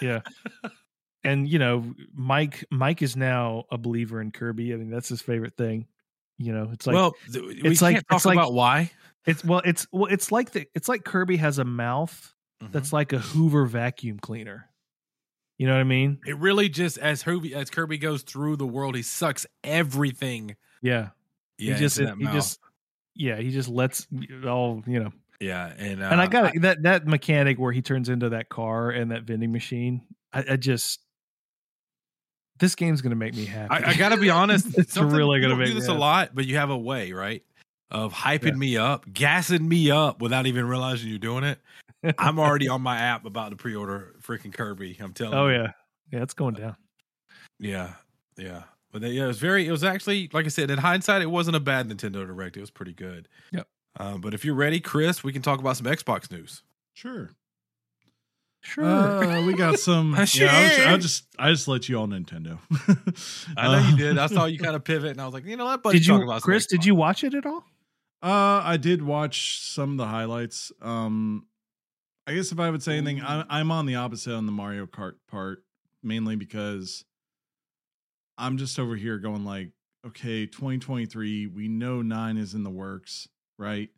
[0.00, 0.20] Yeah,
[1.24, 4.72] and you know, Mike, Mike is now a believer in Kirby.
[4.72, 5.86] I mean, that's his favorite thing.
[6.38, 8.90] You know, it's like, well, it's can't like- talk it's like- about why.
[9.26, 12.34] it's well, it's well, it's like the, it's like Kirby has a mouth
[12.70, 14.68] that's like a Hoover vacuum cleaner.
[15.58, 16.18] You know what I mean?
[16.26, 20.56] It really just as Kirby as Kirby goes through the world, he sucks everything.
[20.82, 21.10] Yeah.
[21.58, 22.34] Yeah, he just he mouth.
[22.34, 22.60] just
[23.14, 24.08] yeah, he just lets
[24.44, 25.12] all, you know.
[25.40, 28.90] yeah, and uh, and I got that that mechanic where he turns into that car
[28.90, 30.02] and that vending machine.
[30.32, 31.00] I, I just
[32.58, 33.72] this game's gonna make me happy.
[33.84, 34.66] I, I gotta be honest.
[34.78, 36.00] It's really gonna make do me this a happy.
[36.00, 37.42] lot, but you have a way, right,
[37.90, 38.52] of hyping Yeah.
[38.52, 41.58] me up, gassing me up without even realizing you're doing it.
[42.18, 44.96] I'm already on my app about to pre-order freaking Kirby.
[45.00, 45.54] I'm telling oh you.
[45.62, 45.72] yeah,
[46.12, 46.76] yeah, it's going down.
[47.58, 47.94] yeah,
[48.36, 48.62] yeah.
[48.92, 49.66] But they, yeah, it was very.
[49.66, 52.56] It was actually, like I said, in hindsight, it wasn't a bad Nintendo Direct.
[52.56, 53.26] It was pretty good.
[53.50, 53.66] Yep.
[53.98, 56.62] Um, but if you're ready, Chris, we can talk about some Xbox news.
[56.92, 57.30] Sure.
[58.64, 58.84] Sure.
[58.84, 60.12] Uh, we got some.
[60.34, 62.58] yeah, I'll, I'll just I just let you all Nintendo.
[63.56, 64.18] I know Uh, you did.
[64.18, 65.82] I saw you kind of pivot, and I was like, you know what?
[65.82, 66.66] buddy, did talk you, about Chris?
[66.66, 67.64] Did you watch it at all?
[68.22, 70.72] Uh, I did watch some of the highlights.
[70.80, 71.46] Um,
[72.26, 74.86] I guess if I would say anything, I, I'm on the opposite on the Mario
[74.86, 75.62] Kart part,
[76.02, 77.04] mainly because
[78.38, 79.72] I'm just over here going like,
[80.06, 83.28] okay, 2023, we know nine is in the works,
[83.58, 83.90] right?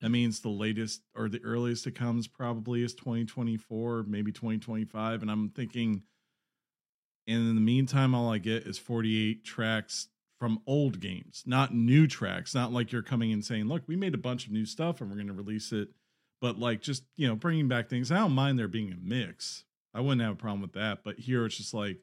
[0.00, 5.30] That means the latest or the earliest it comes probably is 2024, maybe 2025, and
[5.30, 6.02] I'm thinking.
[7.28, 10.08] And in the meantime, all I get is 48 tracks
[10.38, 12.54] from old games, not new tracks.
[12.54, 15.10] Not like you're coming and saying, "Look, we made a bunch of new stuff and
[15.10, 15.88] we're going to release it,"
[16.40, 18.12] but like just you know bringing back things.
[18.12, 19.64] I don't mind there being a mix.
[19.94, 21.04] I wouldn't have a problem with that.
[21.04, 21.98] But here it's just like,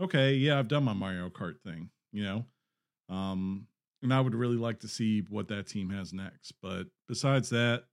[0.00, 2.44] okay, yeah, I've done my Mario Kart thing, you know,
[3.08, 3.66] um,
[4.02, 6.52] and I would really like to see what that team has next.
[6.62, 7.84] But besides that,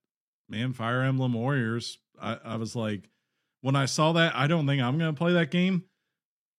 [0.50, 3.10] man, Fire Emblem Warriors, I, I was like,
[3.62, 5.84] when I saw that, I don't think I'm going to play that game.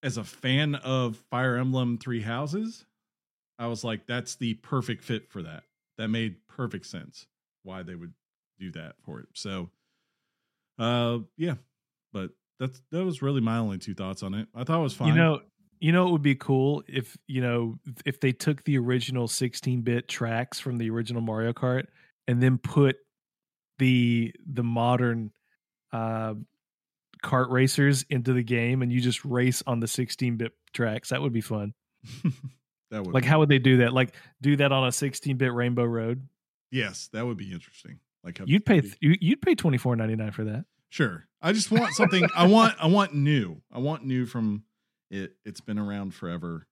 [0.03, 2.85] As a fan of Fire Emblem Three Houses,
[3.59, 5.65] I was like, that's the perfect fit for that.
[5.97, 7.27] That made perfect sense
[7.65, 8.13] why they would
[8.61, 9.27] do that for it.
[9.35, 9.71] So,
[10.79, 11.55] uh, yeah,
[12.13, 12.31] but
[12.61, 14.47] that's that was really my only two thoughts on it.
[14.55, 15.09] I thought it was fine.
[15.09, 15.41] You know,
[15.81, 20.09] you know, it would be cool if you know if they took the original 16-bit
[20.09, 21.85] tracks from the original Mario Kart
[22.27, 22.97] and then put
[23.79, 25.31] the the modern
[25.93, 26.35] uh
[27.25, 31.09] kart racers into the game and you just race on the 16-bit tracks.
[31.09, 31.75] That would be fun.
[32.91, 33.93] that would Like, how would they do that?
[33.93, 36.29] Like, do that on a 16-bit Rainbow Road?
[36.71, 37.99] yes, that would be interesting.
[38.25, 40.65] Like You'd pay th- you'd pay 24.99 for that.
[40.91, 41.27] Sure.
[41.41, 42.27] I just want something.
[42.35, 42.75] I want.
[42.81, 43.63] I want new.
[43.73, 44.65] I want new from
[45.11, 45.33] it.
[45.45, 46.67] It's been around forever.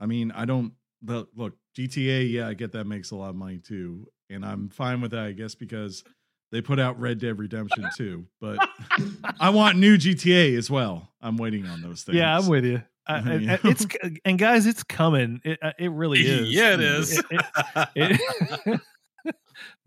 [0.00, 0.72] I mean, I don't.
[1.02, 2.30] The, look, GTA.
[2.30, 5.20] Yeah, I get that makes a lot of money too, and I'm fine with that.
[5.24, 6.04] I guess because
[6.52, 8.26] they put out Red Dead Redemption too.
[8.40, 8.58] But
[9.40, 11.08] I want new GTA as well.
[11.22, 12.16] I'm waiting on those things.
[12.18, 12.82] Yeah, I'm with you.
[13.06, 13.86] I, I- it's
[14.24, 15.40] and guys, it's coming.
[15.44, 16.50] It uh, it really is.
[16.52, 17.18] yeah, it is.
[17.30, 18.20] It-
[18.66, 18.80] it-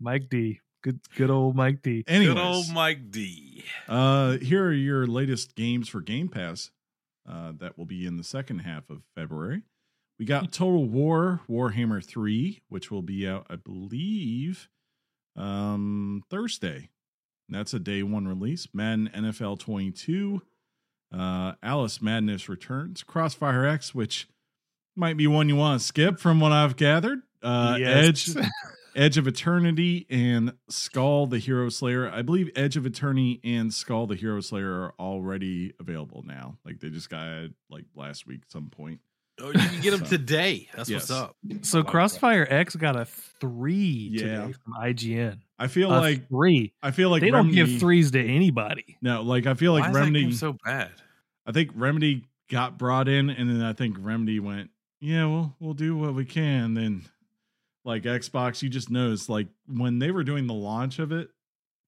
[0.00, 2.04] Mike D, good good old Mike D.
[2.06, 3.64] Anyways, Good old Mike D.
[3.88, 6.70] Uh, here are your latest games for Game Pass.
[7.28, 9.62] Uh, that will be in the second half of February.
[10.18, 14.68] We got Total War Warhammer Three, which will be out, I believe,
[15.36, 16.90] um, Thursday.
[17.48, 18.68] That's a day one release.
[18.72, 20.42] Madden NFL 22.
[21.12, 23.02] Uh, Alice Madness returns.
[23.02, 24.28] Crossfire X, which
[24.96, 27.20] might be one you want to skip from what I've gathered.
[27.42, 28.36] Uh, Yes.
[28.36, 28.46] Edge,
[28.96, 32.10] Edge of Eternity, and Skull the Hero Slayer.
[32.10, 36.56] I believe Edge of Eternity and Skull the Hero Slayer are already available now.
[36.64, 39.00] Like they just got like last week some point.
[39.40, 40.68] Oh, you can get them So- today.
[40.76, 41.02] That's Yes.
[41.02, 41.36] what's up.
[41.62, 41.90] So Like that.
[41.90, 44.20] Crossfire X got a three Yeah.
[44.46, 45.38] today from IGN.
[45.58, 46.72] I feel A like three.
[46.82, 48.96] I feel like they don't give threes to anybody.
[49.02, 50.20] No, like I feel like Why is Remedy.
[50.22, 50.90] game so bad?
[51.46, 55.74] I think Remedy got brought in, and then I think Remedy went, "Yeah, we'll we'll
[55.74, 57.02] do what we can." Then,
[57.84, 61.28] like Xbox, you just noticed like when they were doing the launch of it,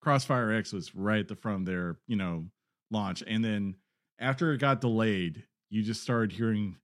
[0.01, 2.45] Crossfire X was right at the front of their you know
[2.91, 3.75] launch, and then
[4.19, 6.75] after it got delayed, you just started hearing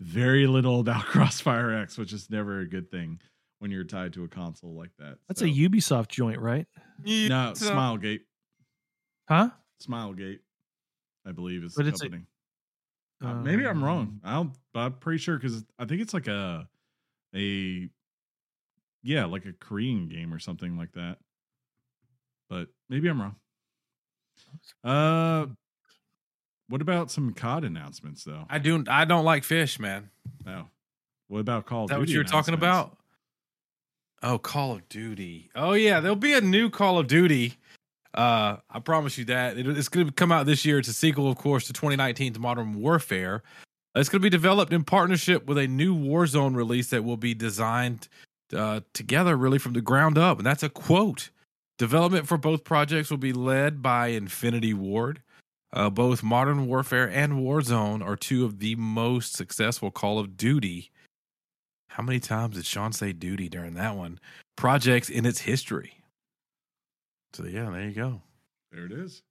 [0.00, 3.20] very little about Crossfire X, which is never a good thing
[3.58, 5.16] when you're tied to a console like that.
[5.28, 6.66] That's So- a Ubisoft joint, right?
[7.04, 8.20] no Smilegate.
[9.28, 9.50] Huh?
[9.82, 10.38] Smilegate,
[11.26, 12.24] I believe is But the it's a- company.
[13.24, 14.00] Uh, maybe I'm wrong.
[14.02, 16.68] Um, I don't, but I'm pretty sure because I think it's like a,
[17.34, 17.88] a,
[19.06, 21.18] yeah, like a Korean game or something like that.
[22.50, 23.36] But maybe I'm wrong.
[24.82, 25.46] Uh,
[26.68, 28.44] what about some COD announcements though?
[28.50, 28.84] I do.
[28.88, 30.10] I don't like fish, man.
[30.44, 30.68] No.
[31.28, 32.98] What about Call Is of that what you were talking about?
[34.22, 35.50] Oh, Call of Duty.
[35.54, 37.54] Oh yeah, there'll be a new Call of Duty.
[38.12, 40.78] Uh, I promise you that it, it's going to come out this year.
[40.78, 43.42] It's a sequel, of course, to 2019's Modern Warfare.
[43.94, 47.34] It's going to be developed in partnership with a new Warzone release that will be
[47.34, 48.08] designed
[48.54, 50.38] uh, together, really from the ground up.
[50.38, 51.30] And that's a quote
[51.78, 55.20] Development for both projects will be led by Infinity Ward.
[55.72, 60.90] Uh, both Modern Warfare and Warzone are two of the most successful Call of Duty.
[61.88, 64.18] How many times did Sean say duty during that one?
[64.56, 66.00] Projects in its history.
[67.34, 68.22] So, yeah, there you go.
[68.72, 69.22] There it is.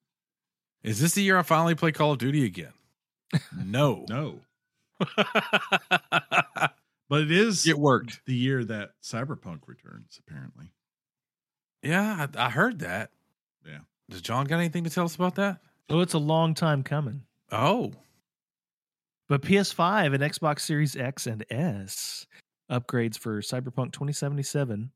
[0.84, 2.74] Is this the year I finally play Call of Duty again?
[3.58, 4.06] No.
[4.08, 4.40] No,
[7.10, 8.22] but it is it worked.
[8.26, 10.20] the year that Cyberpunk returns.
[10.28, 10.72] Apparently,
[11.84, 13.12] Yeah, I, I heard that.
[13.66, 13.80] Yeah.
[14.10, 15.60] Does John got anything to tell us about that?
[15.90, 17.24] Oh, it's a long time coming.
[17.52, 17.94] Oh,
[19.30, 22.26] But PS5 and Xbox Series X and S
[22.72, 24.92] upgrades for Cyberpunk 2077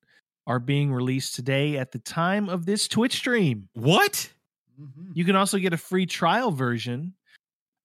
[0.47, 3.69] are being released today at the time of this Twitch stream.
[3.73, 4.31] what?
[5.13, 7.13] You can also get a free trial version,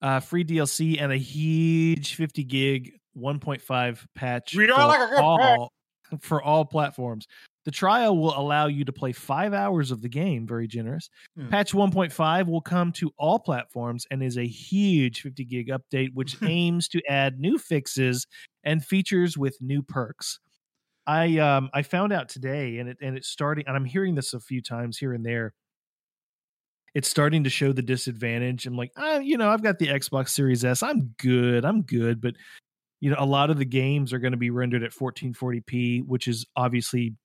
[0.01, 5.07] uh, free DLC, and a huge 50 gig 1.5 patch You don't for, like a
[5.07, 5.73] good all,
[6.21, 7.27] for all platforms.
[7.65, 11.09] The trial will allow you to play five hours of the game, very generous.
[11.35, 11.47] Yeah.
[11.49, 16.37] Patch 1.5 will come to all platforms and is a huge 50 gig update, which
[16.43, 18.27] aims to add new fixes
[18.63, 20.39] and features with new perks.
[21.07, 24.33] I um I found out today, and it and it's starting, and I'm hearing this
[24.33, 25.53] a few times here and there.
[26.95, 28.65] It's starting to show the disadvantage.
[28.65, 30.81] I'm like, ah, you know, I've got the Xbox Series S.
[30.81, 31.65] I'm good.
[31.65, 32.21] I'm good.
[32.21, 32.35] But
[33.01, 36.27] you know, a lot of the games are going to be rendered at 1440p, which
[36.27, 37.15] is obviously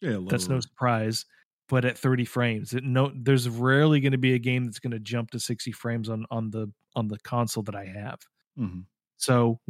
[0.00, 1.24] yeah, that's no surprise.
[1.68, 4.90] But at 30 frames, it, no, there's rarely going to be a game that's going
[4.92, 8.20] to jump to 60 frames on on the on the console that I have.
[8.58, 8.86] Mhm.
[9.16, 9.60] So,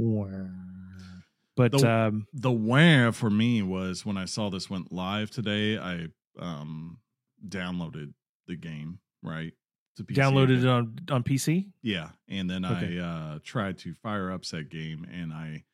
[1.56, 5.78] but The- um, The where for me was when I saw this went live today.
[5.78, 6.08] I
[6.38, 7.00] um
[7.46, 8.14] downloaded
[8.46, 9.52] the game right
[9.96, 11.70] to PC downloaded it on on PC.
[11.82, 12.98] Yeah, and then Okay.
[12.98, 15.64] I uh tried to fire up said game, and I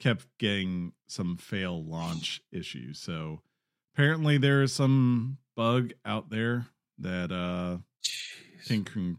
[0.00, 2.98] kept getting some fail launch issues.
[3.00, 3.42] So
[3.94, 6.66] apparently there is some bug out there
[6.98, 7.78] that uh
[8.66, 8.84] can.
[8.84, 9.18] con-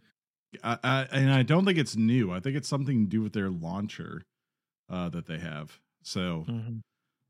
[0.63, 2.31] I, I and I don't think it's new.
[2.31, 4.23] I think it's something to do with their launcher
[4.89, 5.79] uh that they have.
[6.03, 6.81] So Mhm.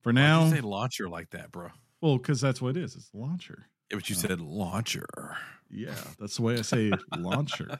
[0.01, 1.69] for Why'd now, you say launcher like that, bro?
[1.99, 2.95] well, because that's what it is.
[2.95, 3.69] It's the launcher.
[3.89, 4.19] Yeah, but you Oh.
[4.19, 5.07] said launcher.
[5.69, 7.79] Yeah, that's the way I say launcher.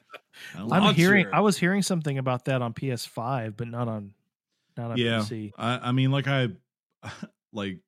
[0.55, 0.91] I I'm know.
[0.91, 1.27] hearing.
[1.31, 4.13] I was hearing something about that on PS5, but not on
[4.77, 5.51] not on yeah PC.
[5.57, 6.49] I, I mean like i
[7.51, 7.79] like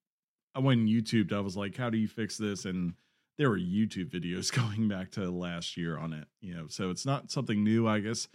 [0.56, 2.94] i went and youtube i was like how do you fix this and
[3.38, 7.06] there were youtube videos going back to last year on it you know so it's
[7.06, 8.28] not something new i guess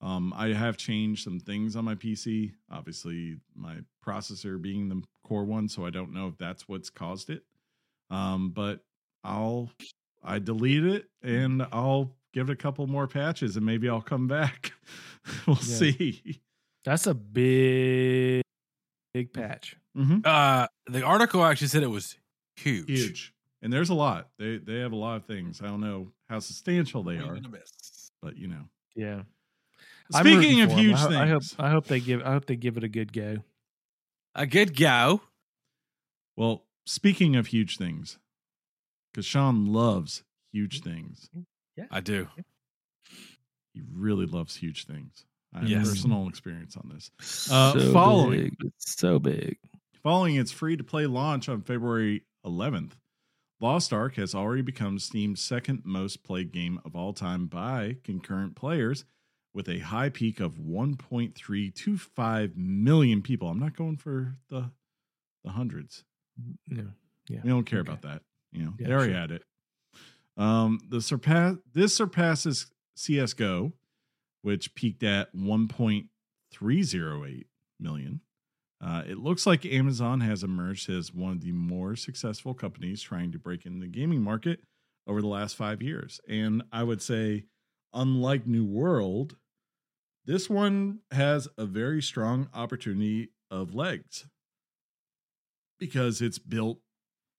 [0.00, 5.44] um i have changed some things on my pc obviously my processor being the core
[5.44, 7.42] one so i don't know if that's what's caused it
[8.10, 8.80] um but
[9.24, 9.70] i'll
[10.22, 14.26] i delete it and i'll give it a couple more patches and maybe i'll come
[14.28, 14.72] back
[15.46, 15.62] we'll Yeah.
[15.76, 16.40] see
[16.84, 18.42] That's a big
[19.12, 19.76] big patch.
[19.96, 20.18] mm-hmm.
[20.24, 22.16] Uh, the article actually said it was
[22.56, 22.86] huge.
[22.88, 26.12] huge and there's a lot they they have a lot of things i don't know
[26.28, 28.10] how substantial they are and a miss.
[28.22, 28.64] but you know
[28.94, 29.22] Yeah.
[30.12, 32.76] Speaking of huge I, things I hope I hope they give I hope they give
[32.76, 33.38] it a good go.
[34.34, 35.20] A good go.
[36.36, 38.18] well speaking of huge things
[39.12, 40.22] because sean loves
[40.52, 40.90] huge mm-hmm.
[40.90, 41.42] things mm-hmm.
[41.76, 42.28] Yeah, I do.
[43.72, 45.24] he really loves huge things
[45.54, 45.88] i have Yes.
[45.88, 47.10] personal experience on this
[47.50, 48.56] Uh, following- big.
[48.66, 49.58] It's so big.
[50.02, 52.92] Following its free to play launch on February 11th,
[53.60, 58.56] Lost Ark has already become Steam's second most played game of all time by concurrent
[58.56, 59.04] players
[59.52, 63.48] with a high peak of 1.325 million people.
[63.48, 64.70] I'm not going for the
[65.44, 66.04] the hundreds.
[66.40, 66.82] Mm, yeah.
[67.28, 67.40] Yeah.
[67.44, 67.90] We don't care Okay.
[67.92, 68.22] about that.
[68.52, 69.20] You know, Yeah, already sure.
[69.20, 69.44] had it.
[70.36, 72.66] Um, the surpass this surpasses
[72.96, 73.72] CS:GO,
[74.42, 77.44] which peaked at 1.308
[77.78, 78.20] million.
[78.80, 83.30] Uh, it looks like Amazon has emerged as one of the more successful companies trying
[83.32, 84.60] to break in the gaming market
[85.06, 86.18] over the last five years.
[86.28, 87.44] And I would say,
[87.92, 89.36] unlike New World,
[90.24, 94.26] this one has a very strong opportunity of legs
[95.78, 96.80] because it's built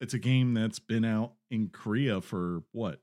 [0.02, 3.00] it's a game that's been out in Korea for what,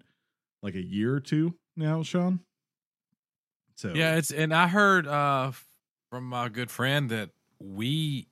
[0.62, 2.40] like a year or two now, Sean.
[3.76, 5.52] So Yeah, it's and I heard uh
[6.10, 7.30] from my good friend that
[7.60, 8.28] we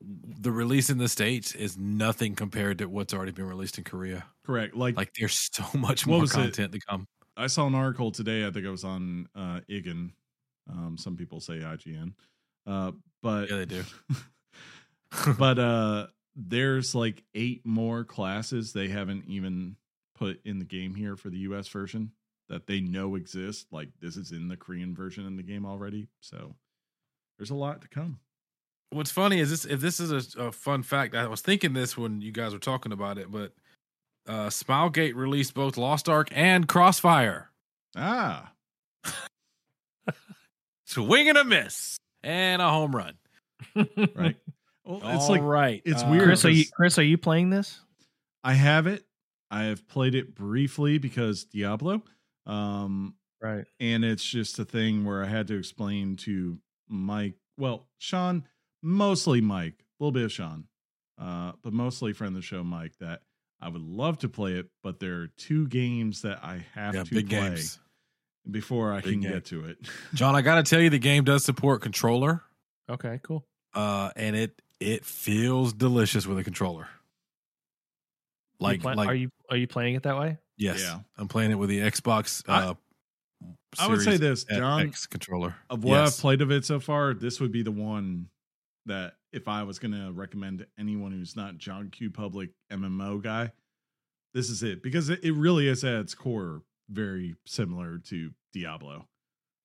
[0.00, 4.24] the release in the states is nothing compared to what's already been released in Korea.
[4.44, 4.74] correct.
[4.74, 6.54] Like, Like there's so much more was it?
[6.54, 7.06] content to come.
[7.36, 8.46] I saw an article today.
[8.46, 10.12] I think it was on uh, IGN.
[10.70, 12.14] Um, some people say IGN,
[12.66, 13.84] uh, but Yeah, they do.
[15.38, 19.76] but uh, there's like eight more classes they haven't even
[20.16, 21.68] put in the game here for the U.S.
[21.68, 22.12] version
[22.48, 23.66] that they know exist.
[23.70, 26.08] Like this is in the Korean version in the game already.
[26.20, 26.54] So
[27.38, 28.20] there's a lot to come.
[28.90, 31.96] What's funny is this if this is a, a fun fact, I was thinking this
[31.96, 33.52] when you guys were talking about it, but
[34.28, 37.50] uh, Smilegate released both Lost Ark and Crossfire.
[37.96, 38.52] Ah,
[40.86, 43.14] Swing and a miss and a home run.
[44.14, 44.36] right.
[44.84, 45.82] Well, it's All like right.
[45.84, 46.24] it's Uh, weird.
[46.24, 46.98] Chris, are you Chris?
[46.98, 47.80] Are you playing this?
[48.44, 49.04] I have it.
[49.50, 52.02] I have played it briefly because Diablo.
[52.46, 53.64] Um, Right.
[53.80, 58.44] and it's just a thing where I had to explain to Mike, well, Sean,
[58.82, 60.64] mostly Mike, a little bit of Sean,
[61.18, 63.22] uh, but mostly friend of the show, Mike, that
[63.60, 67.02] I would love to play it, but there are two games that I have Yeah,
[67.04, 67.78] to big play games.
[68.50, 69.32] before I Big can game.
[69.32, 69.78] get to it.
[70.14, 72.42] John, I got to tell you, the game does support controller,
[72.88, 73.20] Okay.
[73.22, 73.44] Cool.
[73.74, 76.88] uh, and it it feels delicious with a controller.
[78.60, 80.38] You Like, like are you are you playing it that way?
[80.56, 81.00] yes, Yeah.
[81.18, 82.42] I'm playing it with the Xbox.
[82.48, 82.74] I- Uh,
[83.78, 86.16] I would say this, John, X controller of what Yes.
[86.18, 88.28] I've played of it so far, this would be the one
[88.86, 93.18] that if I was going to recommend to anyone who's not John Q Public MMO
[93.18, 93.52] guy,
[94.34, 99.08] this is it because it, it really is at its core very similar to Diablo.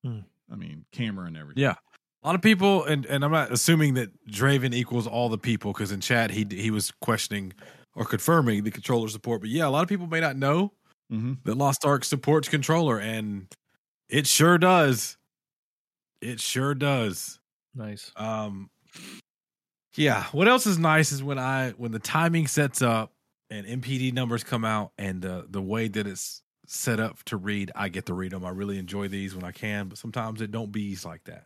[0.03, 0.19] Hmm.
[0.51, 1.61] I mean, camera and everything.
[1.61, 1.75] Yeah.
[2.27, 5.71] A lot of people, and, and I'm not assuming that Draven equals all the people
[5.71, 7.53] because in chat he he was questioning
[7.95, 9.39] or confirming the controller support.
[9.39, 10.73] But yeah, a lot of people may not know
[11.09, 13.47] hmm that Lost Ark supports controller, and
[14.09, 15.15] it sure does.
[16.21, 17.39] It sure does.
[17.73, 18.11] Nice.
[18.17, 18.71] Um,
[19.95, 20.25] yeah.
[20.33, 23.13] What else is nice is when I when the timing sets up
[23.49, 27.71] and NPD numbers come out, and uh, the way that it's set up to read,
[27.73, 28.43] I get to read them.
[28.43, 31.45] I really enjoy these when I can, but sometimes it don't bees like that.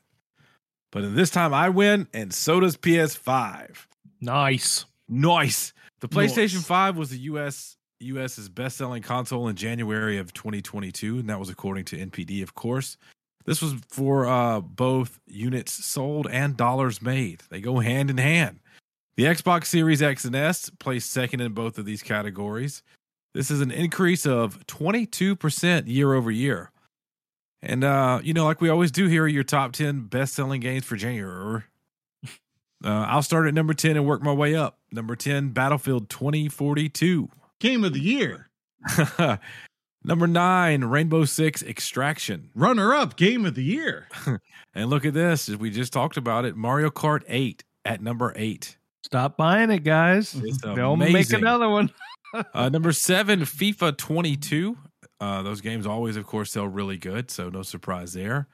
[0.91, 3.87] But in this time, I win, and so does PS5.
[4.19, 4.85] Nice.
[5.07, 5.73] Nice.
[6.01, 6.65] The PlayStation Nice.
[6.65, 11.85] 5 was the US US's best-selling console in January of 2022, and that was according
[11.85, 12.97] to NPD, of course.
[13.45, 17.43] This was for uh, both units sold and dollars made.
[17.49, 18.59] They go hand in hand.
[19.17, 22.81] The Xbox Series X and S placed second in both of these categories.
[23.33, 26.71] This is an increase of 22% year over year.
[27.63, 30.95] And uh, you know, like we always do here, your top 10 best-selling games for
[30.95, 31.63] January.
[32.83, 34.79] Uh, I'll start at number 10 and work my way up.
[34.91, 37.29] Number 10, Battlefield 2042.
[37.59, 38.49] Game of the year,
[40.03, 42.49] number 9, Rainbow Six Extraction.
[42.55, 44.07] runner up, game of the year.
[44.73, 48.31] And look at this, as we just talked about it, Mario Kart 8 at number
[48.37, 48.77] 8.
[49.03, 50.33] Stop buying it, guys.
[50.33, 51.91] It's They'll make another one.
[52.53, 54.77] Uh, number 7, FIFA 22.
[55.21, 58.47] Uh, those games always, of course, sell really good, so no surprise there.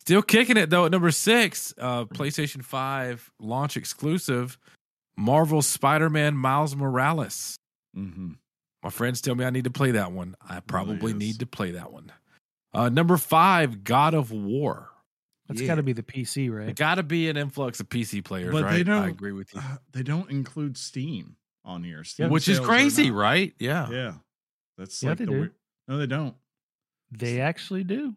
[0.00, 4.58] Still kicking it though at number six, uh, PlayStation 5 launch exclusive,
[5.16, 7.54] Marvel Spider-Man Miles Morales.
[7.94, 8.32] hmm
[8.82, 10.34] My friends tell me I need to play that one.
[10.46, 11.20] I probably yes.
[11.20, 12.10] need to play that one.
[12.74, 14.88] Uh, number five, God of War.
[15.48, 15.66] That's Yeah.
[15.68, 16.74] got to be the PC, It right?
[16.76, 18.72] got to be an influx of PC players, But right?
[18.72, 19.60] they don't- I agree with you.
[19.60, 23.54] Uh, they don't include Steam on here, Steam Which is crazy, right?
[23.60, 23.88] Yeah.
[23.90, 24.14] Yeah,
[24.78, 25.50] that's Yeah, like the do.
[25.90, 26.34] Weird- No, they don't.
[27.10, 28.14] They actually do.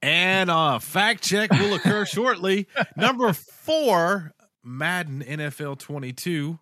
[0.00, 2.66] And uh, fact check will occur shortly.
[2.96, 4.32] Number four,
[4.64, 6.58] Madden NFL 22.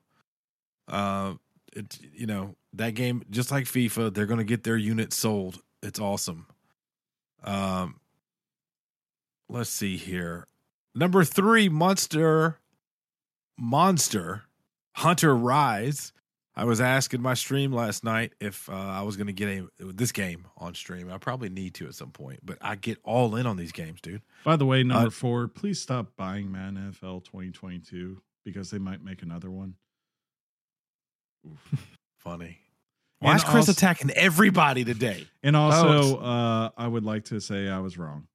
[0.88, 1.34] Uh,
[1.74, 5.60] it, you know that game, just like FIFA, they're going to get their units sold.
[5.82, 6.46] It's awesome.
[7.42, 8.00] Um,
[9.48, 10.46] let's see here.
[10.94, 12.58] Number three, Monster,
[13.58, 14.42] Monster
[14.96, 16.12] Hunter Rise.
[16.60, 19.66] I was asking my stream last night if uh, I was going to get a
[19.78, 21.10] this game on stream.
[21.10, 24.02] I probably need to at some point, but I get all in on these games,
[24.02, 24.20] dude.
[24.44, 29.02] By the way, number Uh, four, please stop buying Man NFL 2022 because they might
[29.02, 29.76] make another one.
[32.18, 32.58] Funny.
[33.20, 35.26] Why And is Chris also- attacking everybody today?
[35.42, 38.26] And Oh, also, uh, I would like to say I was wrong.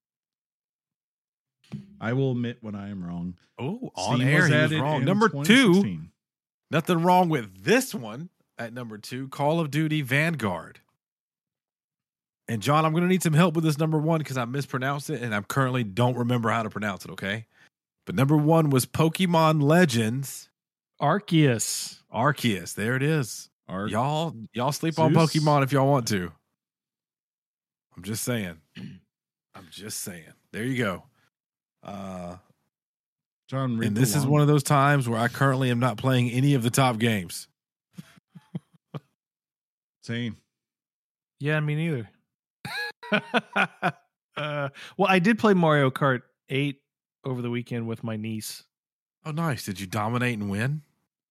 [2.02, 3.35] I will admit when I am wrong.
[3.60, 5.06] Oh, on Steam air, he was wrong.
[5.06, 6.11] Number two, 2016.
[6.71, 10.79] Nothing wrong with this one at number two, Call of Duty Vanguard.
[12.47, 15.09] And John, I'm going to need some help with this number one because I mispronounced
[15.09, 17.11] it and I currently don't remember how to pronounce it.
[17.11, 17.47] Okay,
[18.05, 20.49] but number one was Pokemon Legends
[21.01, 21.99] Arceus.
[22.13, 22.75] Arceus.
[22.75, 23.49] There it is.
[23.67, 26.31] Arc- y'all, y'all sleep on Pokemon if y'all want to.
[27.95, 28.57] I'm just saying.
[29.55, 30.33] I'm just saying.
[30.51, 31.03] There you go.
[31.83, 32.35] Uh,
[33.47, 36.31] John, read and this is one of those times where I currently am not playing
[36.31, 37.47] any of the top games.
[40.01, 40.38] Same.
[41.39, 42.09] Yeah, me neither.
[43.11, 43.89] uh,
[44.97, 46.80] well, I did play Mario Kart 8
[47.23, 48.63] over the weekend with my niece.
[49.26, 49.65] Oh, nice!
[49.65, 50.84] Did you dominate and win?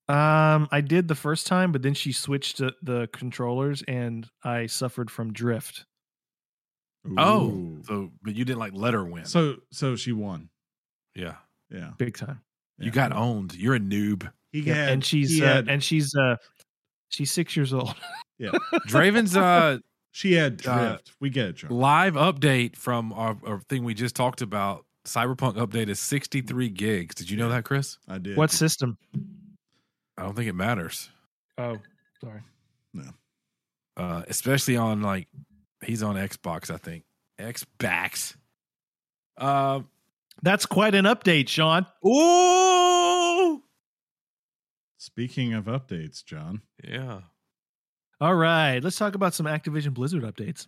[0.08, 4.66] Um, I did the first time, but then she switched to the controllers, and I
[4.66, 5.86] suffered from drift.
[7.16, 9.24] Oh, so but you didn't like let her win.
[9.26, 10.48] so so she won.
[11.14, 11.36] yeah,
[11.74, 11.90] Yeah.
[11.98, 12.40] Big time.
[12.78, 12.92] you Yeah.
[12.92, 13.54] got owned.
[13.54, 14.30] You're a noob.
[14.52, 16.36] He Yep, had, and she's he uh, had, and she's uh
[17.08, 17.94] she's six years old.
[18.38, 18.50] Yeah.
[18.86, 19.78] Draven's uh,
[20.10, 21.12] she had uh, drift.
[21.20, 21.70] we get it, John.
[21.70, 24.84] live update from our, our thing we just talked about.
[25.06, 27.14] Cyberpunk update is 63 gigs.
[27.14, 27.96] Did you know that, Chris?
[28.08, 28.36] I did.
[28.36, 28.98] what system?
[30.18, 31.10] I don't think it matters.
[31.58, 31.78] Oh,
[32.20, 32.40] sorry.
[32.92, 33.10] No.
[33.96, 35.28] Uh, especially on like
[35.84, 37.04] he's on Xbox, I think.
[37.38, 38.34] Xbox.
[39.38, 39.88] Um.
[40.44, 41.86] That's quite an update, Sean.
[42.06, 43.62] Ooh.
[44.98, 46.60] Speaking of updates, John.
[46.86, 47.20] Yeah.
[48.20, 50.66] All right, let's talk about some Activision Blizzard updates.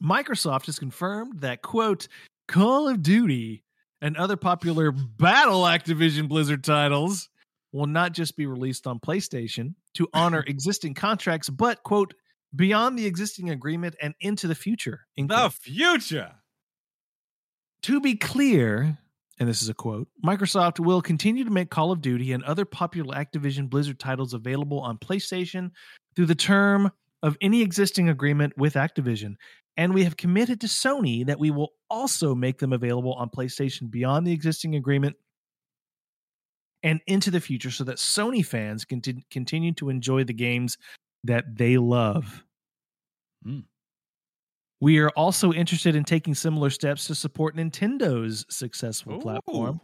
[0.00, 2.06] Microsoft has confirmed that, quote,
[2.46, 3.64] Call of Duty
[4.00, 7.28] and other popular battle Activision Blizzard titles
[7.72, 12.14] will not just be released on PlayStation to honor existing contracts, but, quote,
[12.54, 15.08] beyond the existing agreement and into the future.
[15.18, 15.54] end quote.
[15.54, 16.30] future.
[17.82, 18.98] To be clear,
[19.38, 22.64] and this is a quote Microsoft will continue to make Call of Duty and other
[22.64, 25.70] popular Activision Blizzard titles available on PlayStation
[26.14, 26.90] through the term
[27.22, 29.36] of any existing agreement with Activision.
[29.76, 33.90] And we have committed to Sony that we will also make them available on PlayStation
[33.90, 35.16] beyond the existing agreement
[36.82, 40.78] and into the future so that Sony fans can continue to enjoy the games
[41.24, 42.44] that they love.
[43.42, 43.60] Hmm.
[44.80, 49.80] We are also interested in taking similar steps to support Nintendo's successful platform.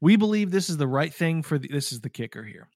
[0.00, 2.68] We believe this is the right thing for the, this is the kicker here.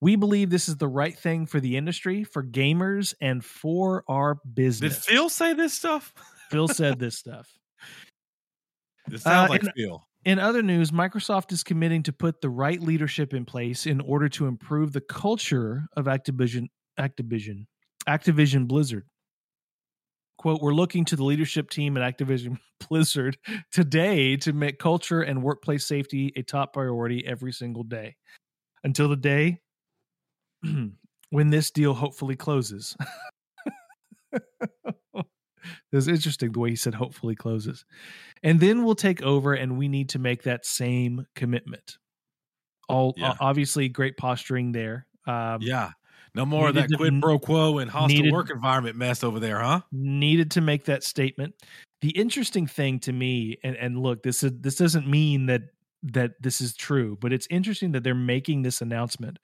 [0.00, 4.38] We believe this is the right thing for the industry, for gamers, and for our
[4.54, 4.96] business.
[4.96, 5.04] Did.
[5.04, 6.12] Phil say this stuff?
[6.50, 7.48] Phil said this stuff.
[9.10, 10.04] It sounds Uh, like and- Phil.
[10.24, 14.26] In other news, Microsoft is committing to put the right leadership in place in order
[14.30, 16.68] to improve the culture of Activision
[16.98, 17.66] Activision
[18.08, 19.04] Activision Blizzard.
[20.44, 22.58] Quote, we're looking to the leadership team at Activision
[22.90, 23.38] Blizzard
[23.72, 28.16] today to make culture and workplace safety a top priority every single day.
[28.82, 29.62] Until the day
[31.30, 32.94] when this deal hopefully closes.
[34.34, 35.24] it
[35.90, 37.86] was interesting the way he said hopefully closes.
[38.42, 41.96] And then we'll take over and we need to make that same commitment.
[42.90, 43.32] All Yeah.
[43.40, 45.06] obviously great posturing there.
[45.26, 45.92] Um, Yeah.
[46.34, 49.60] No more of that quid pro quo and hostile needed- work environment mess over there,
[49.60, 49.80] huh?
[49.92, 51.54] needed to make that statement.
[52.00, 55.62] The interesting thing to me, and, and look, this is this doesn't mean that
[56.02, 59.38] that this is true, but it's interesting that they're making this announcement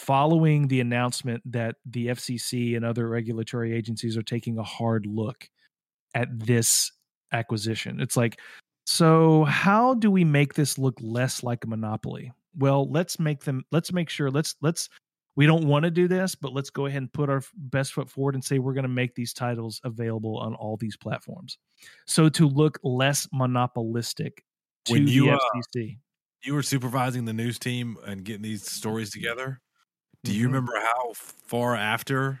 [0.00, 5.48] following the announcement that the FCC and other regulatory agencies are taking a hard look
[6.14, 6.90] at this
[7.32, 8.00] acquisition.
[8.00, 8.38] It's like,
[8.86, 12.32] so how do we make this look less like a monopoly?
[12.56, 14.88] Well, let's make them let's make sure let's let's
[15.36, 18.08] we don't want to do this, but let's go ahead and put our best foot
[18.08, 21.58] forward and say we're going to make these titles available on all these platforms.
[22.06, 24.44] So to look less monopolistic
[24.86, 25.98] to When you, the uh, FCC.
[26.44, 29.60] You were supervising the news team and getting these stories together.
[30.22, 30.52] Do you Mhm.
[30.52, 32.40] remember how far after,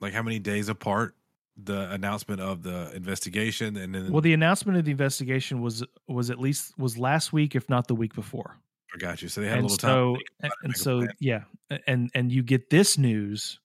[0.00, 1.14] like how many days apart,
[1.56, 6.30] the announcement of the investigation and then Well, the announcement of the investigation was was
[6.30, 8.58] at least was last week, if not the week before.
[8.94, 9.28] I got you.
[9.28, 9.90] So they had a little time.
[9.90, 11.42] so think and so yeah
[11.86, 13.60] and and you get this news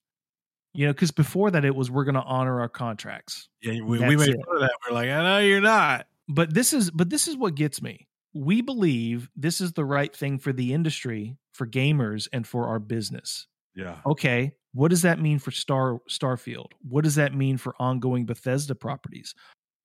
[0.74, 4.00] you know because before that it was we're going to honor our contracts yeah, we,
[4.00, 4.72] we made fun of that.
[4.88, 6.08] We're like, I know you're not.
[6.28, 10.14] but this is but this is what gets me we believe this is the right
[10.16, 15.20] thing for the industry for gamers and for our business Yeah, okay what does that
[15.22, 19.34] mean for star starfield what does that mean for ongoing bethesda properties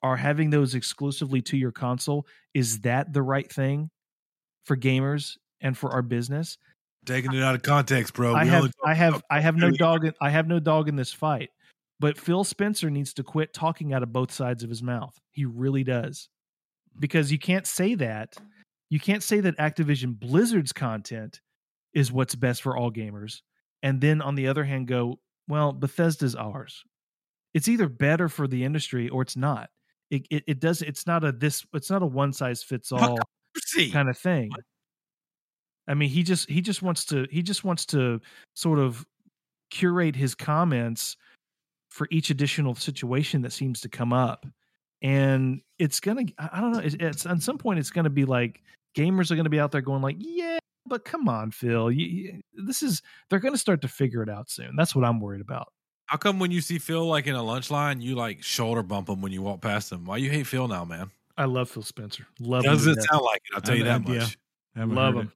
[0.03, 3.91] are having those exclusively to your console is that the right thing
[4.65, 6.59] for gamers and for our business
[7.05, 8.35] taking it out of context, bro.
[8.35, 9.79] I We have I have I have no Call of Duty.
[9.79, 11.51] dog in, I have no dog in this fight.
[11.99, 15.19] But Phil Spencer needs to quit talking out of both sides of his mouth.
[15.33, 16.29] He really does.
[16.97, 17.01] Mm.
[17.01, 18.37] Because you can't say that.
[18.89, 21.41] You can't say that Activision Blizzard's content
[21.95, 23.43] is what's best for all gamers
[23.83, 25.19] and then on the other hand go,
[25.49, 26.85] well, Bethesda's ours.
[27.55, 29.71] It's either better for the industry or it's not.
[30.11, 33.19] It it, it does it's not a this it's not a one size fits all
[33.91, 34.51] Kind of thing.
[35.89, 38.21] I mean, he just he just wants to he just wants to
[38.55, 39.05] sort of
[39.71, 41.17] curate his comments
[41.91, 44.47] for each additional situation that seems to come up,
[45.03, 48.25] and it's gonna I I don't know it's, it's at some point it's gonna be
[48.25, 48.63] like
[48.97, 52.41] gamers are gonna be out there going like yeah but come on Phil you, you-
[52.67, 55.73] this is they're gonna start to figure it out soon that's what I'm worried about.
[56.07, 59.09] how come when you see Phil like in a lunch line, you like shoulder bump
[59.09, 60.05] him when you walk past him?
[60.05, 61.11] Why you hate Phil now, man?
[61.37, 62.27] I love Phil Spencer.
[62.39, 62.73] Love him.
[62.73, 63.55] Does to it sound like it?
[63.55, 64.19] I'll tell you that I- yeah.
[64.21, 64.39] much.
[64.77, 65.21] Haven't Love him.
[65.23, 65.29] it.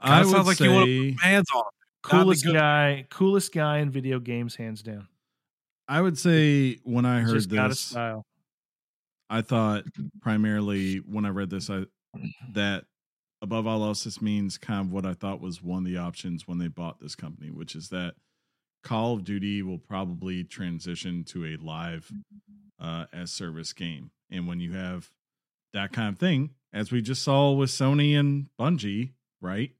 [0.00, 1.64] I Kinda would sounds like say you want to put hands on him.
[1.64, 5.06] Not in the coolest guy, coolest guy in video games, hands down.
[5.88, 8.24] I would say when I heard Just got a this, style.
[9.30, 9.84] I thought
[10.20, 11.84] primarily when I read this, I
[12.52, 12.84] that
[13.40, 16.46] above all else, this means kind of what I thought was one of the options
[16.48, 18.14] when they bought this company, which is that
[18.82, 22.10] Call of Duty will probably transition to a live
[22.80, 24.10] uh, as service game.
[24.32, 25.10] And when you have
[25.74, 29.70] that kind of thing, as we just saw with Sony and Bungie, right?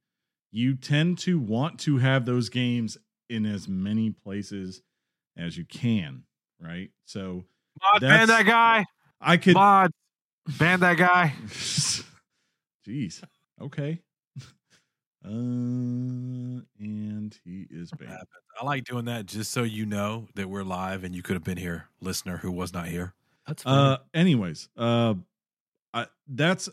[0.50, 2.98] You tend to want to have those games
[3.30, 4.82] in as many places
[5.36, 6.24] as you can,
[6.60, 6.90] right?
[7.06, 7.44] So
[7.82, 8.84] Mod, ban that guy.
[9.20, 9.90] I could Mod,
[10.58, 11.34] ban that guy.
[12.86, 13.22] Jeez.
[13.60, 14.00] Okay.
[15.24, 18.26] Uh, and he is banned.
[18.60, 21.44] I like doing that just so you know that we're live and you could have
[21.44, 23.14] been here, listener who was not here.
[23.46, 23.94] That's funny.
[23.94, 25.14] Uh, anyways, uh,
[25.92, 26.68] I that's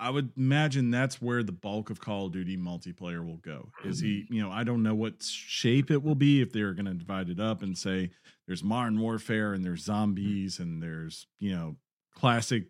[0.00, 3.70] I would imagine that's where the bulk of Call of Duty multiplayer will go.
[3.84, 6.86] Is he, you know, I don't know what shape it will be if they're going
[6.86, 8.10] to divide it up and say
[8.46, 11.76] there's modern warfare and there's zombies and there's you know
[12.14, 12.64] classic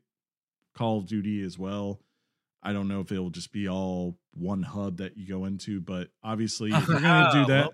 [0.74, 2.00] Call of Duty as well.
[2.62, 6.08] I don't know if it'll just be all one hub that you go into, but
[6.24, 7.70] obviously if you're going to do that,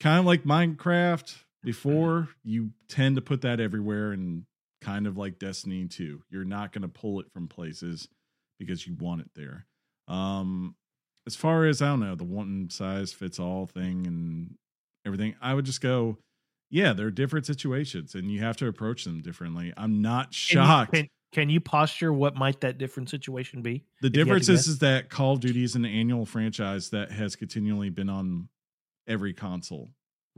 [0.00, 4.44] kind of like Minecraft before, you tend to put that everywhere and
[4.80, 6.22] kind of like Destiny 2.
[6.30, 8.08] You're not going to pull it from places
[8.58, 9.66] because you want it there.
[10.08, 10.74] Um
[11.26, 14.54] as far as I don't know, the one size fits all thing and
[15.06, 16.16] everything, I would just go,
[16.70, 19.72] yeah, they're different situations and you have to approach them differently.
[19.76, 20.92] I'm not Can you- shocked.
[20.94, 23.84] Can, can you posture what might that different situation be?
[24.00, 26.26] The If you had to difference is, is that Call of Duty is an annual
[26.26, 28.48] franchise that has continually been on
[29.06, 29.90] every console,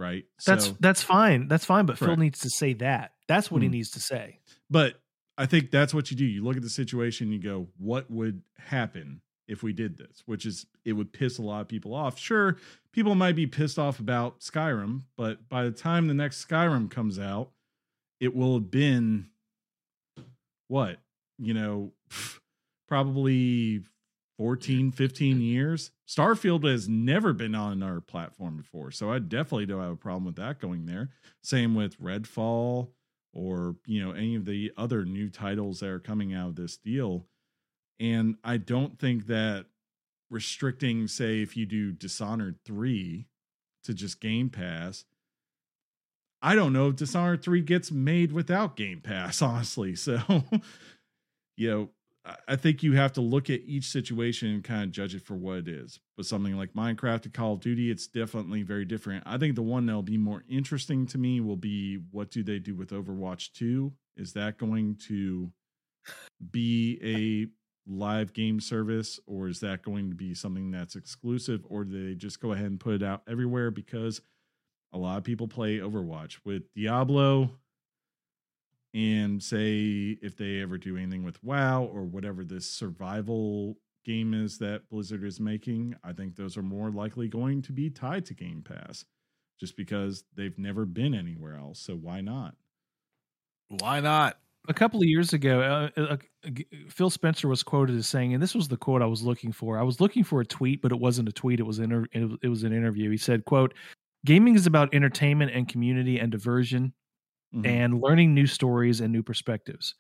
[0.03, 0.25] right?
[0.45, 1.49] That's so, that's fine.
[1.49, 1.87] That's fine.
[1.87, 3.13] But Phil needs to say that.
[3.29, 3.73] That's what he Hmm.
[3.73, 4.41] needs to say.
[4.69, 5.01] but
[5.39, 6.27] I think that's what you do.
[6.27, 10.23] You look at the situation, you go, what would happen if we did this?
[10.27, 12.19] Which is, it would piss a lot of people off.
[12.19, 12.59] Sure,
[12.93, 17.19] people might be pissed off about Skyrim, but by the time the next Skyrim comes
[17.19, 17.51] out,
[18.21, 19.31] it will have been
[20.69, 20.99] what,
[21.39, 21.93] you know,
[22.89, 23.83] probably
[24.39, 25.91] 14, 15 years.
[26.09, 28.91] Starfield has never been on our platform before.
[28.91, 31.11] So I definitely don't have a problem with that going there.
[31.43, 32.91] Same with Redfall
[33.33, 36.77] or, you know, any of the other new titles that are coming out of this
[36.77, 37.27] deal.
[38.01, 39.67] And I don't think that
[40.31, 43.27] restricting, say, if you do Dishonored 3
[43.85, 45.05] to just Game Pass,
[46.41, 49.95] I don't know if Dishonored 3 gets made without Game Pass, honestly.
[49.95, 50.19] So,
[51.57, 51.91] you know,
[52.25, 55.35] I- think you have to look at each situation and kind of judge it for
[55.35, 55.99] what it is.
[56.17, 59.25] But something like Minecraft and Call of Duty, it's definitely very different.
[59.27, 62.59] I think the one that'll be more interesting to me will be what do they
[62.59, 63.93] do with Overwatch 2?
[64.17, 65.51] Is that going to
[66.51, 71.85] be a live game service or is that going to be something that's exclusive or
[71.85, 74.21] do they just go ahead and put it out everywhere because
[74.93, 77.51] a lot of people play Overwatch with Diablo
[78.95, 84.59] and say if they ever do anything with WoW or whatever this survival game is
[84.59, 88.35] that Blizzard is making, I think those are more likely going to be tied to
[88.35, 89.05] Game Pass
[89.59, 91.81] just because they've never been anywhere else.
[91.81, 92.55] So why not?
[93.69, 94.39] Why not?
[94.69, 95.61] A couple of years ago,
[95.97, 96.51] uh, uh, uh,
[96.89, 99.79] Phil Spencer was quoted as saying, and this was the quote I was looking for.
[99.79, 101.59] I was looking for a tweet, but it wasn't a tweet.
[101.59, 103.11] It was inter- it was an interview.
[103.11, 103.75] He said, "quote
[104.25, 106.93] Gaming is about entertainment and community and diversion,
[107.55, 107.67] Mhm.
[107.67, 109.95] and learning new stories and new perspectives.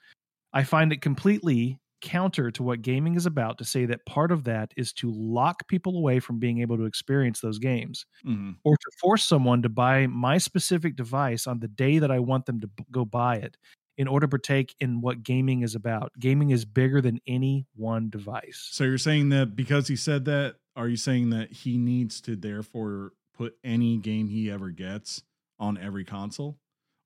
[0.53, 4.45] I find it completely counter to what gaming is about to say that part of
[4.45, 8.57] that is to lock people away from being able to experience those games Mhm.
[8.65, 12.47] or to force someone to buy my specific device on the day that I want
[12.47, 13.57] them to b- go buy it
[13.99, 16.12] in order to partake in what gaming is about.
[16.20, 18.73] Gaming is bigger than any one device.
[18.73, 22.37] So you're saying that because he said that, are you saying that he needs to
[22.37, 25.23] therefore put any game he ever gets
[25.59, 26.59] on every console?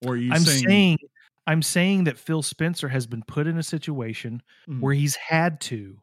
[0.05, 0.99] Or are you I'm saying, saying
[1.47, 4.81] I'm saying that Phil Spencer has been put in a situation Mhm.
[4.81, 6.01] where he's had to,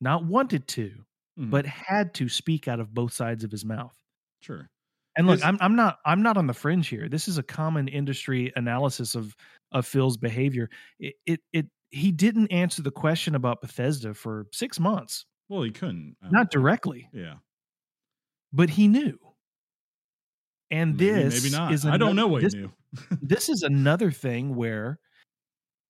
[0.00, 1.04] not wanted to,
[1.38, 1.50] Mhm.
[1.50, 3.96] but had to speak out of both sides of his mouth.
[4.42, 4.70] sure.
[5.16, 7.08] And look, I'm I'm not I'm not on the fringe here.
[7.08, 9.36] This is a common industry analysis of
[9.72, 10.70] of Phil's behavior.
[11.00, 15.72] It it, it he didn't answer the question about Bethesda for six months, Well, he
[15.72, 16.16] couldn't.
[16.32, 17.38] Don't directly, Yeah.
[18.52, 19.18] but he knew.
[20.70, 21.72] And Maybe, this maybe not.
[21.72, 22.72] is I don't know what this, he knew.
[23.22, 24.98] this is another thing where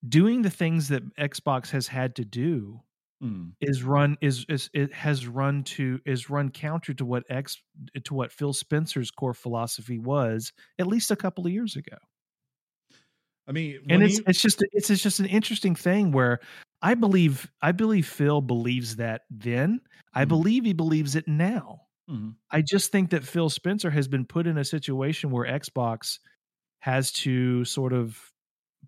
[0.07, 2.81] doing the things that Xbox has had to do
[3.23, 3.51] Mm.
[3.61, 7.55] is run is is it has run to is run counter to what X
[8.03, 11.97] to what Phil Spencer's core philosophy was at least a couple of years ago.
[13.47, 16.39] I mean, and it's he- it's just it's, it's just an interesting thing where
[16.81, 19.81] I believe I believe Phil believes that then
[20.15, 20.29] I Mhm.
[20.29, 21.81] believe he believes it now.
[22.11, 22.35] Mhm.
[22.51, 26.19] I just think that Phil Spencer has been put in a situation where Xbox
[26.79, 28.19] has to sort of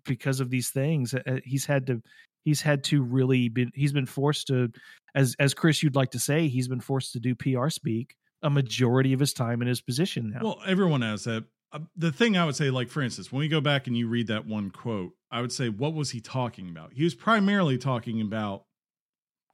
[0.04, 2.02] because of these things uh, he's had to
[2.44, 4.68] He's had to really been he's been forced to
[5.14, 8.50] as as Chris you'd like to say, he's been forced to do PR speak a
[8.50, 10.40] majority of his time in his position now.
[10.42, 11.44] Well, everyone has that.
[11.72, 14.08] Uh, the thing I would say, like for instance, when we go back and you
[14.08, 16.92] read that one quote, I would say, what was he talking about?
[16.92, 18.66] He was primarily talking about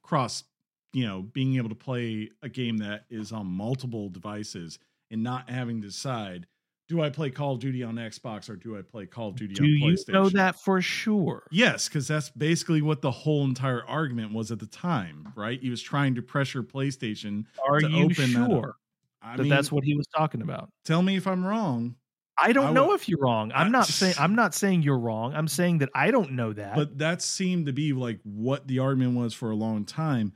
[0.03, 0.43] cross,
[0.93, 4.79] you know, being able to play a game that is on multiple devices
[5.11, 6.47] and not having to decide,
[6.89, 9.55] do I play Call of Duty on Xbox or do I play Call of Duty
[9.55, 10.13] do on you PlayStation?
[10.13, 11.45] know that for sure?
[11.53, 15.61] Yes, because that's basically what the whole entire argument was at the time, right?
[15.61, 17.45] He was trying to pressure PlayStation.
[17.65, 18.75] Are to you that sure
[19.23, 20.71] I that mean, that's what he was talking about?
[20.85, 21.95] Tell me if I'm wrong.
[22.43, 23.53] I don't I know would- if you're wrong.
[23.55, 25.35] I'm not saying I'm not saying you're wrong.
[25.35, 26.75] I'm saying that I don't know that.
[26.75, 30.33] but that seemed to be like what the argument was for a long time.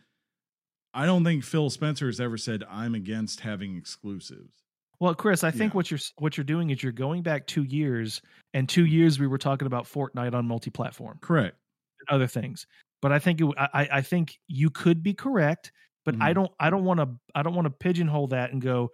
[0.94, 4.62] I don't think Phil Spencer has ever said I'm against having exclusives.
[5.00, 5.76] Well, Chris, I think Yeah.
[5.76, 8.22] what you're what you're doing is you're going back two years,
[8.54, 11.56] and two years we were talking about Fortnite on multi-platform Correct.
[12.00, 12.66] and other things.
[13.02, 15.72] But I think it, I I- I think you could be correct,
[16.04, 16.34] but I Mhm.
[16.34, 18.90] don't I don't want to I don't want to pigeonhole that and go.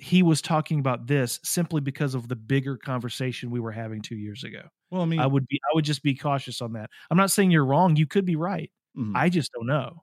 [0.00, 4.16] He was talking about this simply because of the bigger conversation we were having two
[4.16, 4.68] years ago.
[4.90, 6.90] Well, I mean, I would be I would just be cautious on that.
[7.10, 7.94] I'm not saying you're wrong.
[7.96, 8.70] You could be right.
[8.96, 9.12] mhm.
[9.14, 10.02] I just don't know.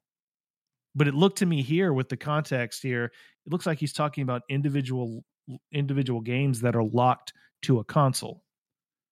[0.96, 4.22] But it looked to me here with the context here, it looks like he's talking
[4.24, 5.24] about individual
[5.72, 7.32] individual games that are locked
[7.62, 8.44] to a console.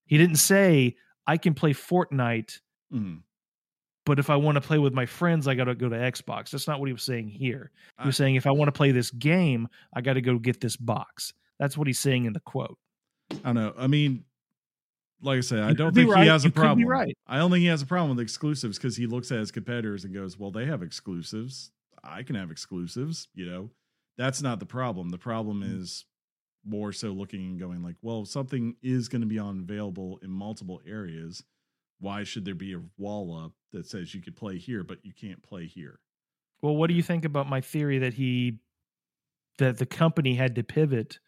[0.08, 0.96] He didn't say
[1.28, 2.60] I can play Fortnite,
[2.92, 3.22] Mhm.
[4.06, 6.50] but if I want to play with my friends, I got to go to Xbox.
[6.50, 7.72] That's not what he was saying here.
[8.02, 10.40] He was I- saying if I want to play this game, I got to go
[10.40, 11.34] get this box.
[11.60, 12.80] That's what he's saying in the quote.
[13.32, 13.74] I don't know.
[13.78, 14.26] I mean,
[15.22, 16.24] like I said, I don't think right.
[16.24, 16.88] he has a You could problem.
[16.88, 17.16] right.
[17.28, 20.04] I don't think he has a problem with exclusives because he looks at his competitors
[20.04, 21.72] and goes, "Well, they have exclusives.
[22.04, 23.72] I can have exclusives." You know,
[24.18, 25.10] that's not the problem.
[25.10, 25.80] The problem Mm.
[25.82, 26.06] is
[26.66, 30.18] more so looking and going like, "Well, if something is going to be on available
[30.22, 31.44] in multiple areas.
[32.00, 35.14] Why should there be a wall up that says you could play here, but you
[35.14, 36.00] can't play here?"
[36.62, 38.60] Well, what do you think about my theory that he
[39.58, 41.20] that the company had to pivot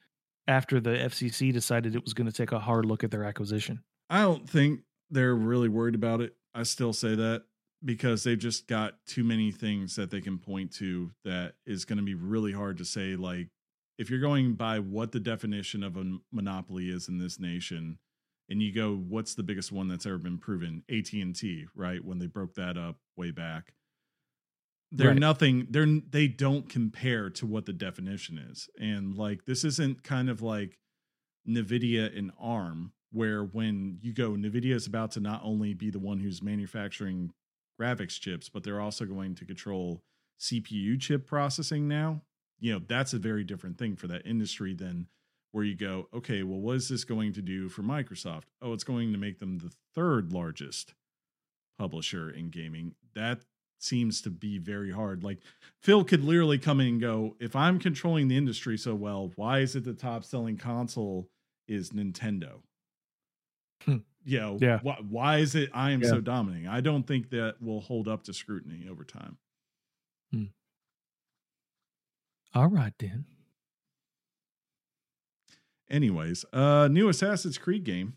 [0.47, 3.83] after the FCC decided it was going to take a hard look at their acquisition?
[4.09, 6.35] I don't think they're really worried about it.
[6.53, 7.43] I still say that
[7.83, 11.97] because they've just got too many things that they can point to that is going
[11.97, 13.47] to be really hard to say like
[13.97, 17.99] if you're going by what the definition of a monopoly is in this nation
[18.49, 22.27] and you go what's the biggest one that's ever been proven AT&T right when they
[22.27, 23.73] broke that up way back
[24.97, 25.17] they're Right.
[25.19, 28.69] nothing they're they don't compare to what the definition is.
[28.79, 30.77] And like this isn't kind of like
[31.47, 35.99] nvidia and arm where when you go nvidia is about to not only be the
[35.99, 37.31] one who's manufacturing
[37.79, 40.01] graphics chips but they're also going to control
[40.39, 42.21] cpu chip processing now.
[42.59, 45.07] You know that's a very different thing for that industry than
[45.51, 48.45] where you go okay well what is this going to do for microsoft?
[48.61, 50.93] Oh it's going to make them the third largest
[51.77, 52.95] publisher in gaming.
[53.13, 53.41] That
[53.85, 55.39] seems to be very hard like
[55.81, 59.59] phil could literally come in and go if i'm controlling the industry so well why
[59.59, 61.29] is it the top selling console
[61.67, 62.61] is nintendo
[63.83, 63.97] Hmm.
[64.23, 64.79] you know Yeah.
[64.81, 66.09] why, why is it i am Yeah.
[66.11, 69.37] so dominating i don't think that will hold up to scrutiny over time
[72.53, 73.25] All right, then.
[75.89, 78.15] anyways uh new assassin's creed game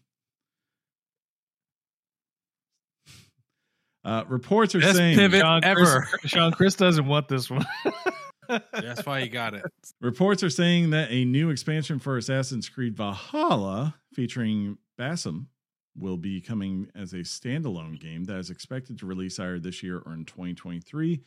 [4.09, 6.03] uh reports are Best saying pivot Sean ever.
[6.03, 7.67] Chris, Sean Chris doesn't want this one.
[8.73, 9.63] That's why you got it.
[10.01, 15.47] Reports are saying that a new expansion for Assassin's Creed Valhalla featuring Basim
[15.95, 19.99] will be coming as a standalone game that is expected to release either this year
[20.07, 21.21] or in 2023.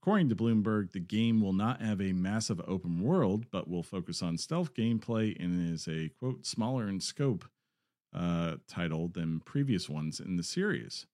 [0.00, 4.22] According to Bloomberg, the game will not have a massive open world, but will focus
[4.22, 7.44] on stealth gameplay and is a quote smaller in scope
[8.14, 11.06] uh, title than previous ones in the series.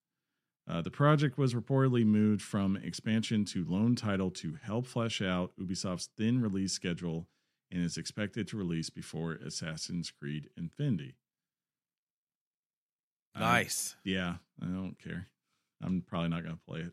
[0.66, 5.52] Uh, the project was reportedly moved from expansion to loan title to help flesh out
[5.60, 7.28] Ubisoft's thin release schedule
[7.70, 11.16] and is expected to release before Assassin's Creed Infinity.
[13.34, 13.96] Uh, Nice.
[14.04, 15.28] yeah, I don't care.
[15.82, 16.92] I'm probably not going to play it.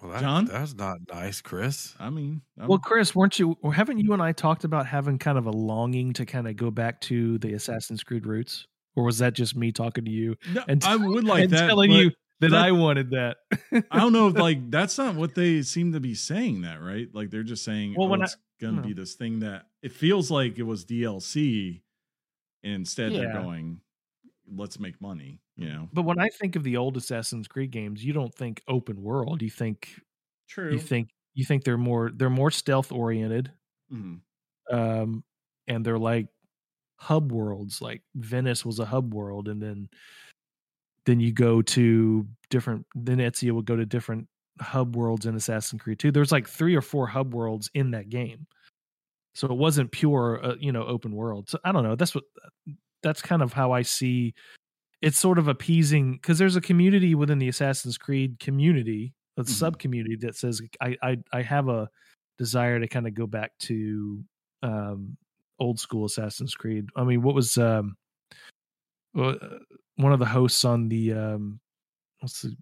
[0.00, 0.46] Well, that, John?
[0.46, 1.94] that's not nice, Chris.
[2.00, 3.58] I mean, I'm, well, Chris, weren't you?
[3.60, 6.56] Or haven't you and I talked about having kind of a longing to kind of
[6.56, 10.36] go back to the Assassin's Creed roots, or was that just me talking to you
[10.52, 11.68] no, and I would like and that.
[11.68, 12.10] telling you
[12.40, 13.36] that, that- I wanted that?
[13.90, 16.62] I don't know if like that's not what they seem to be saying.
[16.62, 17.08] That right?
[17.12, 18.86] Like they're just saying, Well, oh, when it's going to no.
[18.88, 21.82] be this thing that it feels like it was DLC,
[22.62, 23.80] and instead they're going,
[24.54, 25.40] let's make money.
[25.56, 28.62] You know, But when I think of the old Assassin's Creed games, you don't think
[28.66, 29.42] open world.
[29.42, 30.00] You think
[30.48, 30.72] true.
[30.72, 33.52] you think you think they're more they're more stealth oriented,
[33.92, 34.20] Mhm.
[34.70, 35.22] um,
[35.68, 36.28] and they're like
[37.00, 37.80] hub worlds.
[37.82, 39.88] Like Venice was a hub world, and then
[41.06, 42.86] then you go to different.
[42.94, 44.28] Then Ezio will go to different
[44.60, 46.12] hub worlds in Assassin's Creed 2.
[46.12, 48.46] There's like three or four hub worlds in that game,
[49.34, 51.48] so it wasn't pure, uh, you know, open world.
[51.50, 51.96] So I don't know.
[51.96, 52.24] That's what.
[53.02, 54.34] That's kind of how I see.
[55.02, 59.48] It's sort of appeasing because there's a community within the Assassin's Creed community, a Mhm.
[59.48, 61.90] sub community that says I, I I have a
[62.38, 64.24] desire to kind of go back to
[64.62, 65.16] um
[65.60, 66.86] old school Assassin's Creed.
[66.96, 67.96] I mean, what was um
[69.16, 69.34] uh,
[69.96, 71.60] one of the hosts on the um
[72.20, 72.56] what's the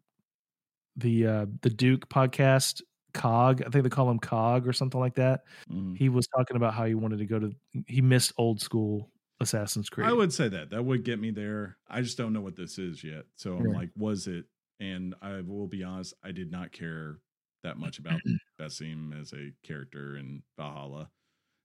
[0.97, 2.83] the uh the Duke podcast
[3.15, 5.41] Cog, I think they call him Cog or something like that.
[5.71, 5.97] Mhm.
[5.97, 7.53] He was talking about how he wanted to go to
[7.87, 9.11] he missed old school
[9.41, 10.09] Assassin's Creed.
[10.09, 11.79] I would say that that would get me there.
[11.89, 13.25] I just don't know what this is yet.
[13.37, 13.75] So I'm Right.
[13.75, 14.47] like, was it?
[14.81, 17.19] And I will be honest, I did not care
[17.65, 18.21] that much about
[18.61, 21.11] Basim as a character in Valhalla.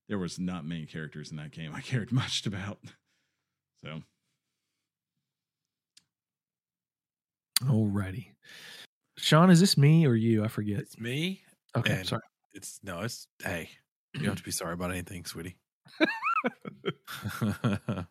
[0.10, 2.80] There was not many characters in that game I cared much about.
[3.82, 4.02] So
[7.64, 8.28] Alrighty.
[9.18, 10.44] Sean, is this me or you?
[10.44, 10.80] I forget.
[10.80, 11.42] It's me.
[11.76, 12.22] Okay, and sorry.
[12.54, 13.70] It's no, it's hey.
[14.14, 15.56] You don't have to be sorry about anything, sweetie.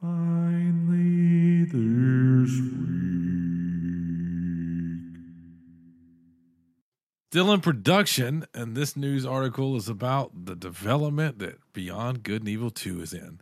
[0.00, 3.39] finally this week.
[7.30, 12.48] Still in production, and this news article is about the development that Beyond Good and
[12.48, 13.40] Evil 2 is in.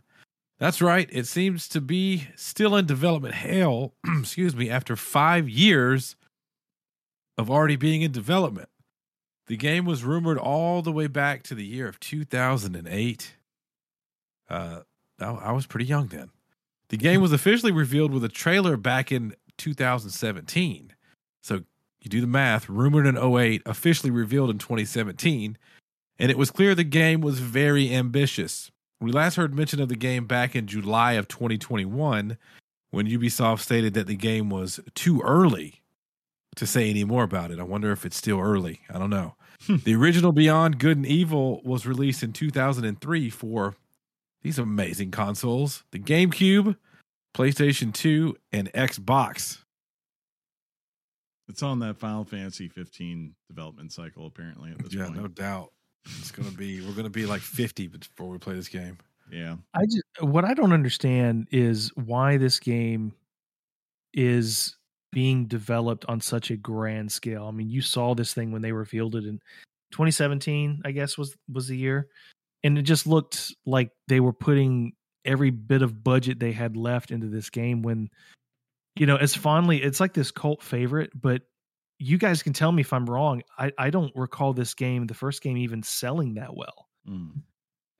[0.59, 6.15] That's right, it seems to be still in development hell, excuse me, after five years
[7.35, 8.69] of already being in development.
[9.47, 13.37] The game was rumored all the way back to the year of 2008.
[14.47, 14.81] Uh,
[15.19, 16.29] I I was pretty young then.
[16.89, 20.93] The game was officially revealed with a trailer back in 2017.
[21.41, 21.63] So
[22.01, 25.57] you do the math, rumored in 08, officially revealed in 2017,
[26.17, 28.71] and it was clear the game was very ambitious.
[29.01, 32.37] We last heard mention of the game back in July of 2021
[32.91, 35.81] when Ubisoft stated that the game was too early
[36.55, 37.59] to say any more about it.
[37.59, 38.81] I wonder if it's still early.
[38.89, 39.35] I don't know.
[39.67, 39.77] Hmm.
[39.83, 43.75] the original Beyond Good and Evil was released in 2003 for
[44.41, 46.77] these amazing consoles the GameCube,
[47.35, 49.59] PlayStation 2, and Xbox.
[51.49, 55.17] It's on that Final Fantasy 15 development cycle, apparently, at this Yeah, point.
[55.17, 55.73] no doubt.
[56.19, 58.97] It's gonna be we're gonna be like fifty before we play this game.
[59.31, 59.57] Yeah.
[59.73, 63.13] I just what I don't understand is why this game
[64.13, 64.75] is
[65.11, 67.45] being developed on such a grand scale.
[67.47, 69.39] I mean, you saw this thing when they revealed it in
[69.91, 72.07] 2017, I guess was was the year,
[72.63, 74.93] and it just looked like they were putting
[75.25, 78.09] every bit of budget they had left into this game when
[78.99, 81.41] you know, as fondly it's like this cult favorite, but
[81.97, 83.41] you guys can tell me if I'm wrong.
[83.57, 87.41] I I don't recall this game, the first game even selling that well Mm.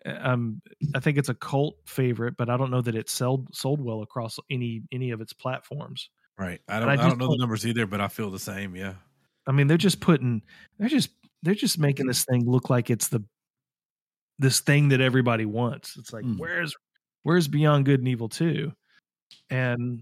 [0.06, 0.62] um
[0.96, 4.02] i think it's a cult favorite but i don't know that it sold sold well
[4.02, 6.62] across any any of its platforms Right.
[6.70, 8.76] I don't I I, don't know the numbers either, but I feel the same.
[8.76, 8.94] Yeah.
[9.48, 10.42] i mean they're just putting
[10.78, 11.10] they're just
[11.44, 13.22] they're just making this thing look like it's the
[14.38, 16.38] this thing that everybody wants it's like Mm.
[16.38, 16.74] where's
[17.24, 18.72] where's beyond good and evil 2
[19.50, 20.02] and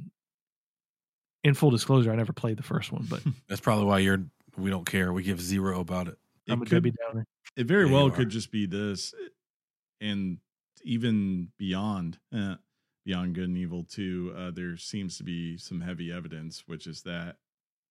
[1.47, 4.23] in full disclosure i never played the first one but That's probably why you're
[4.57, 5.13] we don't care.
[5.13, 6.17] We give zero about it.
[6.49, 7.25] i'm a It could- debbie downer
[7.55, 9.13] It very Yeah, well could just be this,
[10.01, 10.37] and
[10.83, 12.55] even beyond, uh,
[13.05, 14.33] beyond good and evil too.
[14.37, 17.37] Uh, there seems to be some heavy evidence, which is that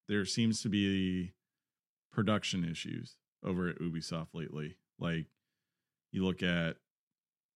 [0.08, 1.32] there seems to be
[2.12, 4.76] production issues over at Ubisoft lately.
[4.98, 5.26] Like
[6.12, 6.76] you look at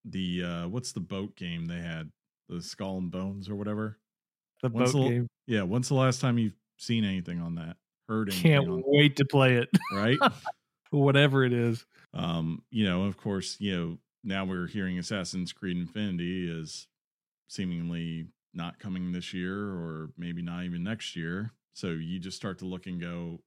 [0.05, 2.11] the uh, what's the boat game they had,
[2.49, 3.99] the Skull and Bones or whatever.
[4.63, 7.77] the When's boat the- game Yeah, when's the last time you've seen anything on that?
[8.09, 9.69] Heard anything can't wait to play it.
[9.93, 10.19] Right?
[10.91, 11.85] whatever it is.
[12.15, 16.87] Um you know of course you know now we're hearing assassin's creed infinity is
[17.49, 21.53] seemingly not coming this year or maybe not even next year.
[21.73, 23.41] So you just start to look and go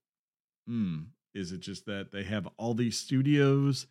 [0.68, 1.00] hmm
[1.34, 3.88] is it just that they have all these studios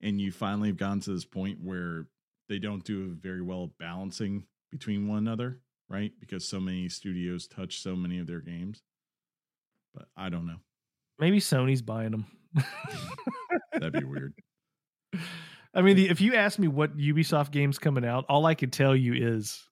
[0.00, 2.06] and you finally have gotten to this point where
[2.48, 7.80] they don't do very well balancing between one another right because so many studios touch
[7.80, 8.82] so many of their games
[9.94, 10.56] but i don't know
[11.18, 12.26] maybe sony's buying them
[13.72, 14.34] that'd be weird
[15.74, 18.70] I mean, the, if you ask me what Ubisoft game's coming out, all I can
[18.70, 19.62] tell you is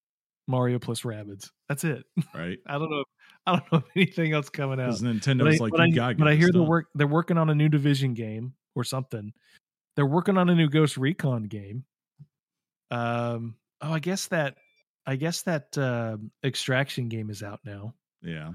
[0.46, 1.50] Mario plus Rabbids.
[1.70, 2.04] That's it.
[2.34, 3.04] right I don't know.
[3.46, 4.98] I don't know of anything else coming out.
[5.00, 6.86] because But nintendo's I, like but you I- gotta but I hear they're work.
[6.94, 9.32] They're working on a new Division game or something.
[9.96, 11.84] They're working on a new Ghost Recon game.
[12.90, 13.56] Um.
[13.80, 14.56] Oh, I guess that.
[15.06, 17.94] I guess that uh, Extraction game is out now.
[18.22, 18.50] Yeah.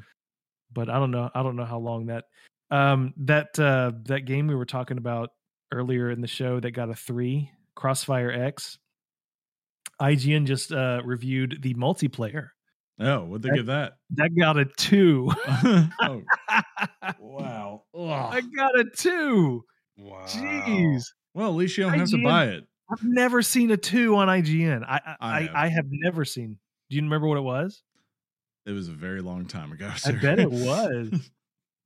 [0.74, 1.30] but I don't know.
[1.34, 2.26] I don't know how long that
[2.72, 5.30] um that uh that game we were talking about
[5.72, 8.78] earlier in the show that got a three, Crossfire X.
[10.02, 12.50] IGN just uh reviewed the multiplayer
[13.02, 13.94] Oh, what'd they give that?
[14.12, 15.32] That got a two.
[15.48, 16.22] oh,
[17.20, 17.84] wow.
[17.94, 19.64] I got a two.
[19.98, 20.26] Wow.
[20.28, 21.06] Jeez.
[21.34, 22.66] Well, at least you don't have to buy it.
[22.92, 24.84] I've never seen a two on IGN.
[24.84, 25.56] I I, I I, have.
[25.56, 26.58] I have never seen.
[26.90, 27.84] Do you remember what it was?
[28.66, 29.92] It was a very long time ago.
[30.06, 31.32] I bet it was.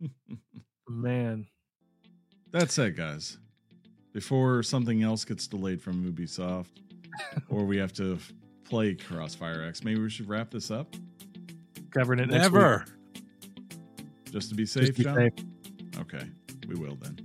[0.90, 1.48] Man.
[2.52, 3.38] That's it, guys.
[4.14, 6.68] Before something else gets delayed from Ubisoft,
[7.50, 8.18] or we have to
[8.64, 10.96] play Crossfire X, maybe we should wrap this up
[11.92, 12.54] Covering it next week.
[12.54, 12.86] Never.
[14.32, 15.16] just to be safe, Just be John.
[15.16, 15.34] safe.
[16.00, 16.26] Okay,
[16.68, 17.18] we will then.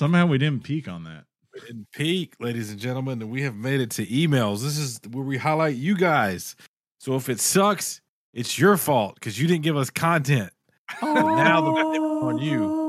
[0.00, 1.24] Somehow we didn't peak on that.
[1.52, 4.62] We didn't peak, ladies and gentlemen, and we have made it to emails.
[4.62, 6.56] This is where we highlight you guys.
[7.00, 8.00] So if it sucks,
[8.32, 10.52] it's your fault because you didn't give us content.
[11.02, 12.80] But now the on you.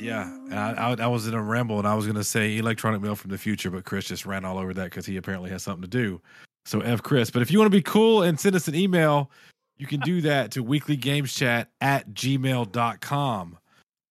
[0.00, 3.00] Yeah, I, I, I was in a ramble and I was going to say electronic
[3.00, 5.64] mail from the future, but Chris just ran all over that because he apparently has
[5.64, 6.20] something to do.
[6.66, 7.32] So F Chris.
[7.32, 9.28] But if you want to be cool and send us an email,
[9.76, 13.58] you can do that to weeklygameschat at gmail.com.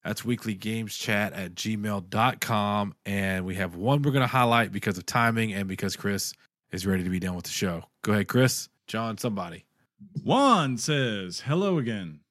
[0.08, 2.96] That's weeklygameschat at gmail.com.
[3.06, 6.34] And we have one we're going to highlight because of timing and because Chris
[6.72, 7.84] is ready to be done with the show.
[8.04, 8.70] Go ahead, Chris.
[8.88, 9.66] John, somebody.
[10.24, 12.22] Juan says, hello again.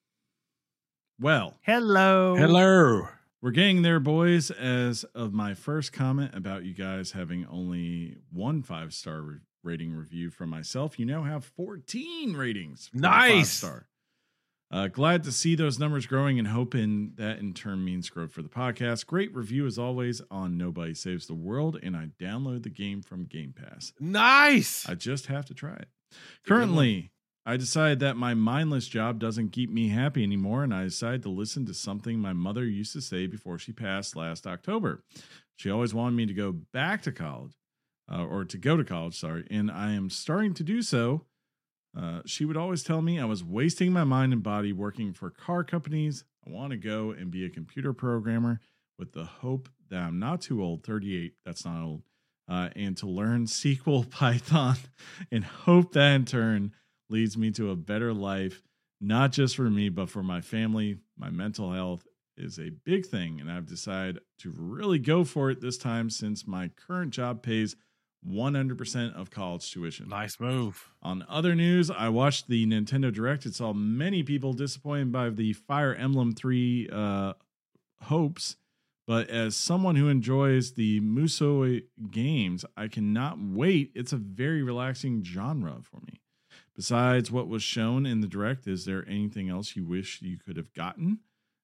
[1.20, 2.35] Well, Hello.
[2.36, 3.09] Hello.
[3.43, 4.51] we're getting there, boys.
[4.51, 9.93] As of my first comment about you guys having only one five star re- rating
[9.93, 12.90] review from myself, you now have 14 ratings.
[12.94, 13.61] Nice.
[13.61, 13.86] Five-star.
[14.70, 18.43] Uh, glad to see those numbers growing and hoping that in turn means growth for
[18.43, 19.06] the podcast.
[19.06, 23.26] Great review as always on Nobody Saves the World, and I download the game from
[23.26, 23.93] Game Pass.
[24.01, 24.88] Nice.
[24.88, 25.88] I just have to try it.
[26.10, 26.59] It's a good one.
[26.59, 27.12] Currently,
[27.47, 31.28] I decided that my mindless job doesn't keep me happy anymore, and I decided to
[31.28, 35.05] listen to something my mother used to say before she passed last October.
[35.55, 37.52] She always wanted me to go back to college,
[38.12, 41.24] uh, or to go to college, sorry, and I am starting to do so.
[41.97, 45.31] Uh, she would always tell me I was wasting my mind and body working for
[45.31, 46.24] car companies.
[46.47, 48.60] I want to go and be a computer programmer
[48.98, 52.02] with the hope that I'm not too old, 38, that's not old,
[52.48, 54.77] uh, and to learn SQL, Python,
[55.31, 56.73] and hope that in turn
[57.09, 58.62] leads me to a better life,
[59.01, 60.98] not just for me, but for my family.
[61.16, 62.06] My mental health
[62.36, 66.47] is a big thing, and I've decided to really go for it this time since
[66.47, 67.77] my current job pays
[68.28, 70.09] 100% of college tuition.
[70.09, 70.90] Nice move.
[71.03, 75.53] On other news, I watched the Nintendo Direct and saw many people disappointed by the
[75.53, 77.32] Fire Emblem 3 uh,
[78.03, 78.57] hopes.
[79.07, 83.93] But as someone who enjoys the Musou games, I cannot wait.
[83.94, 86.20] It's a very relaxing genre for me.
[86.74, 90.57] Besides what was shown in the Direct, is there anything else you wish you could
[90.57, 91.20] have gotten?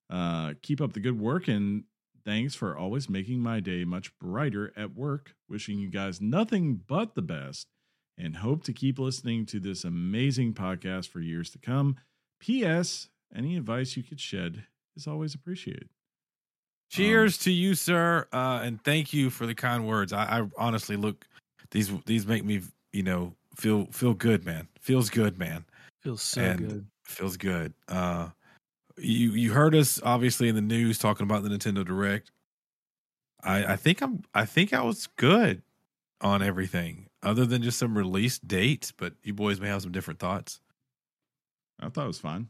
[0.08, 1.84] Uh, keep up the good work and
[2.24, 5.34] thanks for always making my day much brighter at work.
[5.48, 7.66] Wishing you guys nothing but the best
[8.18, 11.96] and hope to keep listening to this amazing podcast for years to come.
[12.40, 13.08] P.S.
[13.34, 14.64] Any advice you could shed
[14.96, 15.88] is always appreciated.
[16.90, 20.12] Cheers to you, sir, uh, and thank you for the kind words.
[20.12, 21.24] I, I honestly look
[21.70, 22.60] these these make me
[22.92, 24.68] you know feel feel good, man.
[24.78, 25.64] Feels good, man.
[26.02, 26.86] Feels so and good.
[27.04, 27.72] feels good.
[27.88, 28.28] Uh,
[28.98, 32.30] you you heard us obviously in the news talking about the Nintendo Direct.
[33.42, 35.62] I I think I'm I think I was good
[36.20, 40.20] on everything other than just some release dates, but you boys may have some different
[40.20, 40.60] thoughts.
[41.80, 42.48] I thought it was fine.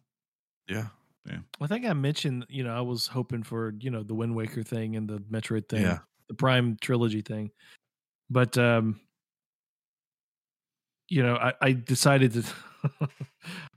[0.69, 0.89] Yeah,
[1.27, 1.39] Yeah.
[1.61, 4.63] I think I mentioned, you know, I was hoping for, you know, the Wind Waker
[4.63, 5.99] thing and the Metroid thing, yeah.
[6.29, 7.51] the Prime trilogy thing.
[8.31, 9.01] But um
[11.09, 12.45] you know, I, I decided to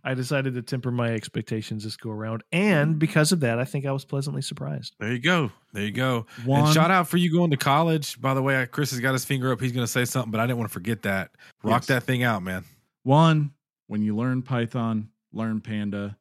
[0.07, 2.43] I decided to temper my expectations this go around.
[2.51, 4.95] And because of that, I think I was pleasantly surprised.
[4.99, 5.51] There you go.
[5.73, 6.27] There you go.
[6.45, 8.21] One, And shout out for you going to college.
[8.21, 9.59] By the way, Chris has got his finger up.
[9.59, 11.31] He's going to say something, but I didn't want to forget that.
[11.63, 11.87] Rock Yes.
[11.87, 12.63] that thing out, man.
[13.01, 13.51] one,
[13.87, 16.17] when you learn Python, learn Panda,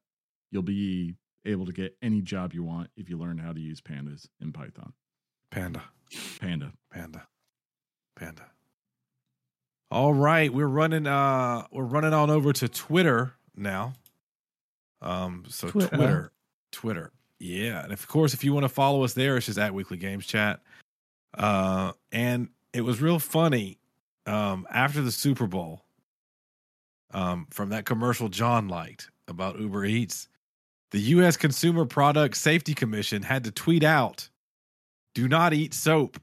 [0.50, 3.82] you'll be able to get any job you want if you learn how to use
[3.82, 4.94] pandas in Python.
[5.50, 5.82] Panda,
[6.40, 6.72] Panda.
[6.90, 7.26] panda,
[8.16, 8.46] panda.
[9.90, 11.06] All right, we're running.
[11.06, 13.94] Uh, we're running on over to Twitter now.
[15.00, 15.96] Um, so Twitter.
[15.96, 16.32] Twitter,
[16.72, 19.74] Twitter, yeah, and of course, if you want to follow us there, it's just at
[19.74, 20.60] Weekly Games Chat.
[21.36, 23.78] Uh, and it was real funny.
[24.26, 25.84] Um, after the Super Bowl,
[27.12, 30.28] um, from that commercial John liked about Uber Eats,
[30.92, 31.36] the U.S.
[31.36, 34.28] Consumer Product Safety Commission had to tweet out,
[35.14, 36.18] "Do not eat soap."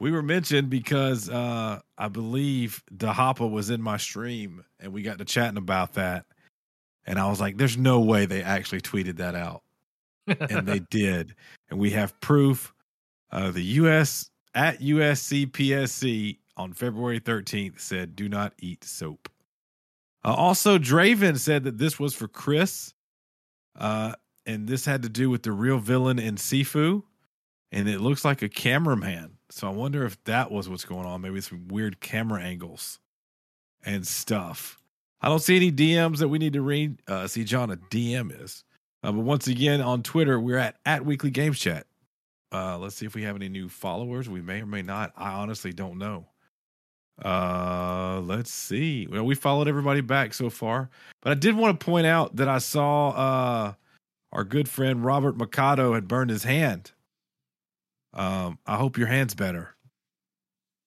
[0.00, 5.18] We were mentioned because uh, I believe DeHoppa was in my stream, and we got
[5.18, 6.26] to chatting about that.
[7.06, 9.62] And I was like, "There's no way they actually tweeted that out,"
[10.26, 11.34] and they did,
[11.70, 12.72] and we have proof.
[13.30, 14.30] Uh, the U.S.
[14.54, 19.28] at USCPSC on February 13th said, "Do not eat soap."
[20.24, 22.94] Uh, also, Draven said that this was for Chris,
[23.78, 24.14] uh,
[24.46, 27.02] and this had to do with the real villain in Sifu,
[27.70, 29.33] and it looks like a cameraman.
[29.54, 31.20] So I wonder if that was what's going on.
[31.20, 32.98] Maybe some weird camera angles
[33.84, 34.82] and stuff.
[35.20, 37.00] I don't see any DMs that we need to read.
[37.06, 38.64] Uh, see, John, a DM is.
[39.04, 41.86] Uh, but once again, on Twitter, we're at at Weekly Games Chat.
[42.50, 44.28] Uh, let's see if we have any new followers.
[44.28, 45.12] We may or may not.
[45.16, 46.26] I honestly don't know.
[47.24, 49.06] Uh, let's see.
[49.06, 50.90] Well, we followed everybody back so far,
[51.22, 53.72] but I did want to point out that I saw uh
[54.32, 56.90] our good friend Robert Mikado had burned his hand.
[58.14, 59.74] Um, I hope your hand's better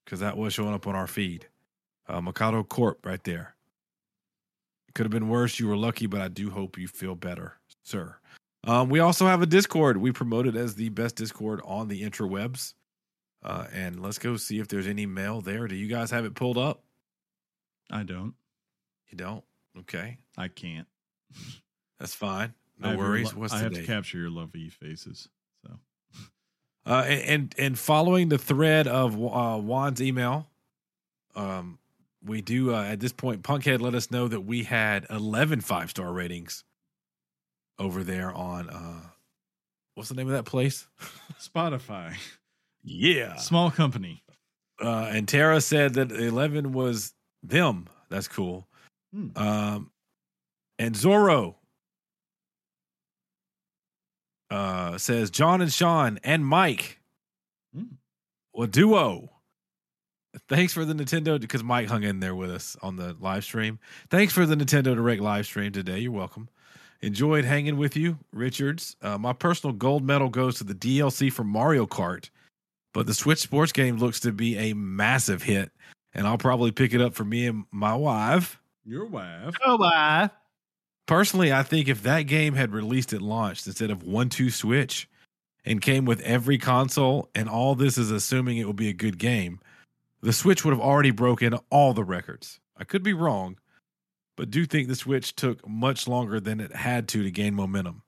[0.06, 1.48] because that was showing up on our feed.
[2.08, 3.54] Uh, Mikado Corp right there.
[4.96, 5.60] Could have been worse.
[5.60, 8.16] You were lucky, but I do hope you feel better, sir.
[8.64, 9.98] Um, we also have a Discord.
[9.98, 12.74] We promote it as the best Discord on the interwebs.
[13.44, 15.68] Uh, and let's go see if there's any mail there.
[15.68, 16.82] Do you guys have it pulled up?
[17.92, 18.34] I don't.
[19.10, 19.44] You don't?
[19.80, 20.18] Okay.
[20.38, 20.88] I can't.
[22.00, 22.54] That's fine.
[22.80, 23.34] No worries.
[23.34, 23.82] lo- What's I have date?
[23.82, 25.30] to capture your lovely faces.
[26.88, 30.48] Uh, and and following the thread of uh, Juan's email,
[31.36, 31.80] um,
[32.24, 33.42] we do uh, at this point.
[33.42, 36.64] Punkhead let us know that we had 11 five star ratings
[37.78, 39.02] over there on uh,
[39.96, 40.88] what's the name of that place?
[41.42, 42.16] Spotify,
[42.84, 43.36] yeah.
[43.36, 44.24] small company.
[44.82, 47.88] Uh, and Tara said that 11 was them.
[48.10, 48.66] That's cool.
[49.14, 49.30] Hmm.
[49.36, 49.92] Um,
[50.80, 51.56] and Zorro
[54.50, 57.00] uh, says John and Sean and Mike,
[57.76, 57.96] Hmm.
[58.60, 59.30] a duo.
[60.48, 63.80] Thanks for the Nintendo because Mike hung in there with us on the live stream.
[64.10, 66.00] Thanks for the Nintendo Direct live stream today.
[66.00, 66.48] You're welcome.
[67.02, 68.96] Enjoyed hanging with you, Richards.
[69.02, 72.30] Uh, my personal gold medal goes to the DLC for Mario Kart,
[72.94, 75.72] but the Switch Sports game looks to be a massive hit,
[76.14, 78.60] and I'll probably pick it up for me and my wife.
[78.86, 79.56] Your wife.
[79.66, 80.30] Oh, bye.
[81.08, 85.10] Personally, I think if that game had released at launch instead of one two switch
[85.66, 89.18] and came with every console, and all this is assuming it will be a good
[89.18, 89.60] game,
[90.22, 92.60] the Switch would have already broken all the records.
[92.76, 93.58] I could be wrong,
[94.36, 98.04] but do think the Switch took much longer than it had to to gain momentum.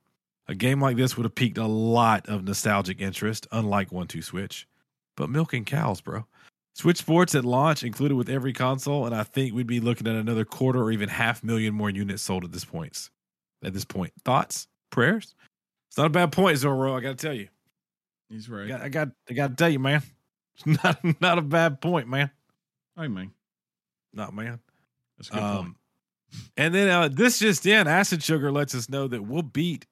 [0.48, 4.22] A game like this would have piqued a lot of nostalgic interest, unlike One Two
[4.22, 4.68] Switch.
[5.16, 6.26] But milking cows, bro.
[6.80, 10.16] Switch Sports at launch included with every console, and I think we'd be looking at
[10.16, 13.10] another quarter or even half million more units sold at this point.
[13.62, 15.36] At this point, thoughts, prayers.
[15.90, 16.98] It's not a bad point, Zorro.
[16.98, 17.50] I got to tell you.
[18.30, 18.68] He's I right.
[18.70, 20.02] got, I got, I got to tell you, man.
[20.56, 22.32] It's not, not a bad point, man.
[22.96, 23.34] I mean,
[24.14, 24.60] Not man.
[25.18, 25.76] that's a good Um,
[26.56, 29.86] and then uh, this just in, Acid Sugar lets us know that we'll beat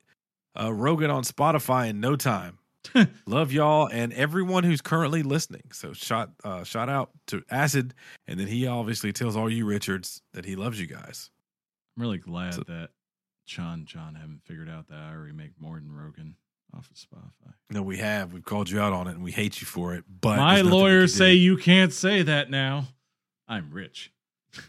[0.58, 2.60] uh, Rogan on Spotify in no time.
[3.26, 5.64] Love y'all and everyone who's currently listening.
[5.72, 7.94] So shout uh, shout out to Acid,
[8.28, 11.30] and then he obviously tells all you Richards that he loves you guys.
[11.96, 12.90] I'm really glad So- that
[13.46, 16.36] John John haven't figured out that I already make more than Rogan
[16.76, 17.54] off of Spotify.
[17.70, 18.34] No, we have.
[18.34, 20.04] We've called you out on it, and we hate you for it.
[20.22, 21.38] But My there's nothing we lawyers say do.
[21.38, 22.88] you can't say that now.
[23.48, 24.12] I'm rich.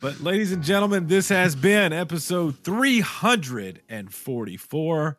[0.00, 5.18] But ladies and gentlemen, this has been episode 344.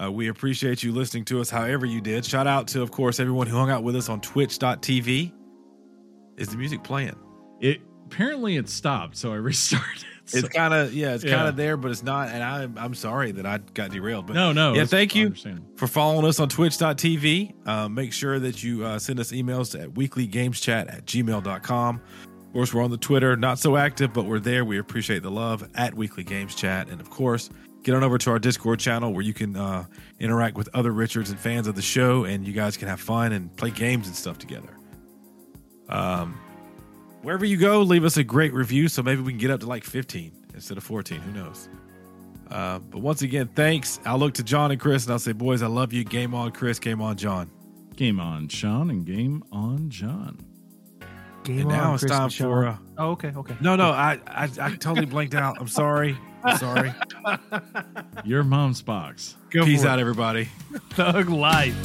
[0.00, 2.24] Uh, we appreciate you listening to us however you did.
[2.24, 5.32] Shout out to, of course, everyone who hung out with us on twitch.tv.
[6.38, 7.14] Is the music playing?
[7.60, 10.04] It apparently it stopped, so I restarted.
[10.24, 12.28] So- It's kind of, yeah, it's kind of there, but it's not.
[12.28, 14.26] And I'm, I'm sorry that I got derailed.
[14.28, 14.72] But no, no.
[14.72, 15.34] Yeah, thank you.
[15.76, 17.52] for following us on twitch.tv.
[17.66, 21.96] Uh, make sure that you uh, send us emails at weeklygameschat at gmail.com.
[22.46, 24.64] Of course, we're on the Twitter, not so active, but we're there.
[24.64, 26.88] We appreciate the love at Weekly Games Chat.
[26.88, 27.50] And of course,
[27.82, 29.84] get on over to our Discord channel where you can uh,
[30.20, 33.32] interact with other Richards and fans of the show, and you guys can have fun
[33.32, 34.76] and play games and stuff together.
[35.88, 36.38] Um,
[37.22, 39.66] wherever you go, leave us a great review so maybe we can get up to
[39.66, 41.20] like 15 instead of 14.
[41.20, 41.68] Who knows?
[42.50, 43.98] Uh, but once again, thanks.
[44.04, 46.04] I'll look to John and Chris and I'll say, boys, I love you.
[46.04, 46.78] Game on, Chris.
[46.78, 47.50] Game on, John.
[47.96, 50.38] Game on Sean and game on John.
[51.44, 52.66] Game and now on, it's Chris time for.
[52.66, 53.56] Uh, Oh, okay, okay.
[53.60, 55.56] no, no, I, I, I totally blanked out.
[55.58, 56.16] I'm sorry.
[56.44, 56.94] I'm sorry.
[58.24, 59.36] Your mom's box.
[59.50, 60.02] Go Peace out, it.
[60.02, 60.48] everybody.
[60.90, 61.76] Thug life.